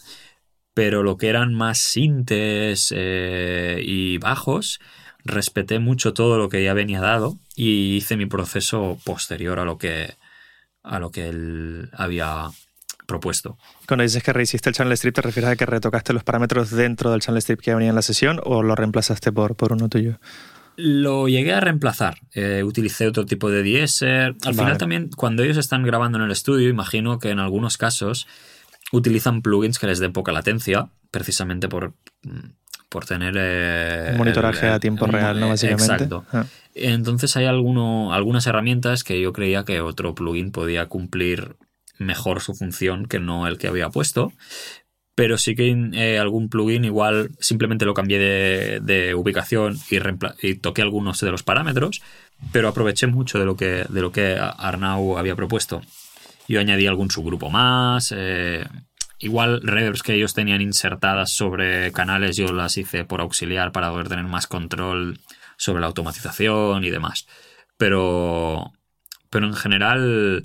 [0.72, 4.78] pero lo que eran más sintes eh, y bajos,
[5.24, 9.78] respeté mucho todo lo que ya venía dado y hice mi proceso posterior a lo
[9.78, 10.14] que,
[10.84, 12.50] a lo que él había
[13.06, 13.58] propuesto.
[13.86, 17.10] Cuando dices que rehiciste el channel strip, ¿te refieres a que retocaste los parámetros dentro
[17.10, 20.18] del channel strip que venía en la sesión o lo reemplazaste por, por uno tuyo?
[20.76, 22.18] Lo llegué a reemplazar.
[22.32, 24.34] Eh, utilicé otro tipo de DSer.
[24.44, 28.26] Al final también, cuando ellos están grabando en el estudio, imagino que en algunos casos
[28.90, 31.92] utilizan plugins que les den poca latencia, precisamente por,
[32.88, 33.34] por tener...
[33.36, 35.48] Eh, monitoraje a tiempo real, ¿no?
[35.50, 35.92] Básicamente.
[35.92, 36.24] Exacto.
[36.32, 36.44] Ah.
[36.74, 41.56] Entonces hay alguno, algunas herramientas que yo creía que otro plugin podía cumplir
[41.98, 44.32] mejor su función que no el que había puesto.
[45.16, 48.18] pero sí que eh, algún plugin igual simplemente lo cambié
[48.80, 49.98] de, ubicación y,
[50.48, 52.02] y, toqué algunos de los parámetros,
[52.52, 55.82] pero aproveché mucho de lo que, de lo que Arnau había propuesto.
[56.48, 58.66] Yo añadí algún subgrupo más, eh,
[59.18, 64.08] igual reverbs que ellos tenían insertadas sobre canales yo las hice por auxiliar para poder
[64.08, 65.20] tener más control
[65.56, 67.26] sobre la automatización y demás.
[67.76, 68.72] Pero,
[69.30, 70.42] pero en general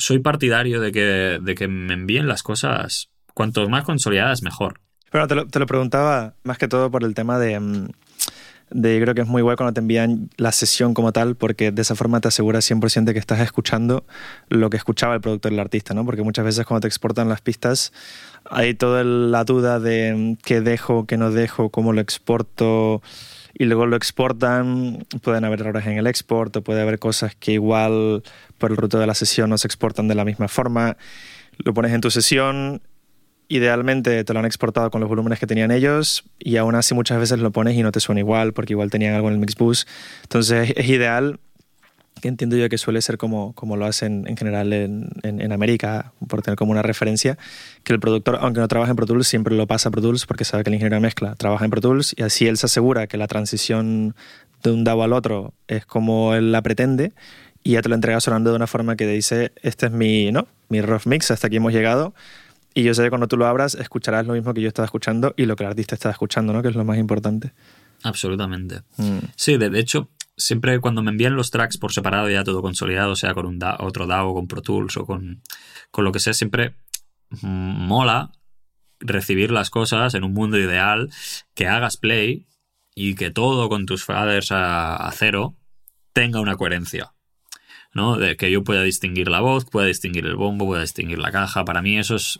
[0.00, 4.80] soy partidario de que, de que me envíen las cosas cuanto más consolidadas mejor.
[5.10, 7.88] Pero te lo, te lo preguntaba más que todo por el tema de, mm,
[8.70, 11.82] de creo que es muy guay cuando te envían la sesión como tal, porque de
[11.82, 14.04] esa forma te aseguras 100% de que estás escuchando
[14.48, 16.04] lo que escuchaba el productor del artista, ¿no?
[16.04, 17.92] Porque muchas veces cuando te exportan las pistas
[18.48, 23.02] hay toda la duda de mm, qué dejo, qué no dejo, cómo lo exporto
[23.54, 27.52] y luego lo exportan, pueden haber errores en el export o puede haber cosas que
[27.52, 28.22] igual
[28.58, 30.96] por el ruto de la sesión no se exportan de la misma forma.
[31.58, 32.80] Lo pones en tu sesión,
[33.48, 37.18] idealmente te lo han exportado con los volúmenes que tenían ellos y aún así muchas
[37.18, 39.86] veces lo pones y no te suena igual porque igual tenían algo en el Mixbus.
[40.22, 41.40] Entonces es ideal,
[42.22, 46.42] entiendo yo que suele ser como, como lo hacen en general en, en, América, por
[46.42, 47.36] tener como una referencia,
[47.84, 50.26] que el productor, aunque no trabaja en Pro Tools, siempre lo pasa a Pro Tools
[50.26, 52.66] porque sabe que el ingeniero de mezcla trabaja en Pro Tools y así él se
[52.66, 54.14] asegura que la transición
[54.62, 57.12] de un DAW al otro es como él la pretende
[57.62, 60.32] y ya te lo entrega sonando de una forma que te dice, este es mi,
[60.32, 60.48] ¿no?
[60.68, 62.14] mi rough mix, hasta aquí hemos llegado
[62.74, 65.34] y yo sé que cuando tú lo abras, escucharás lo mismo que yo estaba escuchando
[65.36, 66.62] y lo que el artista estaba escuchando, ¿no?
[66.62, 67.52] Que es lo más importante.
[68.02, 68.82] Absolutamente.
[68.96, 69.18] Mm.
[69.34, 70.08] Sí, de, hecho,
[70.40, 74.06] siempre cuando me envían los tracks por separado, ya todo consolidado, sea con un otro
[74.06, 75.42] DAO, con Pro Tools o con,
[75.90, 76.74] con lo que sea, siempre
[77.42, 78.32] mola
[78.98, 81.10] recibir las cosas en un mundo ideal,
[81.54, 82.46] que hagas play
[82.94, 85.56] y que todo con tus faders a cero
[86.12, 87.12] tenga una coherencia.
[87.92, 88.16] ¿no?
[88.16, 91.64] De que yo pueda distinguir la voz, pueda distinguir el bombo, pueda distinguir la caja.
[91.64, 92.38] Para mí eso es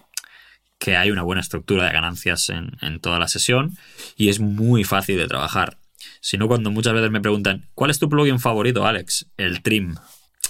[0.78, 3.76] que hay una buena estructura de ganancias en, toda la sesión
[4.16, 5.76] y es muy fácil de trabajar.
[6.20, 9.26] Si no, cuando muchas veces me preguntan, ¿cuál es tu plugin favorito, Alex?
[9.36, 9.96] El trim.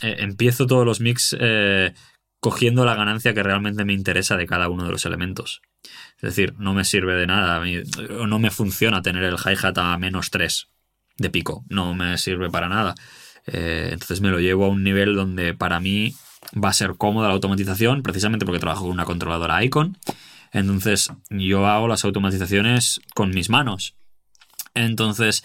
[0.03, 1.93] Eh, empiezo todos los mix eh,
[2.41, 5.63] cogiendo la ganancia que realmente me interesa de cada uno de los elementos.
[6.17, 7.63] Es decir, no me sirve de nada,
[8.27, 10.69] no me funciona tener el hi-hat a menos 3
[11.19, 12.95] de pico, no me sirve para nada.
[13.47, 16.15] Eh, entonces me lo llevo a un nivel donde para mí
[16.53, 19.97] va a ser cómoda la automatización, precisamente porque trabajo con una controladora Icon.
[20.53, 23.95] Entonces yo hago las automatizaciones con mis manos.
[24.75, 25.45] Entonces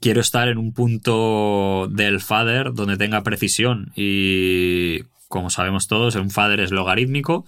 [0.00, 6.30] quiero estar en un punto del fader donde tenga precisión y como sabemos todos, un
[6.30, 7.44] fader es logarítmico.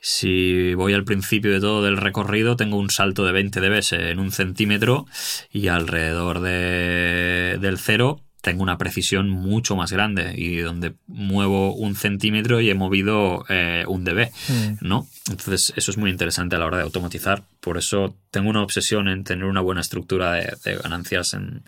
[0.00, 4.18] Si voy al principio de todo del recorrido, tengo un salto de 20 dB en
[4.18, 5.06] un centímetro
[5.50, 11.94] y alrededor de, del cero tengo una precisión mucho más grande y donde muevo un
[11.94, 14.78] centímetro y he movido eh, un dB, mm.
[14.80, 15.06] ¿no?
[15.30, 17.44] Entonces eso es muy interesante a la hora de automatizar.
[17.60, 21.62] Por eso tengo una obsesión en tener una buena estructura de, ganancias en...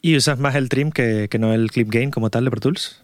[0.00, 3.02] ¿Y usas más el trim que, no el clip gain como tal de Pro Tools?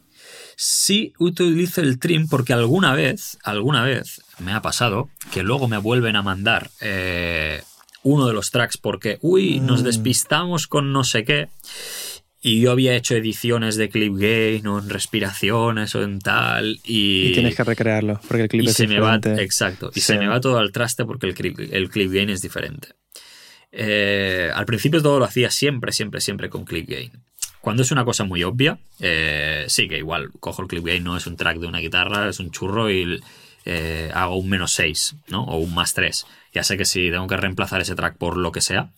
[0.57, 5.79] Sí utilizo el trim porque alguna vez, alguna vez me ha pasado que luego me
[5.79, 7.63] vuelven a mandar eh,
[8.03, 9.85] uno de los tracks porque, uy, nos mm.
[9.85, 11.49] despistamos con no sé qué
[12.43, 16.81] y yo había hecho ediciones de clip gain o en respiraciones o en tal.
[16.85, 19.29] Y, y tienes que recrearlo porque el clip es se diferente.
[19.29, 19.91] Me va, exacto.
[19.95, 22.89] Y se me va todo al traste porque el clip, el clip gain es diferente.
[23.73, 27.13] Eh, al principio todo lo hacía siempre, siempre, siempre con clip gain.
[27.61, 31.17] Cuando es una cosa muy obvia, eh, sí que igual cojo el clip gain, no
[31.17, 33.21] es un track de una guitarra, es un churro y
[33.67, 35.45] eh, hago un menos 6, ¿no?
[35.45, 36.27] O un más 3.
[36.55, 38.91] Ya sé que si tengo que reemplazar ese track por lo que sea,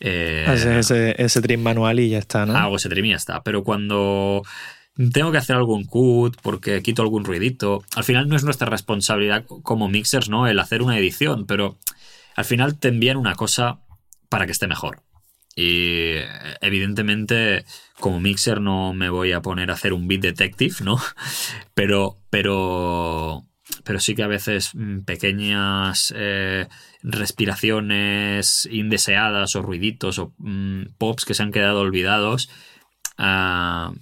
[0.00, 0.46] eh,
[0.78, 2.56] ese, ese, trim manual y ya está, ¿no?
[2.56, 3.42] Hago ese trim y ya está.
[3.42, 4.42] Pero cuando
[5.12, 9.44] tengo que hacer algún cut porque quito algún ruidito, al final no es nuestra responsabilidad
[9.44, 10.46] como mixers, ¿no?
[10.46, 11.78] El hacer una edición, pero
[12.34, 13.80] al final te envían una cosa
[14.28, 15.02] para que esté mejor.
[15.54, 16.16] Y
[16.60, 17.64] evidentemente,
[17.98, 21.00] como mixer, no me voy a poner a hacer un beat detective, ¿no?
[21.74, 23.44] Pero, pero,
[23.86, 26.66] pero sí que a veces mm, pequeñas eh,
[27.02, 32.50] respiraciones indeseadas o ruiditos o mm, pops que se han quedado olvidados,
[33.16, 33.92] ah,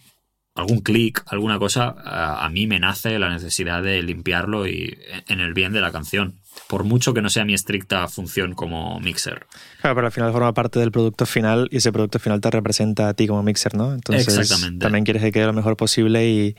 [0.55, 4.97] algún clic, alguna cosa, ah, a mí me nace la necesidad de limpiarlo y
[5.28, 6.40] en el bien de la canción.
[6.66, 9.47] Por mucho que no sea mi estricta función como mixer.
[9.82, 13.09] Claro, pero al final forma parte del producto final y ese producto final te representa
[13.09, 13.93] a ti como mixer, ¿no?
[13.93, 14.82] Entonces Exactamente.
[14.82, 16.56] también quieres que quede lo mejor posible y,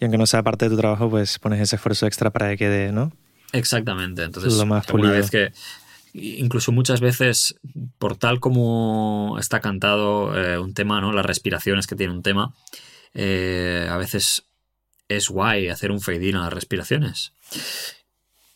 [0.00, 2.56] y aunque no sea parte de tu trabajo, pues pones ese esfuerzo extra para que
[2.56, 3.12] quede, ¿no?
[3.52, 4.22] Exactamente.
[4.22, 5.52] Entonces, una vez que
[6.14, 7.56] incluso muchas veces,
[7.98, 11.12] por tal como está cantado eh, un tema, ¿no?
[11.12, 12.54] Las respiraciones que tiene un tema,
[13.12, 14.44] eh, a veces
[15.08, 17.34] es guay hacer un fade in a las respiraciones.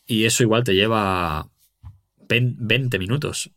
[0.06, 1.48] Y eso igual te lleva
[2.28, 3.50] 20 minutos.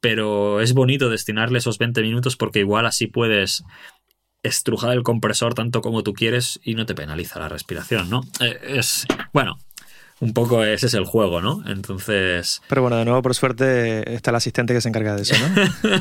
[0.00, 3.64] Pero es bonito destinarle esos 20 minutos porque igual así puedes
[4.42, 8.22] estrujar el compresor tanto como tú quieres y no te penaliza la respiración, ¿no?
[8.40, 9.58] Eh, es, bueno,
[10.20, 11.62] un poco ese es el juego, ¿no?
[11.66, 12.60] Entonces...
[12.68, 15.98] Pero bueno, de nuevo, por suerte, está el asistente que se encarga de eso, ¿no?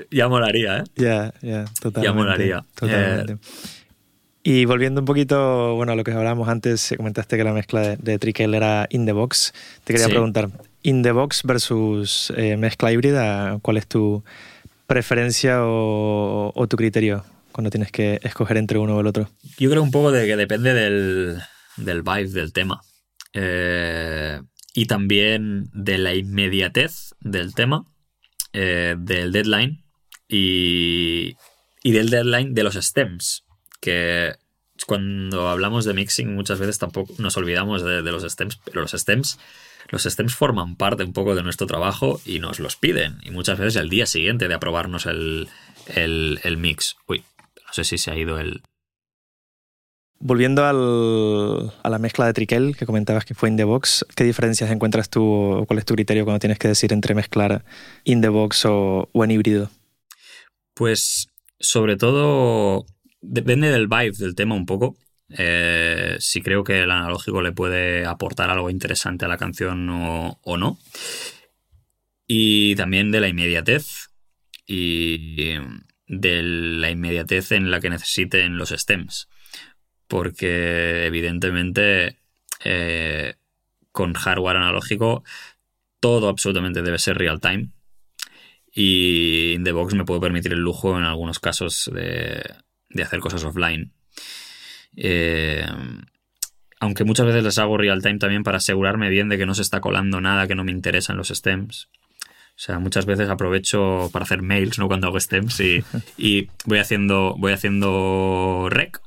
[0.10, 0.84] ya molaría, ¿eh?
[0.96, 2.04] Ya, ya, totalmente.
[2.04, 2.64] Ya molaría.
[2.74, 3.36] Totalmente.
[4.44, 7.96] Y volviendo un poquito, bueno, a lo que hablábamos antes, comentaste que la mezcla de,
[7.96, 9.52] de Trickel era in the box.
[9.84, 10.12] Te quería Sí.
[10.12, 10.50] preguntar,
[10.82, 14.24] in the box versus eh, mezcla híbrida, ¿cuál es tu
[14.92, 19.30] preferencia o, tu criterio cuando tienes que escoger entre uno o el otro?
[19.58, 21.38] Yo creo un poco de que depende del,
[21.78, 22.82] del vibe del tema.
[23.32, 24.40] Eh,
[24.74, 27.86] y también de la inmediatez del tema,
[28.52, 29.82] eh, del deadline
[30.28, 31.36] y,
[31.82, 33.44] y del deadline de los stems.
[33.80, 34.34] Que
[34.86, 39.38] cuando hablamos de mixing muchas veces tampoco nos olvidamos de los stems, pero los stems,
[39.92, 43.18] los stems forman parte un poco de nuestro trabajo y nos los piden.
[43.22, 45.48] Y muchas veces el día siguiente de aprobarnos el,
[45.94, 46.96] el, el mix.
[47.06, 47.22] Uy,
[47.64, 48.62] no sé si se ha ido el,
[50.24, 54.22] Volviendo al- a la mezcla de Trickel que comentabas que fue in the box, ¿qué
[54.22, 57.64] diferencias encuentras tú o cuál es tu criterio cuando tienes que decir entre mezclar
[58.04, 59.70] in the box o, o en híbrido?
[60.74, 61.26] Pues
[61.58, 62.86] sobre todo
[63.20, 64.96] depende del vibe del tema un poco.
[65.38, 70.56] Eh, si creo que el analógico le puede aportar algo interesante a la canción o,
[70.56, 70.78] no.
[72.26, 74.10] Y también de la inmediatez
[74.66, 75.56] y
[76.06, 79.28] de la inmediatez en la que necesiten los stems.
[80.06, 82.18] Porque evidentemente
[82.64, 83.34] eh,
[83.90, 85.24] con hardware analógico
[86.00, 87.70] todo absolutamente debe ser real time.
[88.74, 92.42] Y in the box me puedo permitir el lujo en algunos casos de,
[92.88, 93.92] de hacer cosas offline.
[94.96, 95.64] Eh,
[96.80, 99.62] aunque muchas veces les hago real time también para asegurarme bien de que no se
[99.62, 101.88] está colando nada que no me interesa en los stems.
[102.54, 104.88] O sea, muchas veces aprovecho para hacer mails, ¿no?
[104.88, 105.82] Cuando hago stems y,
[106.18, 107.34] y voy haciendo.
[107.38, 109.00] voy haciendo rec.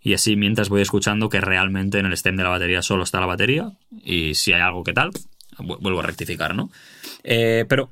[0.00, 3.20] Y así mientras voy escuchando que realmente en el stem de la batería solo está
[3.20, 3.72] la batería.
[4.04, 5.10] Y si hay algo que tal,
[5.58, 6.70] vu- vuelvo a rectificar, ¿no?
[7.22, 7.90] Eh, pero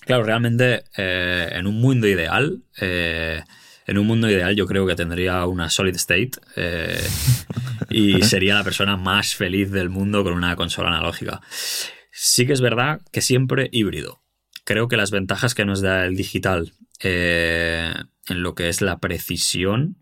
[0.00, 3.42] Claro, realmente eh, en un mundo ideal, eh,
[3.86, 7.00] en un mundo ideal yo creo que tendría una solid state eh,
[7.88, 11.40] y sería la persona más feliz del mundo con una consola analógica.
[12.10, 14.22] Sí que es verdad que siempre híbrido.
[14.64, 17.94] Creo que las ventajas que nos da el digital eh,
[18.28, 19.96] en lo que es la precisión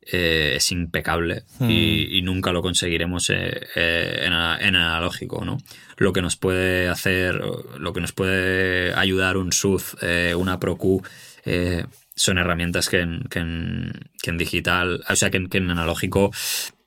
[0.00, 5.58] eh, es impecable y, y nunca lo conseguiremos eh, eh, en, analógico, ¿no?
[5.98, 7.34] Lo que nos puede hacer,
[7.78, 9.96] lo que nos puede ayudar un SUZ,
[10.36, 11.06] una ProQ,
[11.44, 11.84] eh,
[12.20, 16.30] son herramientas que en, que en- digital, o sea, que en, que en analógico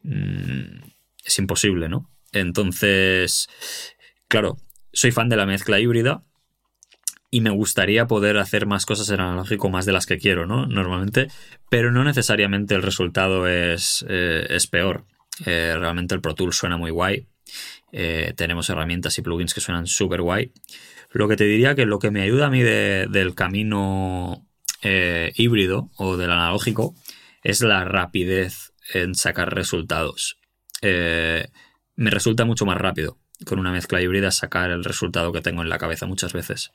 [0.03, 0.83] mm,
[1.25, 2.09] es imposible, ¿no?
[2.31, 3.49] Entonces,
[4.27, 4.57] claro,
[4.91, 6.23] soy fan de la mezcla híbrida,
[7.31, 10.67] y me gustaría poder hacer más cosas en analógico, más de las que quiero, ¿no?
[10.67, 11.29] Normalmente,
[11.67, 15.05] pero no necesariamente el resultado es, eh, es peor.
[15.47, 17.25] Eh, realmente el Pro Tools suena muy guay.
[17.91, 20.51] Eh, tenemos herramientas y plugins que suenan súper guay.
[21.11, 24.45] Lo que te diría que lo que me ayuda a mí de- del camino
[24.83, 26.95] eh, híbrido o del analógico
[27.43, 30.37] es la rapidez en sacar resultados.
[30.81, 31.47] Eh,
[31.95, 35.69] me resulta mucho más rápido con una mezcla híbrida sacar el resultado que tengo en
[35.69, 36.71] la cabeza muchas veces.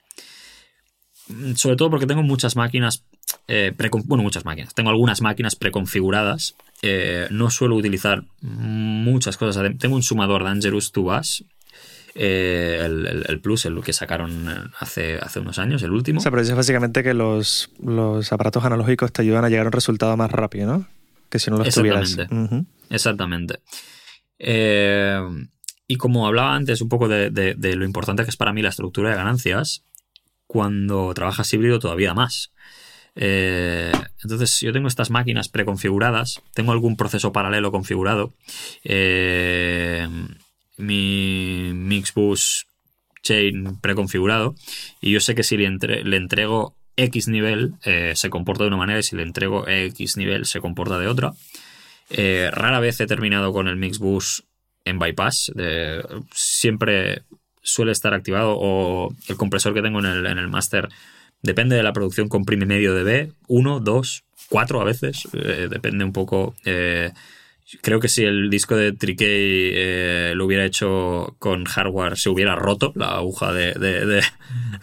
[1.28, 3.04] Mm, Sobre todo porque tengo muchas máquinas,
[3.46, 3.72] eh,
[4.04, 4.74] bueno, muchas máquinas.
[4.74, 6.56] Tengo algunas máquinas preconfiguradas.
[6.82, 9.70] Eh, no suelo utilizar muchas cosas.
[9.78, 11.44] Tengo un sumador Dangerous to Bass,
[12.18, 16.18] eh, el, el- el Plus, el que sacaron hace, hace unos años, el último.
[16.18, 19.68] O sea, pero dices básicamente que los, los aparatos analógicos te ayudan a llegar a
[19.68, 20.86] un resultado más rápido, ¿no?
[21.30, 22.10] Que si no los tuvieras.
[22.10, 22.54] Exactamente.
[22.56, 22.66] Ujú.
[22.90, 23.60] Exactamente.
[24.38, 25.20] Eh,
[25.86, 28.62] y como hablaba antes un poco de, de- de lo importante que es para mí
[28.62, 29.84] la estructura de ganancias,
[30.46, 32.52] cuando trabajas híbrido todavía más.
[33.20, 33.90] Eh,
[34.22, 38.32] entonces yo tengo estas máquinas preconfiguradas, tengo algún proceso paralelo configurado,
[38.84, 40.06] eh,
[40.78, 42.66] mi Mixbus
[43.22, 44.54] Chain preconfigurado,
[45.00, 48.68] y yo sé que si le, entre- le entrego X nivel eh, se comporta de
[48.68, 51.32] una manera y si le entrego X nivel se comporta de otra.
[52.10, 54.44] Eh, rara vez he terminado con el Mixbus
[54.84, 55.52] en bypass.
[56.32, 57.22] siempre
[57.62, 60.88] suele estar activado o el compresor que tengo en el, en el master
[61.42, 66.12] depende de la producción comprime medio dB, 1, 2, 4 a veces, eh, depende un
[66.12, 66.54] poco.
[67.82, 69.26] Creo que si el disco de Trikey
[69.74, 74.22] eh, lo hubiera hecho con hardware se hubiera roto la aguja de, de- de-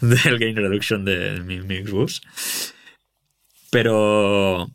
[0.00, 2.22] del gain reduction de mi Mixbus.
[3.70, 4.68] Pero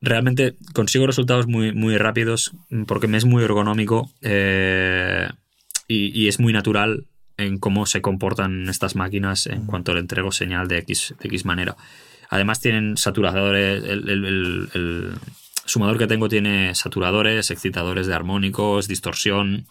[0.00, 2.52] realmente consigo resultados muy, muy rápidos
[2.86, 5.28] porque me es muy ergonómico eh,
[5.86, 10.32] y, y es muy natural en cómo se comportan estas máquinas en cuanto le entrego
[10.32, 11.76] señal de X, de X manera.
[12.30, 15.12] Además tienen saturadores, el, el- el
[15.68, 19.66] sumador que tengo tiene saturadores, excitadores de armónicos, distorsión.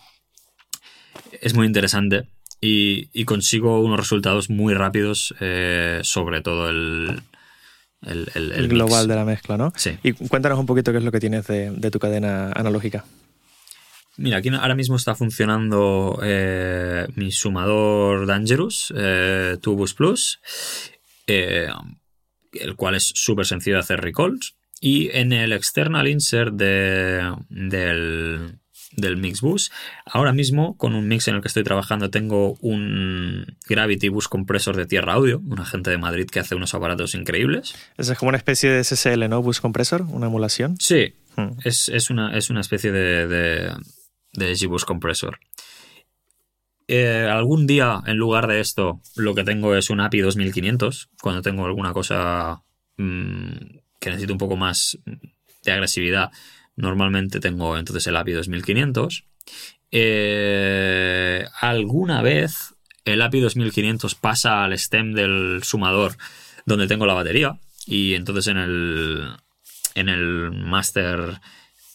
[1.42, 2.28] Es muy interesante
[2.62, 7.22] y, y consigo unos resultados muy rápidos eh, sobre todo el,
[8.04, 9.08] el, el- El, el global mix.
[9.08, 9.74] de la mezcla, ¿no?
[9.76, 9.98] Sí.
[10.04, 13.04] Y cuéntanos un poquito qué es lo que tienes de, de tu cadena analógica.
[14.20, 20.40] Mira, aquí ahora mismo está funcionando eh, mi sumador Dangerous, eh, Tubus Plus,
[21.28, 21.68] eh,
[22.54, 24.56] el cual es súper sencillo de hacer recalls.
[24.82, 28.60] Y en el external insert de- del,
[28.92, 29.72] del Mix Bus,
[30.06, 34.76] ahora mismo con un mix en el que estoy trabajando tengo un Gravity Bus compresor
[34.76, 37.76] de tierra audio, una gente de Madrid que hace unos aparatos increíbles.
[37.98, 39.42] Esa es como una especie de SSL, ¿no?
[39.42, 40.76] Bus Compressor, una emulación.
[40.80, 41.60] Sí, Hmm.
[41.64, 43.72] es, es una, es una especie de, de,
[44.34, 45.38] de G-Bus Compressor.
[46.88, 51.10] Eh, algún día, en lugar de esto, lo que tengo es un API 2500.
[51.22, 52.64] Cuando tengo alguna cosa
[52.98, 53.52] mm,
[54.00, 54.98] que necesite un poco más
[55.64, 56.32] de agresividad,
[56.76, 59.26] normalmente tengo entonces el API 2500.
[59.92, 62.76] Eh, alguna vez
[63.06, 66.18] el API 2500 pasa al stem del sumador
[66.66, 69.30] donde tengo la batería y entonces en el,
[69.96, 71.40] en el master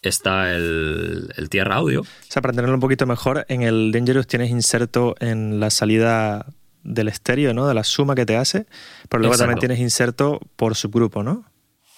[0.00, 2.00] está el, el tierra audio.
[2.00, 6.46] O sea, para tenerlo un poquito mejor, en el Dangerous tienes inserto en la salida
[6.82, 7.68] del estéreo, ¿no?
[7.68, 8.66] De la suma que te hace,
[9.08, 9.50] pero luego Exacto.
[9.50, 11.44] también tienes inserto por subgrupo, ¿no?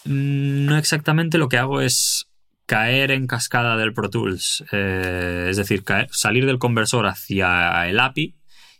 [0.04, 2.26] No exactamente lo que hago es
[2.66, 4.64] caer en cascada del Pro Tools.
[4.72, 8.34] Eh, es decir, caer- salir del conversor hacia el API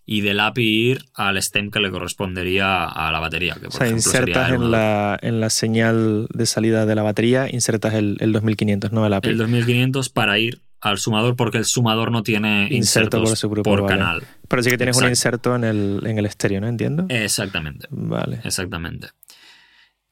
[0.06, 3.56] y del API ir al stem que le correspondería a la batería.
[3.60, 7.48] Que O sea, ejemplo insertas en la, en la señal de salida de la batería,
[7.50, 9.30] insertas el, el 2500, no el API.
[9.30, 13.82] el 2500 para ir al sumador porque el sumador no tiene Inserto por subgrupo, por
[13.82, 13.98] vale.
[13.98, 14.22] canal.
[14.48, 16.68] Pero sí que tienes un inserto en el, en el estéreo, ¿no?
[16.68, 17.06] Entiendo.
[17.08, 17.86] Exactamente.
[17.90, 18.40] Vale.
[18.44, 19.08] Exactamente.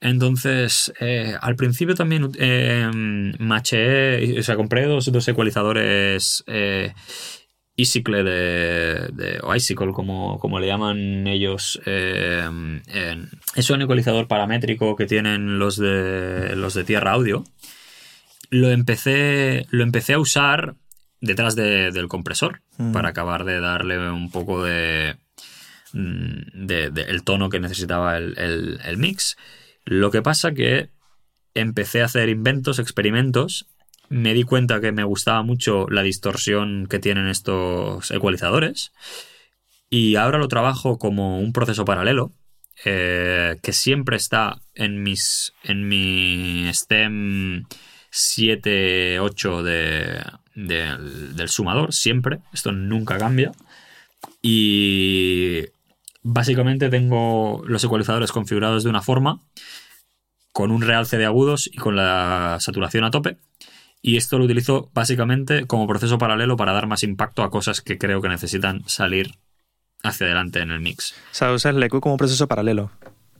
[0.05, 2.91] Entonces, eh, al principio también eh,
[3.39, 6.93] maché, o sea, compré dos, dos ecualizadores eh,
[7.77, 11.81] Icicle de, de- o Icicle, como, como le llaman ellos.
[11.87, 12.47] eh,
[13.55, 17.45] es un ecualizador paramétrico que tienen los de, los de Tierra Audio.
[18.51, 20.75] Lo empecé, lo empecé a usar
[21.21, 22.93] detrás de- del compresor Mm.
[22.93, 25.15] para acabar de darle un poco de,
[25.93, 29.37] mm, de- de- el tono que necesitaba el, el- el mix.
[29.85, 30.91] Lo que pasa que
[31.55, 33.67] empecé a hacer inventos, experimentos.
[34.09, 38.93] Me di cuenta que me gustaba mucho la distorsión que tienen estos ecualizadores.
[39.91, 42.33] Y ahora lo trabajo como un proceso paralelo.
[42.85, 45.53] eh, que siempre está en mis.
[45.63, 47.65] en mi stem
[48.11, 50.23] 7, 8 de,
[50.55, 51.93] del, del sumador.
[51.93, 52.41] Siempre.
[52.53, 53.53] Esto nunca cambia.
[54.43, 55.67] Y
[56.23, 59.43] básicamente tengo los ecualizadores configurados de una forma,
[60.53, 63.39] con un realce de agudos y con la saturación a tope.
[64.01, 67.99] Y esto lo utilizo básicamente como proceso paralelo para dar más impacto a cosas que
[67.99, 69.39] creo que necesitan salir
[70.03, 71.13] hacia adelante en el mix.
[71.13, 72.91] O sea, usas el EQ como proceso paralelo.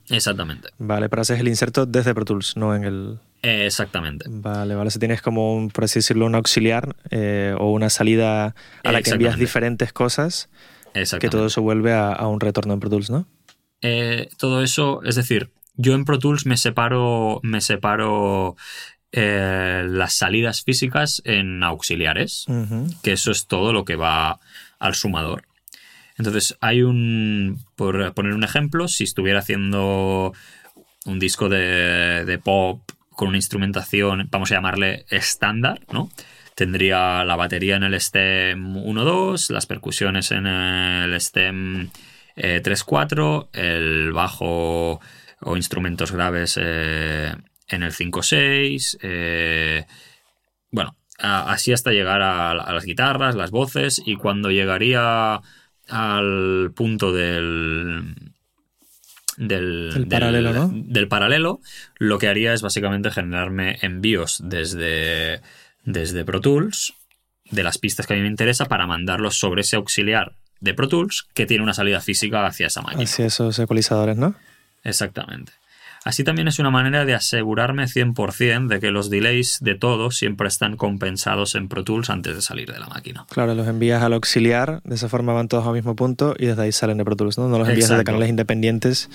[0.09, 0.69] Exactamente.
[0.77, 3.19] Vale, pero haces el inserto desde Pro Tools, no en el...
[3.41, 4.25] Exactamente.
[4.29, 4.89] Vale, vale.
[4.89, 9.01] Si tienes como, un, por así decirlo, un auxiliar eh, o una salida a la
[9.01, 10.49] que envías diferentes cosas,
[11.19, 13.27] que todo eso vuelve a, a un retorno en Pro Tools, ¿no?
[13.81, 18.55] Eh, todo eso, es decir, yo en Pro Tools me separo, me separo
[19.11, 22.45] eh, las salidas físicas en auxiliares,
[23.03, 24.39] que eso es todo lo que va
[24.79, 25.43] al sumador.
[26.17, 30.33] Entonces, hay un, por poner un ejemplo, si estuviera haciendo
[31.05, 36.09] un disco de, de pop con una instrumentación, vamos a llamarle estándar, ¿no?
[36.55, 41.89] Tendría la batería en el stem 1-2, las percusiones en el stem
[42.35, 44.99] eh, 3-4, el bajo
[45.41, 47.33] o instrumentos graves eh,
[47.67, 49.85] en el 5-6, eh,
[50.71, 55.41] bueno, a- así hasta llegar a, a las guitarras, las voces, y cuando llegaría
[55.89, 58.15] al punto del.
[59.35, 60.69] Del, Del paralelo, ¿no?
[60.71, 61.59] del paralelo,
[61.97, 65.41] lo que haría es básicamente generarme envíos desde,
[65.83, 66.93] desde Pro Tools
[67.49, 70.87] de las pistas que a mí me interesa para mandarlos sobre ese auxiliar de Pro
[70.87, 73.03] Tools que tiene una salida física hacia esa máquina.
[73.03, 74.35] Hacia esos ecualizadores, ¿no?
[74.83, 75.51] Exactamente.
[76.03, 80.49] Así también es una manera de asegurarme 100% de que los delays de todo siempre
[80.49, 83.25] están compensados en Pro Tools antes de salir de la máquina.
[83.29, 86.63] Claro, los envías al auxiliar, de esa forma van todos al mismo punto y desde
[86.63, 87.47] ahí salen de Pro Tools, ¿no?
[87.47, 88.11] No los envías desde Exacto.
[88.11, 89.09] canales independientes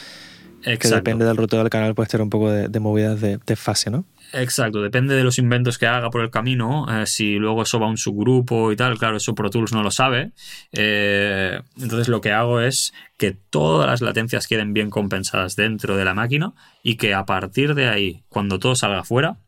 [0.63, 4.07] Que depende del ruteo del canal, puede tener un poco de, movidas de, fase, ¿no?
[4.33, 6.87] Exacto, depende de los inventos que haga por el camino.
[6.91, 9.83] Eh, si luego eso va a un subgrupo y tal, claro, eso Pro Tools no
[9.83, 10.33] lo sabe.
[10.73, 16.05] Eh, entonces lo que hago es que todas las latencias queden bien compensadas dentro de
[16.05, 16.53] la máquina
[16.83, 19.39] y que a partir de ahí, cuando todo salga fuera,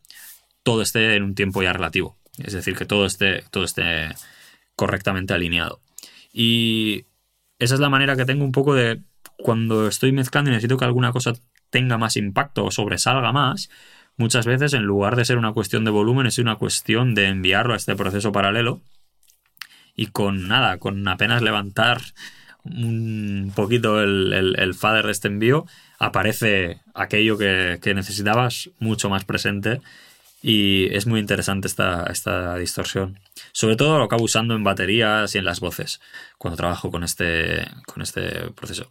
[0.62, 2.16] todo esté en un tiempo ya relativo.
[2.38, 4.08] Es decir, que todo esté, todo esté
[4.76, 5.80] correctamente alineado.
[6.32, 7.04] Y
[7.58, 9.02] esa es la manera que tengo un poco de
[9.36, 11.34] cuando estoy mezclando y necesito que alguna cosa
[11.70, 13.70] tenga más impacto o sobresalga más,
[14.20, 17.72] muchas veces en lugar de ser una cuestión de volumen es una cuestión de enviarlo
[17.72, 18.82] a este proceso paralelo
[19.96, 22.02] y con nada, con apenas levantar
[22.62, 25.64] un poquito el, el, fader de este envío,
[25.98, 29.80] aparece aquello que, que, necesitabas mucho más presente
[30.42, 33.18] y es muy interesante esta, esta distorsión.
[33.52, 36.00] Sobre todo lo acabo usando en baterías y en las voces
[36.36, 38.90] cuando trabajo con este, con este proceso.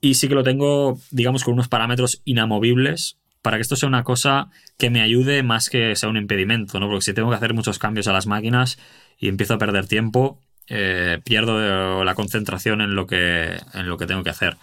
[0.00, 4.04] Y sí que lo tengo, digamos, con unos parámetros inamovibles para que esto sea una
[4.04, 4.48] cosa
[4.78, 6.88] que me ayude más que sea un impedimento, ¿no?
[6.88, 8.78] Porque si tengo que hacer muchos cambios a las máquinas
[9.18, 14.06] y empiezo a perder tiempo, eh, pierdo la concentración en lo, que, en lo que
[14.06, 14.56] tengo que hacer.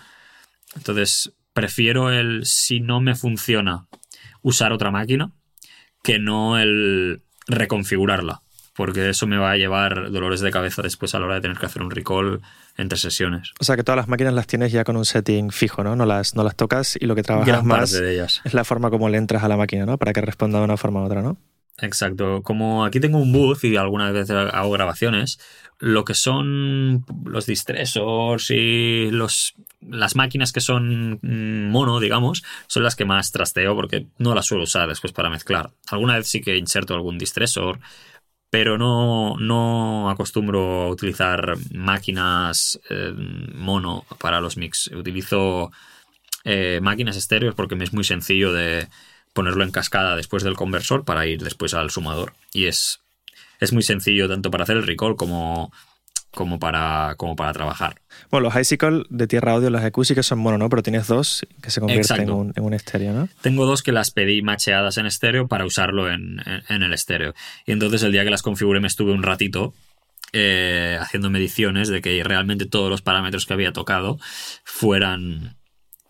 [0.75, 3.85] Entonces, prefiero el, si no me funciona,
[4.41, 5.31] usar otra máquina
[6.01, 8.41] que no el reconfigurarla
[8.81, 11.55] porque eso me va a llevar dolores de cabeza después a la hora de tener
[11.55, 12.41] que hacer un recall
[12.77, 13.53] entre sesiones.
[13.59, 15.95] O sea que todas las máquinas las tienes ya con un setting fijo, ¿no?
[15.95, 18.41] No las, no las tocas y lo que trabajas más de ellas.
[18.43, 19.99] es la forma como le entras a la máquina, ¿no?
[19.99, 21.37] Para que responda de una forma u otra, ¿no?
[21.77, 22.41] Exacto.
[22.41, 25.39] Como aquí tengo un booth y algunas veces hago grabaciones,
[25.77, 32.81] lo que son los distressors y los, las máquinas que son mm, mono, digamos, son
[32.81, 35.69] las que más trasteo porque no las suelo usar después para mezclar.
[35.91, 37.79] Alguna vez sí que inserto algún distressor,
[38.51, 43.13] pero no, no acostumbro a utilizar máquinas eh,
[43.55, 44.87] mono para los mix.
[44.87, 45.71] Utilizo
[46.43, 48.89] eh, máquinas estéreos porque me es muy sencillo de
[49.33, 52.33] ponerlo en cascada después del conversor para ir después al sumador.
[52.51, 52.99] Y es,
[53.61, 55.71] es muy sencillo tanto para hacer el recall como
[56.31, 58.01] como para, como para trabajar.
[58.29, 60.69] Bueno, los Icicle de tierra audio, las que son mono, ¿no?
[60.69, 63.29] Pero tienes dos que se convierten en un, en un, estéreo, ¿no?
[63.41, 67.33] Tengo dos que las pedí macheadas en estéreo para usarlo en, en, el estéreo.
[67.65, 69.73] Y entonces el día que las configuré me estuve un ratito
[70.33, 74.17] eh, haciendo mediciones de que realmente todos los parámetros que había tocado
[74.63, 75.57] fueran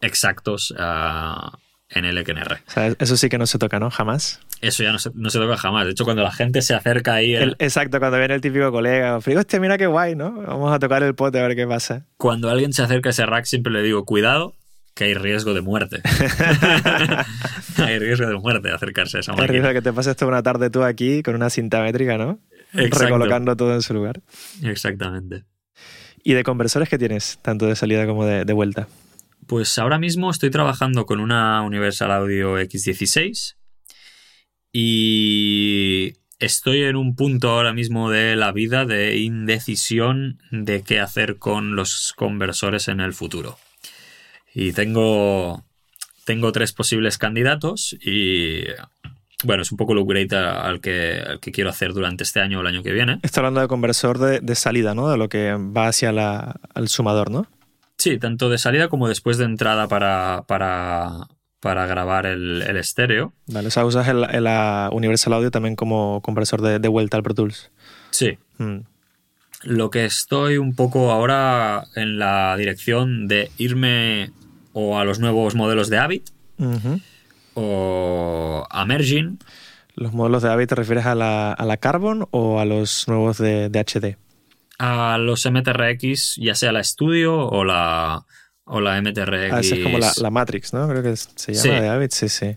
[0.01, 1.57] exactos uh,
[1.89, 2.17] en.
[2.17, 3.89] O sea, eso sí que no se toca, ¿no?
[3.89, 4.39] Jamás.
[4.61, 5.85] Eso ya no se, no se toca jamás.
[5.85, 7.35] De hecho, cuando la gente se acerca ahí.
[7.57, 10.33] exacto, cuando viene el típico colega, digo, este, mira qué guay, ¿no?
[10.33, 12.05] Vamos a tocar el pote a ver qué pasa.
[12.17, 14.55] Cuando alguien se acerca a ese rack, siempre le digo, cuidado,
[14.93, 16.01] que hay riesgo de muerte.
[17.77, 19.45] hay riesgo de muerte de acercarse a esa máquina.
[19.45, 22.19] Hay riesgo de que te pases toda una tarde tú aquí con una cinta métrica,
[22.19, 22.39] ¿no?
[22.71, 24.21] Recolocando todo en su lugar.
[24.61, 25.43] Exactamente.
[26.23, 28.87] ¿Y de conversores qué tienes, tanto de salida como de, de vuelta?
[29.47, 33.55] Pues ahora mismo estoy trabajando con una Universal Audio X16
[34.73, 41.37] y estoy en un punto ahora mismo de la vida de indecisión de qué hacer
[41.37, 43.57] con los conversores en el futuro.
[44.53, 45.63] Y tengo,
[46.25, 48.63] tengo tres posibles candidatos y
[49.43, 52.61] bueno, es un poco el upgrade al que, que quiero hacer durante este año o
[52.61, 53.19] el año que viene.
[53.23, 55.09] Está hablando de conversor de, salida, ¿no?
[55.09, 57.47] De lo que va hacia la, el sumador, ¿no?
[57.97, 61.27] Sí, tanto de salida como después de entrada para, para,
[61.61, 63.33] para grabar el, estéreo.
[63.47, 64.25] Vale, o sea, usas el,
[64.91, 67.71] Universal Audio también como compresor de, vuelta al Pro Tools.
[68.09, 68.37] Sí.
[68.57, 68.79] Mm.
[69.63, 74.31] Lo que estoy un poco ahora en la dirección de irme
[74.73, 76.21] o a los nuevos modelos de Avid
[77.53, 79.37] o a Merging.
[79.95, 83.37] ¿Los modelos de Avid te refieres a la, a la Carbon o a los nuevos
[83.37, 84.17] de, de HD?
[84.79, 88.25] A los MTRX, ya sea la Studio o la,
[88.71, 89.53] o la MTRX.
[89.53, 90.87] Ah, esa es como la, Matrix, ¿no?
[90.87, 92.55] Creo que se llama de Avid, sí, sí.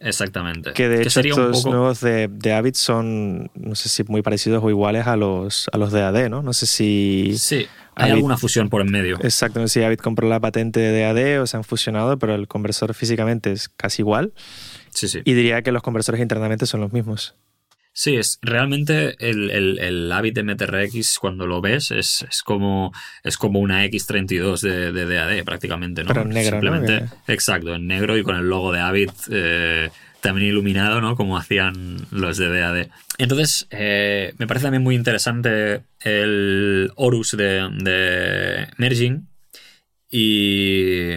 [0.00, 0.72] Exactamente.
[0.72, 4.68] Que de hecho estos nuevos de, de Avid son, no sé si muy parecidos o
[4.70, 6.42] iguales a los, a los de AD, ¿no?
[6.42, 7.36] No sé si...
[7.38, 9.18] Sí, hay alguna fusión por en medio.
[9.22, 12.34] Exacto, no sé si Avid compró la patente de AD o se han fusionado, pero
[12.34, 14.32] el conversor físicamente es casi igual.
[14.90, 15.20] Sí, sí.
[15.24, 17.36] Y diría que los conversores internamente son los mismos.
[17.98, 22.92] Sí, es realmente el, el, el Avid MTRX cuando lo ves es, es, como,
[23.24, 26.08] es como una X32 de, de DAD prácticamente, ¿no?
[26.08, 29.88] Pero en negro, Simplemente, Exacto, en negro y con el logo de Avid eh,
[30.20, 31.16] también iluminado, ¿no?
[31.16, 32.88] Como hacían los de DAD.
[33.16, 39.26] Entonces, eh, me parece también muy interesante el Horus de, de Merging
[40.10, 41.12] y,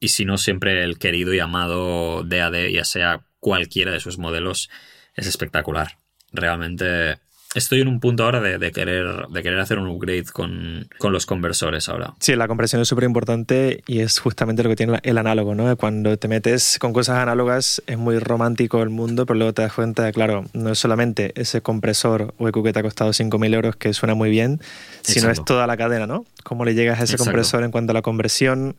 [0.00, 4.68] y si no, siempre el querido y amado DAD, ya sea cualquiera de sus modelos
[5.16, 5.98] es espectacular.
[6.32, 7.18] Realmente
[7.56, 11.88] estoy en un punto ahora de, querer, de querer hacer un upgrade con, los conversores
[11.88, 12.14] ahora.
[12.20, 15.74] Sí, la compresión es súper importante y es justamente lo que tiene el análogo, ¿no?
[15.76, 19.72] Cuando te metes con cosas análogas es muy romántico el mundo, pero luego te das
[19.72, 23.54] cuenta de, claro, no es solamente ese compresor o EQ que te ha costado 5.000
[23.54, 24.60] euros que suena muy bien,
[25.02, 26.26] sino es toda la cadena, ¿no?
[26.44, 28.76] Cómo le llegas a ese compresor en cuanto a la conversión,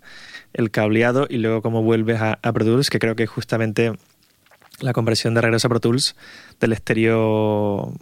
[0.54, 3.94] el cableado y luego cómo vuelves a, a Pro Tools, que creo que justamente
[4.80, 6.16] la conversión de regreso a Pro Tools
[6.60, 7.94] del estéreo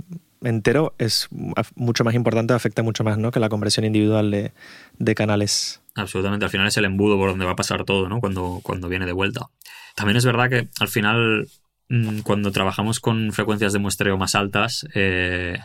[0.43, 1.27] entero es
[1.75, 3.31] mucho más importante, afecta mucho más ¿no?
[3.31, 5.81] que la conversión individual de, canales.
[5.95, 8.19] Absolutamente, al final es el embudo por donde va a pasar todo, ¿no?
[8.19, 9.47] Cuando, cuando viene de vuelta.
[9.95, 11.47] También es verdad que al final,
[11.89, 15.57] mm, cuando trabajamos con frecuencias de muestreo más altas, eh,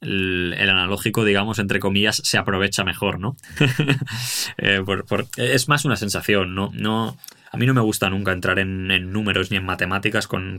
[0.00, 3.36] el, analógico, digamos, entre comillas, se aprovecha mejor, ¿no?
[4.58, 4.82] Eh,
[5.36, 6.70] es más una sensación, ¿no?
[6.72, 7.16] no
[7.50, 10.58] a mí no me gusta nunca entrar en, números ni en matemáticas con,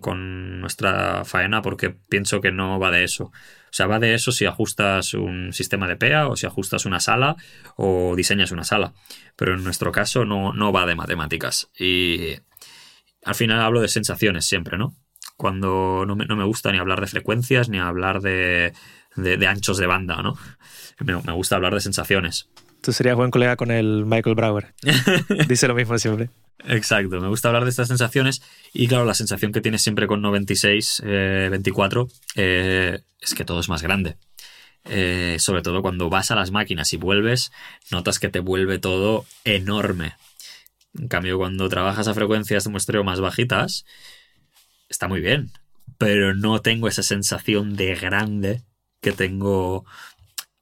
[0.62, 3.26] nuestra faena porque pienso que no va de eso.
[3.26, 7.00] O sea, va de eso si ajustas un sistema de PEA o si ajustas una
[7.00, 7.36] sala
[7.76, 8.94] o diseñas una sala.
[9.36, 11.70] Pero en nuestro caso no, no va de matemáticas.
[11.78, 12.36] Y
[13.24, 14.96] al final hablo de sensaciones siempre, ¿no?
[15.36, 18.74] Cuando no me, no me gusta ni hablar de frecuencias ni hablar de,
[19.16, 20.38] de, anchos de banda, ¿no?
[21.00, 22.50] Me gusta hablar de sensaciones.
[22.88, 24.74] Tú serías buen colega con el Michael Brower.
[25.50, 26.30] Dice lo mismo siempre.
[26.68, 28.42] Exacto, me gusta hablar de estas sensaciones
[28.72, 32.08] y claro, la sensación que tienes siempre con 96, 24 eh,
[32.38, 34.16] eh, es que todo es más grande.
[34.86, 37.52] Eh, sobre todo cuando vas a las máquinas y vuelves,
[37.92, 40.14] notas que te vuelve todo enorme.
[40.98, 43.84] En cambio, cuando trabajas a frecuencias de muestreo más bajitas,
[44.88, 45.52] está muy bien,
[45.98, 48.64] pero no tengo esa sensación de grande
[49.02, 49.84] que tengo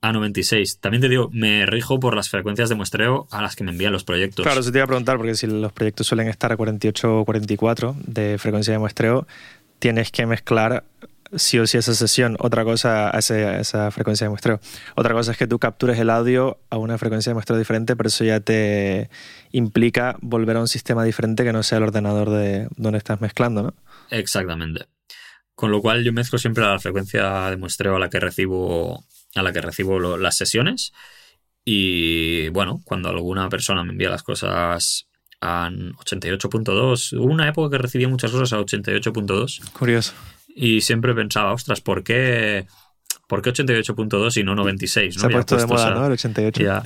[0.08, 0.78] a 96.
[0.78, 3.92] También te digo, me rijo por las frecuencias de muestreo a las que me envían
[3.92, 4.44] los proyectos.
[4.44, 7.24] Claro, eso te iba a preguntar, porque si los proyectos suelen estar a 48 o
[7.24, 9.26] 44 de frecuencia de muestreo,
[9.78, 10.84] tienes que mezclar
[11.34, 14.60] sí o sí esa sesión, otra cosa a, esa frecuencia de muestreo.
[14.94, 18.08] Otra cosa es que tú captures el audio a una frecuencia de muestreo diferente, pero
[18.08, 19.10] eso ya te
[19.52, 23.62] implica volver a un sistema diferente que no sea el ordenador de donde estás mezclando,
[23.62, 23.74] ¿no?
[24.10, 24.86] Exactamente.
[25.54, 29.04] Con lo cual yo mezclo siempre la frecuencia de muestreo a la que recibo
[29.40, 30.92] a la que recibo las sesiones.
[31.64, 35.08] Y bueno, cuando alguna persona me envía las cosas
[35.40, 39.72] a 88.2, hubo una época que recibía muchas cosas a 88.2.
[39.72, 40.12] Curioso.
[40.54, 42.66] Y siempre pensaba, ostras, ¿por qué,
[43.26, 45.16] ¿por qué 88.2 y no 96?
[45.16, 45.20] ¿no?
[45.20, 46.06] Se ha puesto, de moda, ¿no?
[46.06, 46.82] El 88.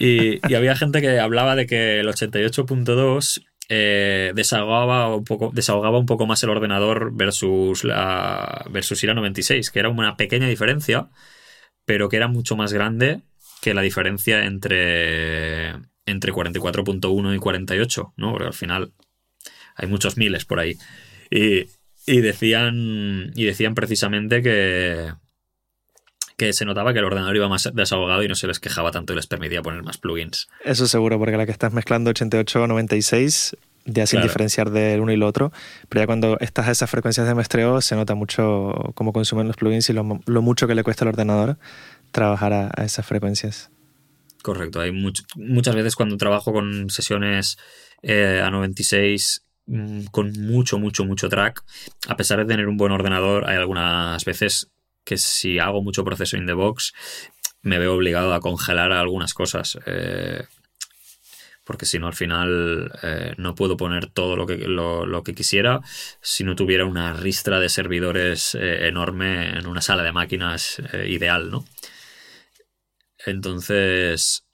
[0.00, 5.98] Y, y, había gente que hablaba de que el 88.2 eh, desahogaba, un poco, desahogaba
[5.98, 10.46] un poco más el ordenador versus, la, versus ir a 96, que era una pequeña
[10.46, 11.08] diferencia
[11.84, 13.22] pero que era mucho más grande
[13.60, 15.70] que la diferencia entre,
[16.06, 18.32] entre 44.1 y 48, ¿no?
[18.32, 18.92] Porque al final
[19.74, 20.76] hay muchos miles por ahí.
[21.30, 25.12] Y, decían, y decían precisamente que,
[26.36, 29.12] que se notaba que el ordenador iba más desahogado y no se les quejaba tanto
[29.12, 30.48] y les permitía poner más plugins.
[30.64, 35.12] Eso seguro, porque la que estás mezclando 88 o 96 ya sin diferenciar del uno
[35.12, 35.52] y lo otro,
[35.88, 39.56] pero ya cuando estás a esas frecuencias de muestreo se nota mucho cómo consumen los
[39.56, 41.58] plugins y lo, mucho que le cuesta al ordenador
[42.10, 43.70] trabajar a, esas frecuencias.
[44.42, 47.56] Correcto, hay muchas veces cuando trabajo con sesiones
[48.02, 51.62] eh, a 96 mm, con mucho, mucho, mucho track,
[52.08, 54.70] a pesar de tener un buen ordenador, hay algunas veces
[55.04, 56.92] que si hago mucho proceso in the box,
[57.62, 59.78] me veo obligado a congelar algunas cosas.
[59.86, 60.44] Eh,
[61.64, 65.80] porque si no al final eh, no puedo poner todo lo que, lo, que quisiera
[66.20, 71.08] si no tuviera una ristra de servidores eh, enorme en una sala de máquinas eh,
[71.08, 71.64] ideal, ¿no?
[73.26, 74.44] Entonces,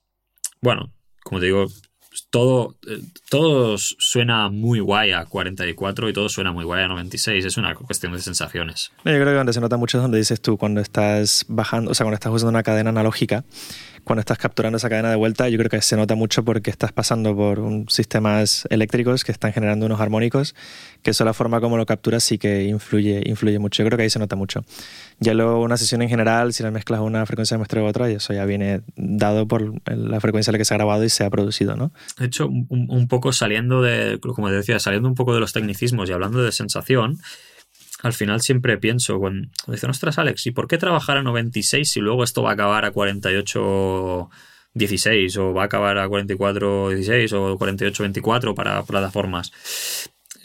[0.61, 0.93] bueno,
[1.24, 1.66] como te digo,
[2.31, 2.77] todo,
[3.28, 7.45] todo suena muy guay a 44 y todo suena muy guay a 96.
[7.45, 8.93] Es una cuestión de sensaciones.
[9.05, 11.95] Yo creo que donde se nota mucho es donde dices tú, cuando estás bajando, o
[11.95, 13.45] sea, cuando estás usando una cadena analógica,
[14.05, 16.93] cuando estás capturando esa cadena de vuelta, yo creo que se nota mucho porque estás
[16.93, 20.55] pasando por un, sistemas eléctricos que están generando unos armónicos,
[21.02, 23.82] que eso la forma como lo capturas sí que influye, influye mucho.
[23.82, 24.64] Yo creo que ahí se nota mucho.
[25.18, 28.09] Ya luego una sesión en general, si la mezclas una frecuencia de muestra u otra,
[28.10, 31.24] eso ya viene dado por la frecuencia en la que se ha grabado y se
[31.24, 31.93] ha producido, ¿no?
[32.18, 35.52] De hecho, un, un poco saliendo de, como te decía, saliendo un poco de los
[35.52, 37.18] tecnicismos y hablando de sensación,
[38.02, 42.01] al final siempre pienso, cuando, dicen, ostras, Alex, ¿y por qué trabajar a 96 si
[42.01, 44.31] luego esto va a acabar a 48
[44.74, 49.52] 16 o va a acabar a 44 16 o 48 24 para plataformas?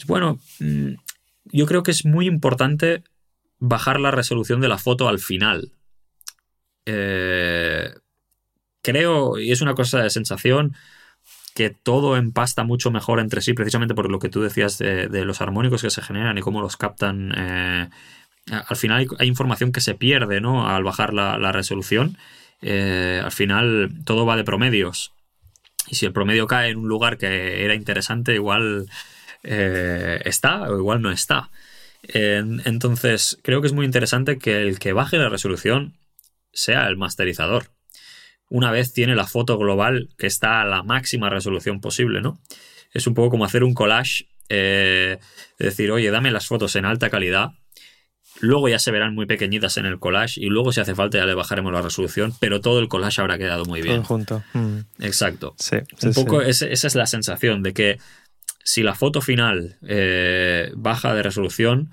[0.08, 0.94] Bueno, mm,
[1.46, 3.04] yo creo que es muy importante
[3.60, 5.72] bajar la resolución de la foto al final.
[6.86, 7.90] Eh,
[8.82, 10.76] creo, y es una cosa de sensación,
[11.56, 15.40] que todo empasta mucho mejor entre sí, precisamente por lo que tú decías de, los
[15.40, 17.90] armónicos que se generan y cómo los captan eh,
[18.48, 20.68] al final hay, información que se pierde, ¿no?
[20.68, 22.18] Al bajar la, resolución.
[22.62, 25.14] Eh, al final todo va de promedios.
[25.88, 28.88] Y si el promedio cae en un lugar que era interesante, igual
[29.44, 31.50] eh, está o igual no está.
[32.04, 35.94] entonces, creo que es muy interesante que el que baje la resolución
[36.52, 37.75] sea el masterizador.
[38.50, 42.40] Una vez tiene la foto global que está a la máxima resolución posible, ¿no?
[42.94, 45.18] Es un poco como hacer un collage, eh,
[45.60, 47.52] decir, oye, dame las fotos en alta calidad,
[48.42, 51.26] Luego ya se verán muy pequeñitas en el collage y luego si hace falta ya
[51.26, 54.04] le bajaremos la resolución, pero todo el collage habrá quedado muy bien.
[54.04, 54.44] junto.
[54.54, 54.80] Mm.
[55.00, 55.56] Exacto.
[56.04, 57.98] un poco esa es la sensación de que
[58.64, 61.92] si la foto final eh, baja de resolución,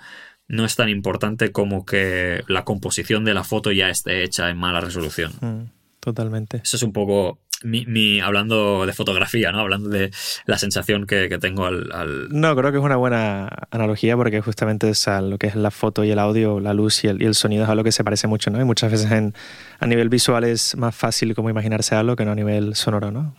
[0.49, 4.59] no es tan importante como que la composición de la foto ya esté hecha en
[4.59, 5.33] mala resolución.
[5.41, 5.63] Mm,
[6.03, 6.61] totalmente.
[6.65, 9.61] Eso es un poco mi, hablando de fotografía, ¿no?
[9.61, 10.11] Hablando de
[10.47, 15.09] la sensación que, tengo al, No, creo que es una buena analogía porque justamente es
[15.09, 17.71] a lo que es la foto y el audio, la luz y el, sonido es
[17.71, 18.61] algo que se parece mucho, ¿no?
[18.61, 19.35] Y muchas veces en,
[19.79, 23.35] a nivel visual es más fácil como imaginarse algo que no a nivel sonoro, ¿no?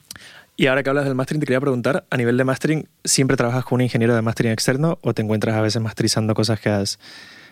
[0.56, 3.66] Y ahora que hablas del mastering, te quería preguntar, a nivel de mastering, ¿siempre trabajas
[3.66, 7.00] con un ingeniero de mastering externo o te encuentras a veces masterizando cosas que has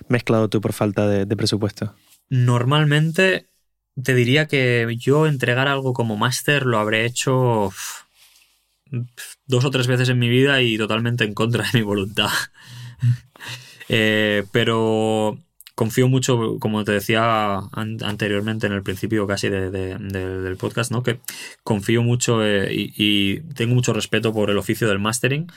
[0.07, 1.95] mezclado tú por falta de, de presupuesto?
[2.29, 3.51] Normalmente
[4.01, 7.72] te diría que yo entregar algo como máster lo habré hecho
[9.45, 12.30] dos o tres veces en mi vida y totalmente en contra de mi voluntad.
[13.93, 15.38] Eh, pero
[15.76, 21.03] confío mucho, como te decía anteriormente en el principio casi del podcast, ¿no?
[21.03, 21.19] que
[21.65, 25.51] confío mucho eh, y, y, tengo mucho respeto por el oficio del mastering.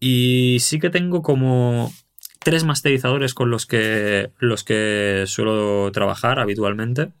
[0.00, 1.92] Y sí que tengo como
[2.40, 7.12] tres masterizadores con los que, los que suelo trabajar habitualmente.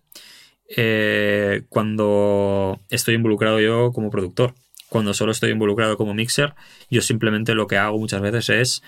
[0.76, 4.54] Eh, cuando estoy involucrado yo como productor.
[4.88, 6.54] Cuando solo estoy involucrado como mixer,
[6.90, 8.82] yo simplemente lo que hago muchas veces es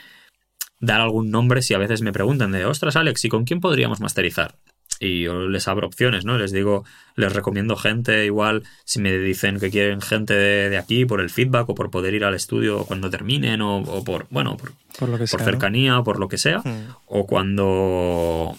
[0.78, 4.00] dar algún nombre si a veces me preguntan de, ostras Alex, ¿y con quién podríamos
[4.00, 4.56] masterizar?
[4.98, 6.38] Y yo les abro opciones, ¿no?
[6.38, 6.84] Les digo,
[7.16, 11.68] les recomiendo gente, igual si me dicen que quieren gente de, aquí por el feedback
[11.68, 15.42] o por poder ir al estudio cuando terminen o, por, bueno, por, lo que por
[15.42, 16.60] cercanía o por lo que sea.
[16.60, 16.94] Hmm.
[17.06, 18.56] O cuando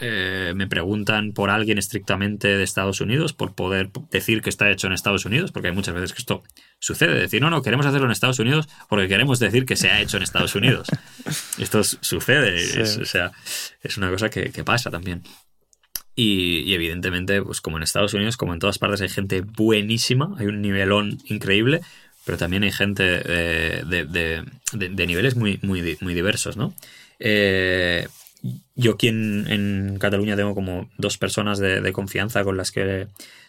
[0.00, 4.86] eh, me preguntan por alguien estrictamente de Estados Unidos, por poder decir que está hecho
[4.86, 6.42] en Estados Unidos, porque hay muchas veces que esto
[6.78, 10.00] sucede, decir, no, no, queremos hacerlo en Estados Unidos porque queremos decir que se ha
[10.00, 10.88] hecho en Estados Unidos.
[11.58, 13.32] esto sucede, es, o sea,
[13.82, 15.22] es una cosa que, pasa también.
[16.16, 20.46] Y, evidentemente, pues como en Estados Unidos, como en todas partes, hay gente buenísima, hay
[20.46, 21.80] un nivelón increíble,
[22.24, 24.44] pero también hay gente de,
[25.06, 26.74] niveles muy, muy, muy diversos, ¿no?
[27.18, 28.08] Eh,
[28.74, 33.08] yo aquí en, Cataluña tengo como dos personas de, confianza con las que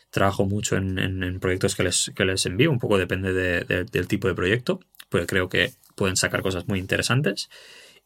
[0.10, 4.36] trabajo mucho en, proyectos que les, que les, envío, un poco depende del tipo de
[4.36, 7.50] proyecto, pues creo que pueden sacar cosas muy interesantes.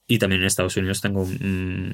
[0.07, 1.93] Y también en Estados Unidos tengo un,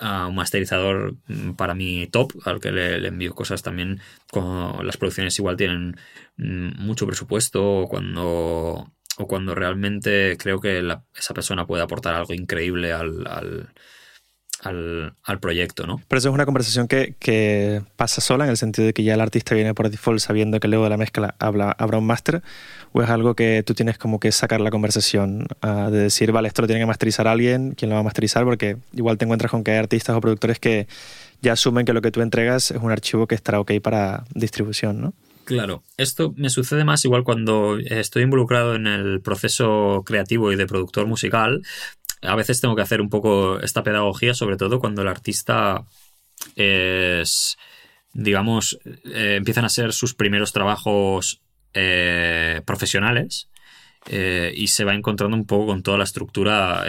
[0.00, 1.16] un masterizador
[1.56, 5.96] para mí top, al que le, envío cosas también cuando las producciones igual tienen
[6.36, 10.82] mm, mucho presupuesto o cuando, o cuando realmente creo que
[11.14, 13.72] esa persona puede aportar algo increíble al,
[15.40, 16.00] proyecto, ¿no?
[16.08, 19.20] Pero eso es una conversación que, pasa sola en el sentido de que ya el
[19.20, 22.42] artista viene por default sabiendo que luego de la mezcla habrá un máster,
[22.92, 26.48] o es algo que tú tienes como que sacar la conversación ah, de decir, vale,
[26.48, 28.44] esto lo tiene que masterizar alguien, ¿quién lo va a masterizar?
[28.44, 30.86] Porque igual te encuentras con que hay artistas o productores que
[31.42, 35.00] ya asumen que lo que tú entregas es un archivo que estará ok para distribución,
[35.00, 35.14] ¿no?
[35.44, 40.66] Claro, esto me sucede más igual cuando estoy involucrado en el proceso creativo y de
[40.66, 41.62] productor musical,
[42.26, 45.84] a veces tengo que hacer un poco esta pedagogía, sobre todo cuando el artista
[46.56, 47.56] es,
[48.12, 51.40] digamos, eh, empiezan a ser sus primeros trabajos
[51.72, 53.48] eh, profesionales
[54.06, 56.84] eh, y se va encontrando un poco con toda la estructura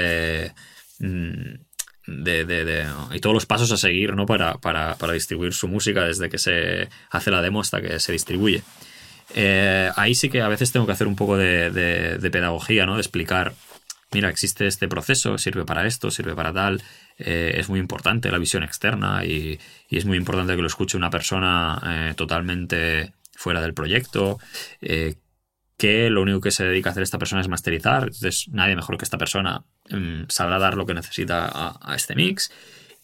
[0.99, 1.53] mm,
[2.07, 4.25] de, y todos los pasos a seguir ¿no?
[4.25, 8.61] para, para, distribuir su música desde que se hace la demo hasta que se distribuye.
[9.95, 12.95] ahí sí que a veces tengo que hacer un poco de, pedagogía, ¿no?
[12.95, 13.53] De explicar
[14.11, 16.81] mira, existe este proceso, sirve para esto, sirve para tal,
[17.17, 19.59] eh, es muy importante la visión externa y,
[19.89, 24.39] es muy importante que lo escuche una persona eh, totalmente fuera del proyecto,
[24.81, 25.15] eh,
[25.77, 28.97] que lo único que se dedica a hacer esta persona es masterizar, entonces nadie mejor
[28.97, 32.51] que esta persona mm, sabrá dar lo que necesita a, este mix.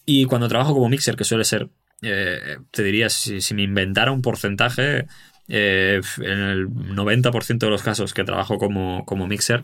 [0.05, 1.69] Y cuando trabajo como mixer, que suele ser,
[2.01, 5.05] te diría, si, si, me inventara un porcentaje,
[5.47, 9.63] en el 90% de los casos que trabajo como, como mixer,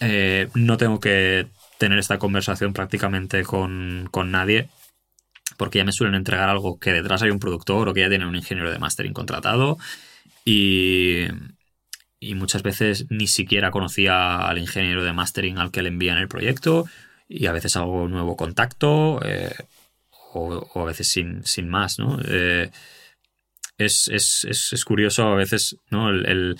[0.00, 1.46] eh, no tengo que
[1.78, 4.68] tener esta conversación prácticamente con, nadie
[5.56, 8.28] porque ya me suelen entregar algo que detrás hay un productor o que ya tienen
[8.28, 9.78] un ingeniero de mastering contratado
[10.44, 11.24] y,
[12.18, 16.28] y muchas veces ni siquiera conocía al ingeniero de mastering al que le envían el
[16.28, 16.86] proyecto
[17.28, 19.54] y a veces hago nuevo contacto eh,
[20.32, 22.18] o, a veces sin, sin más, ¿no?
[22.26, 22.70] Eh,
[23.78, 26.10] es, es, es, curioso a veces, ¿no?
[26.10, 26.58] El,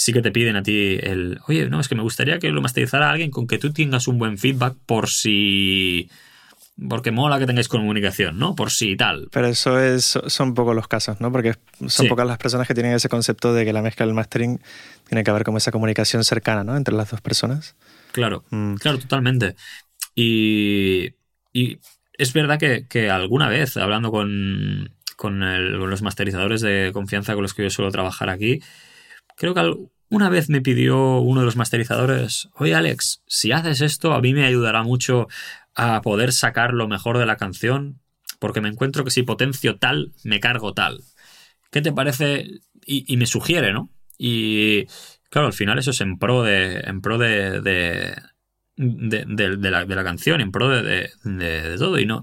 [0.00, 2.62] sí que te piden a ti el, oye, no, es que me gustaría que lo
[2.62, 6.08] masterizara alguien con que tú tengas un buen feedback por si...
[6.88, 8.54] Porque mola que tengáis comunicación, ¿no?
[8.54, 9.28] Por si tal.
[9.30, 11.30] Pero eso es, son pocos los casos, ¿no?
[11.30, 11.56] Porque
[11.86, 14.58] son pocas las personas que tienen ese concepto de que la mezcla del mastering
[15.06, 16.78] tiene que haber como esa comunicación cercana, ¿no?
[16.78, 17.76] Entre las dos personas.
[18.12, 18.76] Claro, mm.
[18.76, 19.54] claro, totalmente.
[20.14, 21.10] Y,
[21.52, 25.40] es verdad que, alguna vez, hablando con, con,
[25.78, 28.62] los masterizadores de confianza con los que yo suelo trabajar aquí,
[29.40, 29.74] creo que
[30.10, 34.34] una vez me pidió uno de los masterizadores, oye Alex, si haces esto, a mí
[34.34, 35.28] me ayudará mucho
[35.74, 38.02] a poder sacar lo mejor de la canción,
[38.38, 41.00] porque me encuentro que si potencio tal, me cargo tal.
[41.70, 42.48] ¿Qué te parece?
[42.84, 43.88] Y, me sugiere, ¿no?
[44.18, 44.84] Y
[45.30, 48.14] claro, al final eso es en pro de, en pro de, de,
[48.76, 51.08] la, canción, en pro de,
[51.78, 52.22] todo, y no.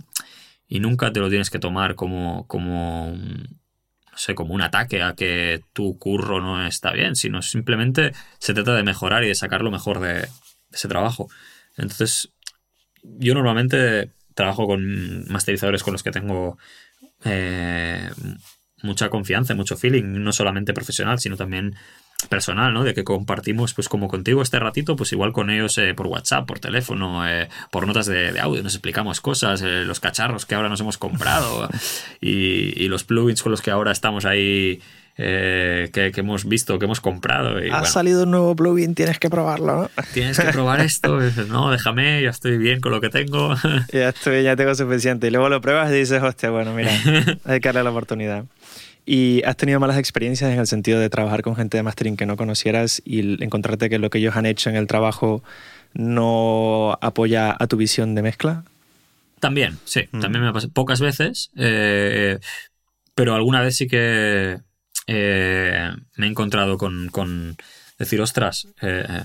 [0.68, 3.18] Y nunca te lo tienes que tomar como, como
[4.18, 8.76] sé, como un ataque a que tu curro no está bien, sino simplemente se trata
[8.76, 10.28] de mejorar y de sacar lo mejor de,
[10.72, 11.30] ese trabajo.
[11.78, 12.30] Entonces,
[13.04, 16.58] yo normalmente trabajo con masterizadores con los que tengo
[17.24, 18.10] eh,
[18.84, 21.76] mucha confianza, mucho feeling, no solamente profesional, sino también
[22.30, 22.84] personal, ¿no?
[22.84, 26.48] De que compartimos, pues como contigo este ratito, pues igual con ellos eh, por WhatsApp,
[26.48, 30.68] por teléfono, eh, por notas de, audio, nos explicamos cosas, eh, los cacharros que ahora
[30.68, 31.70] nos hemos comprado
[32.22, 34.82] y, los plugins con los que ahora estamos ahí.
[35.18, 37.58] Que, hemos visto, que hemos comprado.
[37.72, 40.04] ha salido un nuevo plugin, tienes que probarlo, ¿no?
[40.14, 41.20] Tienes que probar esto.
[41.48, 43.56] no, déjame, ya estoy bien con lo que tengo.
[43.92, 45.26] ya estoy, ya tengo suficiente.
[45.26, 46.92] Y luego lo pruebas y dices, hostia, bueno, mira,
[47.46, 48.46] hay que darle la oportunidad.
[49.10, 52.26] ¿Y has tenido malas experiencias en el sentido de trabajar con gente de mastering que
[52.26, 55.42] no conocieras y encontrarte que lo que ellos han hecho en el trabajo
[55.94, 58.66] no apoya a tu visión de mezcla?
[59.40, 60.20] También, sí, mm.
[60.20, 62.38] también me pasa pocas veces, eh,
[63.16, 64.60] pero alguna vez sí que
[65.08, 67.56] eh, me he encontrado con,
[67.98, 69.24] decir, ostras, eh,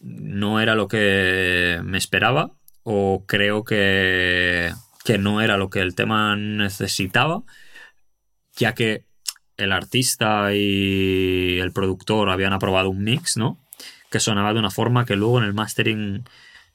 [0.00, 2.52] no era lo que me esperaba
[2.84, 4.72] o creo que,
[5.04, 7.42] que no era lo que el tema necesitaba
[8.56, 9.04] ya que
[9.56, 13.58] el artista y el productor habían aprobado un mix, ¿no?
[14.10, 16.24] Que sonaba de una forma que luego en el mastering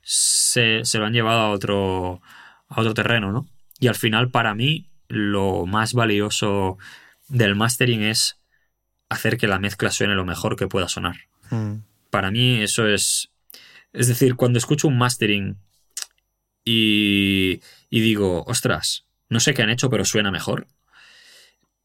[0.01, 2.21] se, lo han llevado a otro,
[2.67, 3.47] a otro terreno, ¿no?
[3.79, 6.77] Y al final, para mí, lo más valioso
[7.27, 8.39] del mastering es
[9.09, 11.15] hacer que la mezcla suene lo mejor que pueda sonar.
[11.49, 11.75] Mm.
[12.09, 13.29] Para mí, eso es.
[13.93, 15.57] Es decir, cuando escucho un mastering
[16.63, 20.67] y, y digo, ostras, no sé qué han hecho, pero suena mejor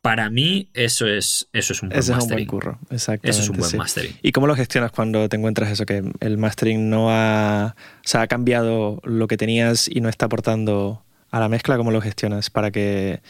[0.05, 2.19] para mí, eso es, eso es un buen mastering.
[2.19, 3.31] Es un buen curro, exactamente.
[3.31, 4.15] Eso es un buen mastering.
[4.21, 8.21] ¿Y cómo lo gestionas cuando te encuentras eso, que el mastering no ha, o sea,
[8.21, 11.79] ha cambiado lo que tenías y no está aportando a la mezcla?
[11.79, 13.23] ¿Cómo lo gestionas para que,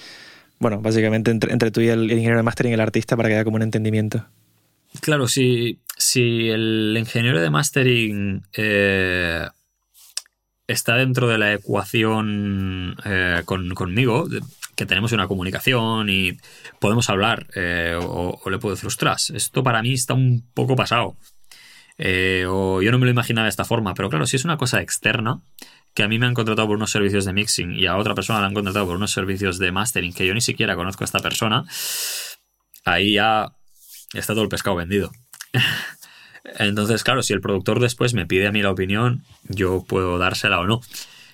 [0.59, 3.45] bueno, básicamente entre, tú y el, ingeniero de mastering y el artista para que haya
[3.45, 4.27] como un entendimiento?
[5.01, 9.47] Claro, si, si el ingeniero de mastering eh,
[10.67, 14.27] está dentro de la ecuación eh, conmigo,
[14.77, 16.37] que tenemos una comunicación y
[16.81, 21.17] podemos hablar, eh, o, le puedo decir, ostras, esto para mí está un poco pasado.
[21.97, 24.57] Eh, o yo no me lo imaginaba de esta forma, pero claro, si es una
[24.57, 25.41] cosa externa,
[25.95, 28.41] que a mí me han contratado por unos servicios de mixing y a otra persona
[28.41, 31.21] la han contratado por unos servicios de mastering que yo ni siquiera conozco a esta
[31.21, 31.65] persona,
[32.85, 33.53] ahí ya
[34.13, 35.13] está todo el pescado vendido.
[36.59, 40.61] Entonces, claro, si el productor después me pide a mí la opinión, yo puedo dársela
[40.61, 40.81] o no.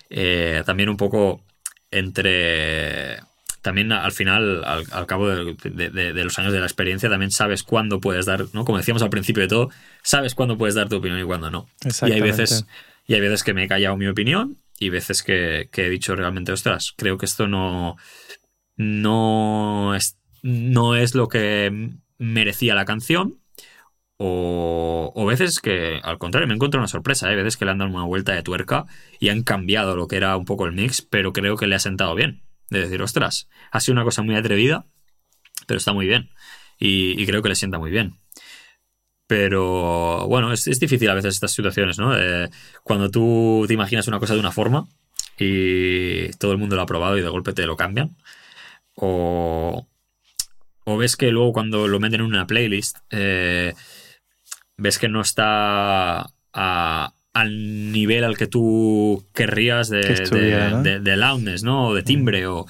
[0.08, 1.42] Eh, también un poco
[1.90, 3.18] entre
[3.62, 8.26] también al final, al, cabo de, los años de la experiencia, también sabes cuándo puedes
[8.26, 8.64] dar, ¿no?
[8.64, 9.70] Como decíamos al principio de todo,
[10.02, 11.68] sabes cuándo puedes dar tu opinión y cuándo no.
[12.06, 12.66] Y hay veces,
[13.06, 16.52] y hay veces que me he callado mi opinión y veces que, he dicho realmente,
[16.52, 17.96] ostras, creo que esto no,
[18.76, 23.36] no, es, no es lo que merecía la canción.
[24.22, 27.28] O, o veces que, al contrario, me encuentro una sorpresa.
[27.28, 27.36] Hay ¿eh?
[27.36, 28.84] veces que le han dado una vuelta de tuerca
[29.18, 31.78] y han cambiado lo que era un poco el mix, pero creo que le ha
[31.78, 34.86] sentado bien de decir, ostras, ha sido una cosa muy atrevida,
[35.66, 36.30] pero está muy bien.
[36.78, 38.14] Y, creo que le sienta muy bien.
[39.26, 42.12] Pero bueno, es, difícil a veces estas situaciones, ¿no?
[42.82, 44.88] cuando tú te imaginas una cosa de una forma
[45.38, 48.16] y todo el mundo lo ha probado y de golpe te lo cambian.
[48.96, 49.86] O,
[50.84, 53.74] o ves que luego cuando lo meten en una playlist, eh,
[54.76, 60.00] ves que no está a, al nivel al que tú querrías de,
[61.00, 61.88] de, loudness, ¿no?
[61.88, 62.50] O de timbre, mm.
[62.50, 62.66] o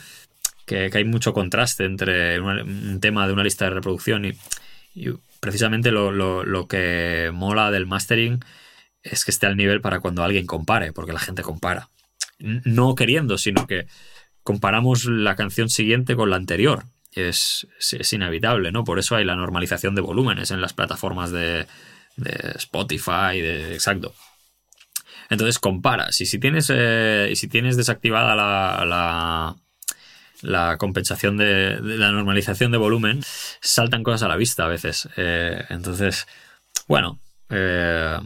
[0.67, 4.33] que, hay mucho contraste entre un tema de una lista de reproducción y,
[5.41, 8.41] precisamente lo, que mola del mastering
[9.03, 11.89] es que esté al nivel para cuando alguien compare, porque la gente compara.
[12.39, 13.87] No queriendo, sino que
[14.43, 16.85] comparamos la canción siguiente con la anterior.
[17.13, 18.85] Es, es, inevitable, ¿no?
[18.85, 21.67] Por eso hay la normalización de volúmenes en las plataformas de,
[22.17, 23.75] de Spotify, de.
[23.75, 24.15] Exacto.
[25.31, 26.21] Entonces comparas.
[26.21, 29.57] Y si tienes, eh, si tienes desactivada la,
[30.43, 33.23] la, compensación de, la normalización de volumen,
[33.61, 35.09] saltan cosas a la vista a veces.
[35.17, 36.27] Eh, entonces,
[36.89, 38.19] bueno, eh,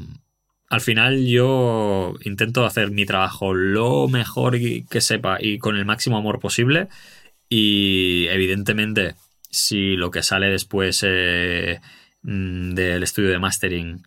[0.70, 6.16] al final yo intento hacer mi trabajo lo mejor que sepa y con el máximo
[6.16, 6.88] amor posible.
[7.50, 9.14] Y evidentemente,
[9.50, 14.06] si lo que sale después mm, del estudio de mastering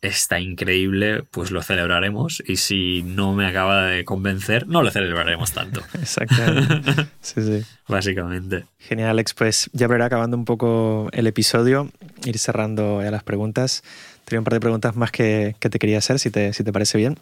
[0.00, 2.42] está increíble, pues lo celebraremos.
[2.46, 5.82] Y si no me acaba de convencer, no lo celebraremos tanto.
[6.00, 7.06] Exactamente.
[7.20, 7.62] Sí, sí.
[7.86, 8.64] Básicamente.
[8.78, 9.34] Genial, Alex.
[9.34, 11.90] Pues ya ir acabando un poco el episodio,
[12.24, 13.82] ir cerrando ya las preguntas.
[14.24, 16.96] Tenía un par de preguntas más que, te quería hacer, si te, si te parece
[16.96, 17.18] bien.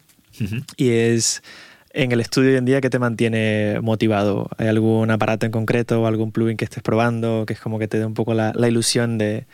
[0.77, 1.43] Y es,
[1.91, 4.49] en el estudio hoy en día, ¿qué te mantiene motivado?
[4.59, 7.89] ¿Hay algún aparato en concreto o algún plugin que estés probando que es como que
[7.89, 9.47] te dé un poco la ilusión de,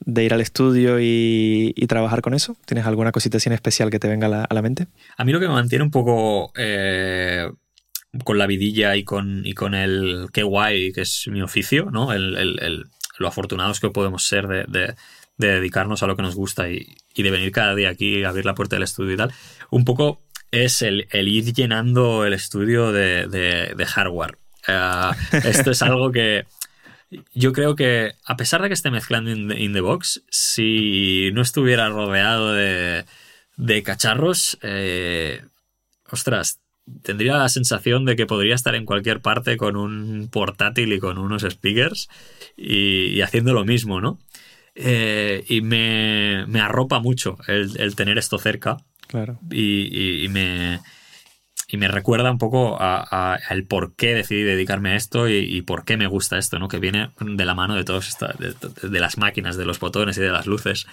[0.00, 2.56] de ir al estudio y, trabajar con eso?
[2.66, 4.86] ¿Tienes alguna cosita así especial que te venga a la, mente?
[5.16, 7.50] A mí lo que me mantiene un poco eh,
[8.24, 12.12] con la vidilla y con, y con el qué guay, que es mi oficio, ¿no?
[12.12, 12.86] El,
[13.18, 14.94] lo afortunados que podemos ser de,
[15.36, 18.76] dedicarnos a lo que nos gusta y, de venir cada día aquí abrir la puerta
[18.76, 19.32] del estudio y tal.
[19.70, 24.38] Un poco es el, ir llenando el estudio de, hardware.
[24.68, 25.10] Eh,
[25.44, 26.46] esto es algo que
[27.34, 31.88] yo creo que, a pesar de que esté mezclando in the, box, si no estuviera
[31.88, 33.04] rodeado de,
[33.84, 35.42] cacharros, eh,
[36.10, 36.60] ostras,
[37.02, 41.18] tendría la sensación de que podría estar en cualquier parte con un portátil y con
[41.18, 42.08] unos speakers
[42.56, 44.18] y, haciendo lo mismo, ¿no?
[44.76, 48.78] Eh, y me, arropa mucho el, tener esto cerca.
[49.08, 49.40] Claro.
[49.50, 50.78] y me
[51.70, 55.96] y me recuerda un poco al por qué decidí dedicarme a esto y, por qué
[55.96, 56.68] me gusta esto, ¿no?
[56.68, 58.16] Que viene de la mano de todos
[58.82, 60.86] de, las máquinas, de los botones y de las luces.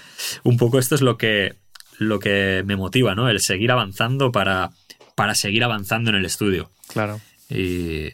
[0.44, 1.56] Un poco esto es lo que,
[1.98, 3.28] lo que me motiva, ¿no?
[3.28, 4.70] El seguir avanzando para,
[5.16, 6.70] para seguir avanzando en el estudio.
[6.90, 7.20] Claro.
[7.50, 8.10] Y,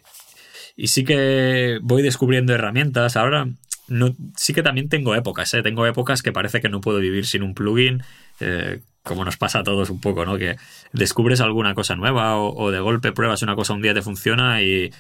[0.78, 3.18] y sí que voy descubriendo herramientas.
[3.18, 3.50] Ahora
[3.90, 5.62] no, sí que también tengo épocas, ¿eh?
[5.64, 8.04] Tengo épocas que parece que no puedo vivir sin un plugin.
[8.40, 10.38] Eh, como nos pasa a todos un poco, ¿no?
[10.38, 10.56] Que
[10.94, 14.92] descubres alguna cosa nueva o, de golpe pruebas una cosa un día te funciona y,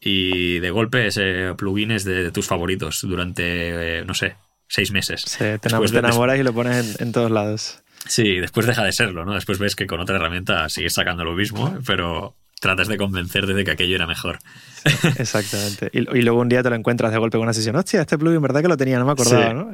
[0.00, 4.36] y de golpe ese plugin es de, tus favoritos durante, eh, no sé,
[4.68, 5.22] seis meses.
[5.22, 7.82] Sí, te, enamoras y lo pones en, todos lados.
[8.06, 9.34] Sí, después deja de serlo, ¿no?
[9.34, 13.64] Después ves que con otra herramienta sigues sacando lo mismo, pero tratas de convencerte de
[13.64, 14.38] que aquello era mejor.
[15.18, 15.90] exactamente.
[15.92, 17.74] Y, luego un día te lo encuentras de golpe con una sesión.
[17.74, 18.98] Hostia, este plugin, ¿verdad que lo tenía?
[18.98, 19.72] No me acordaba, ¿no?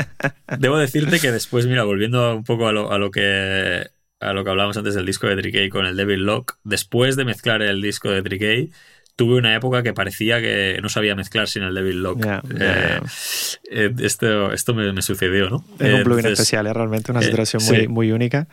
[0.58, 3.86] Debo decirte que después, mira, volviendo un poco a lo, a lo que
[4.20, 7.24] a lo que hablábamos antes del disco de Trickey con el Devil Lock, después de
[7.24, 8.72] mezclar el disco de Trickey,
[9.14, 12.24] tuve una época que parecía que no sabía mezclar sin el Devil Lock.
[12.24, 13.00] Eh,
[13.70, 15.64] eh, esto, esto me, sucedió, ¿no?
[15.78, 18.48] Es un plugin especial, es realmente una eh, situación muy, muy única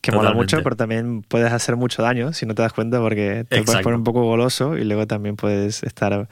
[0.00, 3.44] que mola mucho, pero también puedes hacer mucho daño si no te das cuenta porque
[3.48, 6.28] te puedes poner un poco goloso y luego también puedes estar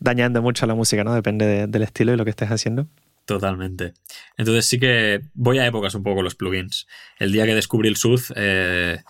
[0.00, 1.14] dañando mucho a la música, ¿no?
[1.14, 2.88] Depende del estilo y lo que estés haciendo.
[3.24, 3.94] Totalmente.
[4.36, 6.86] Entonces sí que voy a épocas un poco los plugins.
[7.18, 9.02] El día que descubrí el Sooth, eh,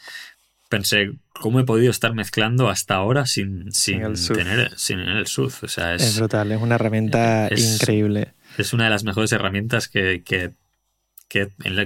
[0.69, 4.03] pensé, ¿cómo he podido estar mezclando hasta ahora sin, sin,
[4.35, 5.65] tener sin el Sooth?
[5.65, 8.35] O sea, es, brutal, es una herramienta increíble.
[8.57, 10.53] Es una de las mejores herramientas que, que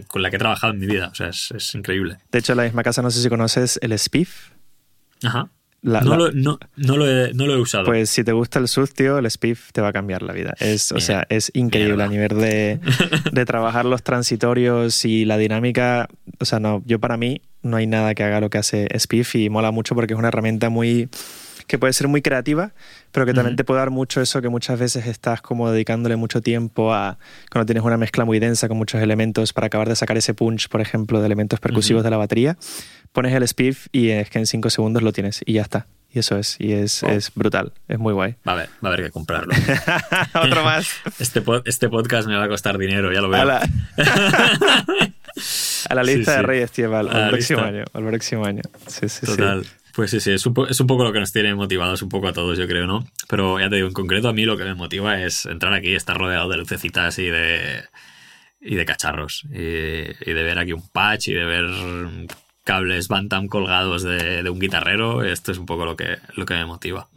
[0.06, 1.08] con la que he trabajado en mi vida.
[1.10, 2.18] O sea, es, increíble.
[2.30, 4.50] De hecho, en la misma casa, no sé si conoces el Spiff.
[5.22, 5.50] Ajá.
[5.82, 7.84] no, Lo, no, lo he, usado.
[7.84, 10.54] Pues si te gusta el SUZ, tío, el Spiff te va a cambiar la vida.
[10.60, 12.80] Es, o sea, es increíble a nivel de,
[13.32, 16.08] de, trabajar los transitorios y la dinámica.
[16.40, 19.34] O sea, no, yo para mí no hay nada que haga lo que hace Spiff
[19.34, 21.08] y mola mucho porque es una herramienta muy
[21.68, 22.72] que puede ser muy creativa,
[23.12, 26.40] pero que también te puede dar mucho eso que muchas veces estás como dedicándole mucho
[26.40, 27.18] tiempo a
[27.52, 30.68] cuando tienes una mezcla muy densa con muchos elementos para acabar de sacar ese punch,
[30.68, 32.56] por ejemplo, de elementos percusivos de la batería,
[33.12, 35.86] pones el spiff y es que en cinco segundos lo tienes y ya está.
[36.10, 38.36] Y eso es, y es, es brutal, es muy guay.
[38.46, 39.52] Va a haber, va a haber que comprarlo.
[40.42, 40.88] Otro más.
[41.18, 43.42] Este, este podcast me va a costar dinero, ya lo veo.
[43.42, 43.68] A la,
[45.90, 48.62] a la lista de Reyes, tío, al, próximo año, al próximo año.
[48.86, 49.66] Sí, sí, Total.
[49.98, 52.56] Pues sí, sí, es un, poco lo que nos tiene motivados un poco a todos,
[52.56, 53.04] yo creo, ¿no?
[53.28, 55.92] Pero ya te digo, en concreto a mí lo que me motiva es entrar aquí,
[55.92, 57.82] estar rodeado de lucecitas y de,
[58.60, 59.42] y de cacharros.
[59.50, 61.66] Y, de ver aquí un patch y de ver
[62.62, 66.54] cables Bantam colgados de, de, un guitarrero, esto es un poco lo que, lo que
[66.54, 67.08] me motiva.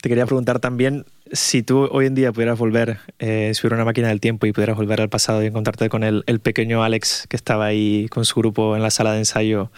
[0.00, 3.84] Te quería preguntar también si tú hoy en día pudieras volver, eh, si hubiera una
[3.84, 7.26] máquina del tiempo y pudieras volver al pasado y encontrarte con el, el, pequeño Alex
[7.28, 9.70] que estaba ahí con su grupo en la sala de ensayo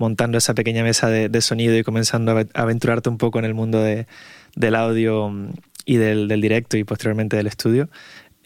[0.00, 3.52] montando esa pequeña mesa de, de sonido y comenzando a aventurarte un poco en el
[3.52, 4.06] mundo de,
[4.56, 5.30] del audio
[5.84, 7.90] y del, del, directo y posteriormente del estudio.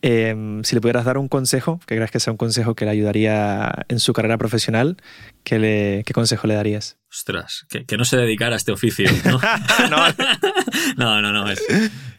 [0.03, 2.91] Eh, si le pudieras dar un consejo, que creas que sea un consejo que le
[2.91, 4.97] ayudaría en su carrera profesional,
[5.45, 6.99] ¿qué, le, qué consejo le darías?
[7.09, 9.39] Ostras, que, que, no se dedicara a este oficio, ¿no?
[10.99, 11.63] no, no, no, es,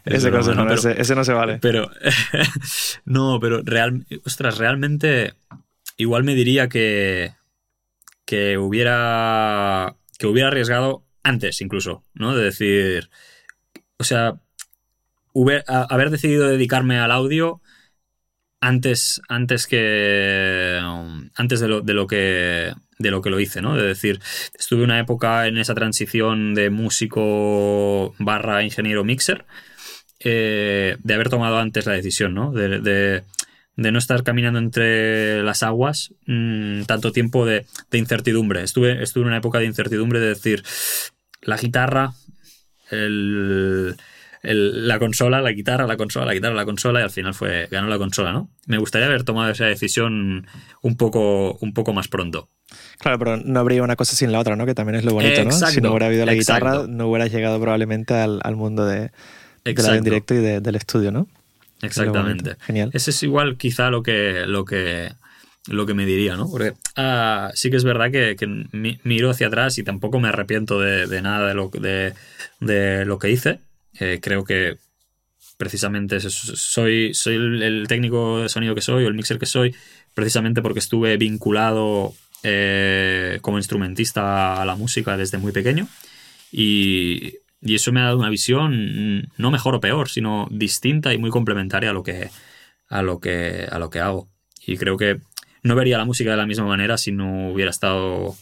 [0.06, 1.60] ese, consejo, no, pero, ese, ese, no se vale.
[1.62, 1.91] Pero,
[3.06, 5.34] no, pero real, ostras, realmente
[5.98, 7.34] igual me diría que,
[8.26, 12.36] que hubiera, que hubiera arriesgado antes incluso, ¿no?
[12.36, 13.10] De decir,
[13.98, 14.40] o sea,
[15.90, 17.62] haber decidido dedicarme al audio
[18.66, 20.80] antes, antes que.
[21.36, 22.74] antes de lo, de lo que.
[22.98, 23.76] de lo que lo hice, ¿no?
[23.76, 24.20] De decir,
[24.58, 29.46] estuve una época en esa transición de músico barra ingeniero mixer.
[30.20, 32.52] Eh, de haber tomado antes la decisión, ¿no?
[32.52, 33.24] De,
[33.76, 38.64] de, no estar caminando entre las aguas mmm, tanto tiempo de, de, incertidumbre.
[38.64, 40.64] Estuve, estuve en una época de incertidumbre de decir,
[41.42, 42.14] la guitarra,
[42.92, 43.96] el,
[44.44, 47.68] el, la consola, la guitarra, la consola, la guitarra, la consola, y al final fue
[47.72, 48.50] ganó la consola, ¿no?
[48.68, 50.48] Me gustaría haber tomado esa decisión
[50.82, 52.50] un poco, un poco más pronto.
[53.00, 54.66] Claro, pero no habría una cosa sin la otra, ¿no?
[54.66, 55.72] Que también es lo bonito, exacto, ¿no?
[55.72, 56.66] Si no hubiera habido la exacto.
[56.66, 59.12] guitarra, no hubieras llegado probablemente al, al mundo de,
[59.64, 61.28] de la en directo y de, del estudio, ¿no?
[61.82, 62.56] Exactamente.
[62.62, 62.90] Genial.
[62.94, 65.12] Ese es igual quizá lo que, lo que,
[65.68, 66.50] lo que me diría, ¿no?
[66.50, 68.48] Porque uh, sí que es verdad que, que,
[69.04, 72.14] miro hacia atrás y tampoco me arrepiento de, de nada de lo, de,
[72.60, 73.60] de lo que hice.
[74.00, 74.78] Eh, creo que
[75.58, 79.74] precisamente soy, soy el técnico de sonido que soy o el mixer que soy
[80.14, 85.88] precisamente porque estuve vinculado eh, como instrumentista a la música desde muy pequeño
[86.52, 87.36] y,
[87.66, 91.30] y, eso me ha dado una visión no mejor o peor sino distinta y muy
[91.30, 92.30] complementaria a lo que
[92.90, 94.30] a lo que a lo que hago
[94.66, 95.20] y creo que
[95.64, 98.36] no vería la música de la misma manera si no hubiera estado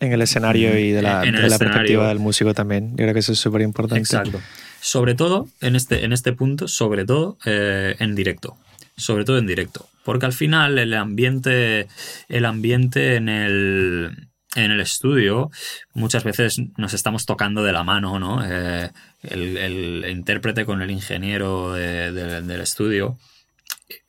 [0.00, 2.90] en el escenario y de la, de la perspectiva del músico también.
[2.90, 4.00] Yo creo que eso es súper importante.
[4.00, 4.40] Exacto.
[4.80, 8.56] Sobre todo, en este, en este punto, sobre todo eh, en directo.
[8.96, 9.88] Sobre todo en directo.
[10.04, 11.88] Porque al final el ambiente,
[12.28, 14.28] el ambiente en el,
[14.64, 15.50] en el estudio
[15.94, 18.44] muchas veces nos estamos tocando de la mano, ¿no?
[18.44, 18.90] Eh,
[19.22, 23.18] el, intérprete con el ingeniero de, de, del estudio.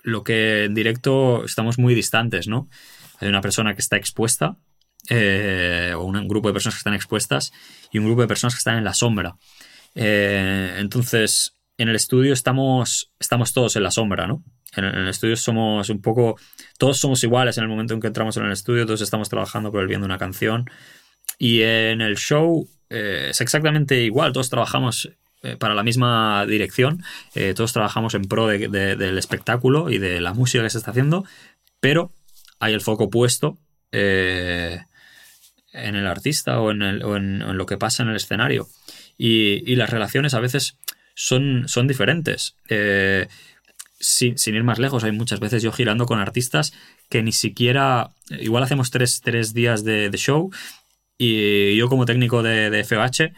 [0.04, 2.70] Lo que en directo estamos muy distantes, ¿no?
[3.20, 4.58] Hay una persona que está expuesta
[5.10, 7.52] eh, o un grupo de personas que están expuestas
[7.92, 9.36] y un grupo de personas que están en la sombra.
[9.96, 14.44] Eh, entonces, en el estudio estamos, estamos todos en la sombra, ¿no?
[14.76, 16.38] En el, estudio somos un poco,
[16.78, 19.72] todos somos iguales en el momento en que entramos en el estudio, todos estamos trabajando
[19.72, 20.70] por el bien de una canción.
[21.38, 25.10] Y en el show eh, es exactamente igual, todos trabajamos
[25.42, 29.98] eh, para la misma dirección, eh, todos trabajamos en pro de, de, del espectáculo y
[29.98, 31.26] de la música que se está haciendo,
[31.80, 32.12] pero
[32.60, 33.58] hay el foco puesto
[33.92, 34.80] eh,
[35.72, 38.68] en el artista o, en, el, o en, en, lo que pasa en el escenario.
[39.18, 40.78] Y, y las relaciones a veces
[41.16, 42.56] son, son diferentes.
[42.70, 43.28] Eh,
[44.00, 46.74] sin, sin, ir más lejos, hay muchas veces yo girando con artistas
[47.10, 50.52] que ni siquiera, igual hacemos tres, tres días de, de, show
[51.18, 53.32] y yo como técnico de, de, FOH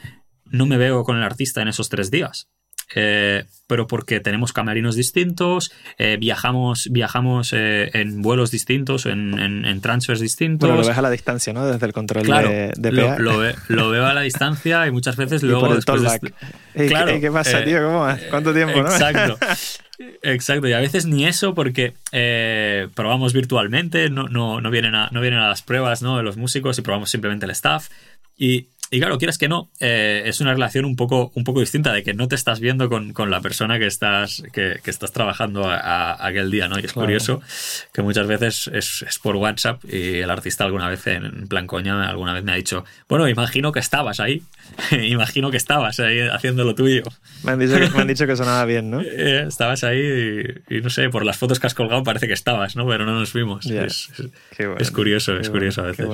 [0.45, 2.47] no me veo con el artista en esos tres días.
[2.93, 9.63] Eh, pero porque tenemos camerinos distintos, eh, viajamos, viajamos eh, en vuelos distintos, en, en,
[9.63, 10.67] en, transfers distintos.
[10.67, 11.65] Bueno, lo ves a la distancia, ¿no?
[11.65, 14.91] Desde el control claro, de, de lo, lo, ve, lo, veo a la distancia y
[14.91, 15.59] muchas veces luego...
[15.59, 16.33] Y por el después de...
[16.75, 17.81] hey, claro, ¿qué, ¿qué, pasa, tío?
[17.85, 18.05] ¿Cómo?
[18.29, 19.37] ¿Cuánto tiempo, exacto.
[19.39, 19.47] no?
[20.21, 25.09] Exacto, y a veces ni eso porque eh, probamos virtualmente, no, no, no, vienen a,
[25.11, 26.17] no vienen a las pruebas ¿no?
[26.17, 27.89] de los músicos y probamos simplemente el staff.
[28.37, 31.93] Y y claro, quieras que no, eh, es una relación un poco, un poco distinta
[31.93, 35.13] de que no te estás viendo con, con la persona que estás, que, que estás
[35.13, 36.77] trabajando a, a, aquel día, ¿no?
[36.77, 37.05] Y es claro.
[37.05, 37.41] curioso
[37.93, 42.09] que muchas veces es, es, por WhatsApp y el artista alguna vez en plan coña,
[42.09, 44.43] alguna vez me ha dicho, bueno, imagino que estabas ahí,
[44.91, 47.03] imagino que estabas ahí haciendo lo tuyo.
[47.43, 49.01] Me han dicho que, me han dicho que sonaba bien, ¿no?
[49.23, 49.99] Eh, estabas ahí
[50.67, 52.87] y, y, no sé, por las fotos que has colgado parece que estabas, ¿no?
[52.87, 53.65] Pero no nos vimos.
[53.65, 53.85] Yeah.
[53.85, 54.09] Es,
[54.57, 56.07] bueno, es, curioso, es curioso a veces.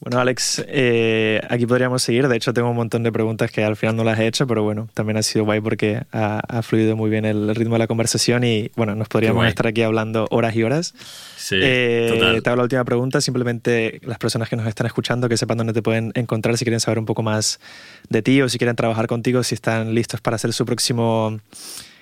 [0.00, 0.18] Bueno.
[0.18, 2.26] Alex, eh, aquí podríamos seguir.
[2.26, 4.62] De hecho, tengo un montón de preguntas que al final no las he hecho, pero
[4.62, 7.86] bueno, también ha sido guay porque ha, ha fluido muy bien el ritmo de la
[7.86, 10.94] conversación y bueno, nos podríamos estar aquí hablando horas y horas.
[11.36, 12.42] Sí, eh, total.
[12.42, 13.20] Te hago la última pregunta.
[13.20, 16.80] Simplemente las personas que nos están escuchando que sepan dónde te pueden encontrar si quieren
[16.80, 17.60] saber un poco más
[18.08, 21.38] de ti o si quieren trabajar contigo, si están listos para hacer su próximo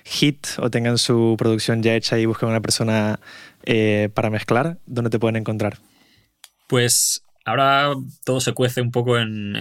[0.05, 3.19] hit o tengan su producción ya hecha y buscan una persona
[3.63, 5.77] eh, para mezclar, ¿dónde te pueden encontrar?
[6.67, 7.93] Pues ahora
[8.23, 9.55] todo se cuece un poco en,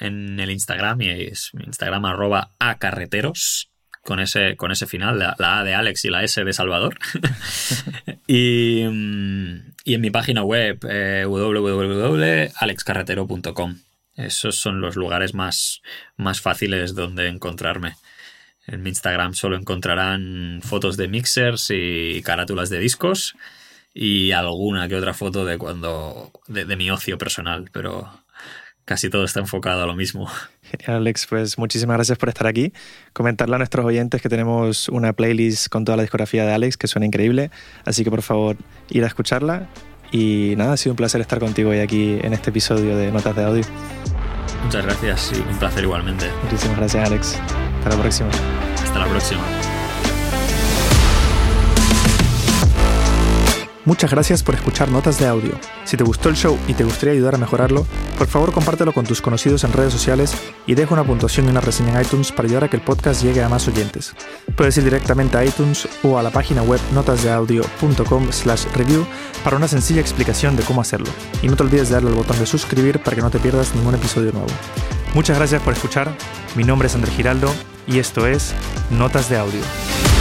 [0.00, 3.70] el Instagram y es Instagram arroba a carreteros
[4.02, 6.96] con ese, con ese final, la, A de Alex y la S de Salvador.
[8.28, 13.78] y, y, en mi página web eh, www.alexcarretero.com.
[14.14, 15.82] Esos son los lugares más,
[16.16, 17.96] más fáciles donde encontrarme.
[18.66, 23.34] En mi Instagram solo encontrarán fotos de mixers y carátulas de discos
[23.98, 28.06] y alguna que otra foto de cuando de, mi ocio personal, pero
[28.84, 30.28] casi todo está enfocado a lo mismo.
[30.62, 31.26] Genial, Alex.
[31.26, 32.74] Pues muchísimas gracias por estar aquí.
[33.14, 36.88] Comentarle a nuestros oyentes que tenemos una playlist con toda la discografía de Alex que
[36.88, 37.50] suena increíble.
[37.86, 38.58] Así que por favor,
[38.90, 39.66] ir a escucharla.
[40.12, 43.34] Y nada, ha sido un placer estar contigo hoy aquí en este episodio de Notas
[43.34, 43.64] de Audio.
[44.62, 46.30] Muchas gracias y un placer igualmente.
[46.44, 47.40] Muchísimas gracias, Alex.
[47.78, 48.28] Hasta la próxima.
[48.84, 49.65] Hasta la próxima.
[53.86, 55.52] Muchas gracias por escuchar Notas de Audio.
[55.84, 57.86] Si te gustó el show y te gustaría ayudar a mejorarlo,
[58.18, 60.34] por favor compártelo con tus conocidos en redes sociales
[60.66, 63.22] y deja una puntuación y una reseña en iTunes para ayudar a que el podcast
[63.22, 64.12] llegue a más oyentes.
[64.56, 69.06] Puedes ir directamente a iTunes o a la página web notasdeaudio.com slash review
[69.44, 71.08] para una sencilla explicación de cómo hacerlo.
[71.40, 73.72] Y no te olvides de darle al botón de suscribir para que no te pierdas
[73.76, 74.48] ningún episodio nuevo.
[75.14, 76.12] Muchas gracias por escuchar,
[76.56, 77.54] mi nombre es André Giraldo
[77.86, 78.52] y esto es
[78.90, 80.15] Notas de Audio.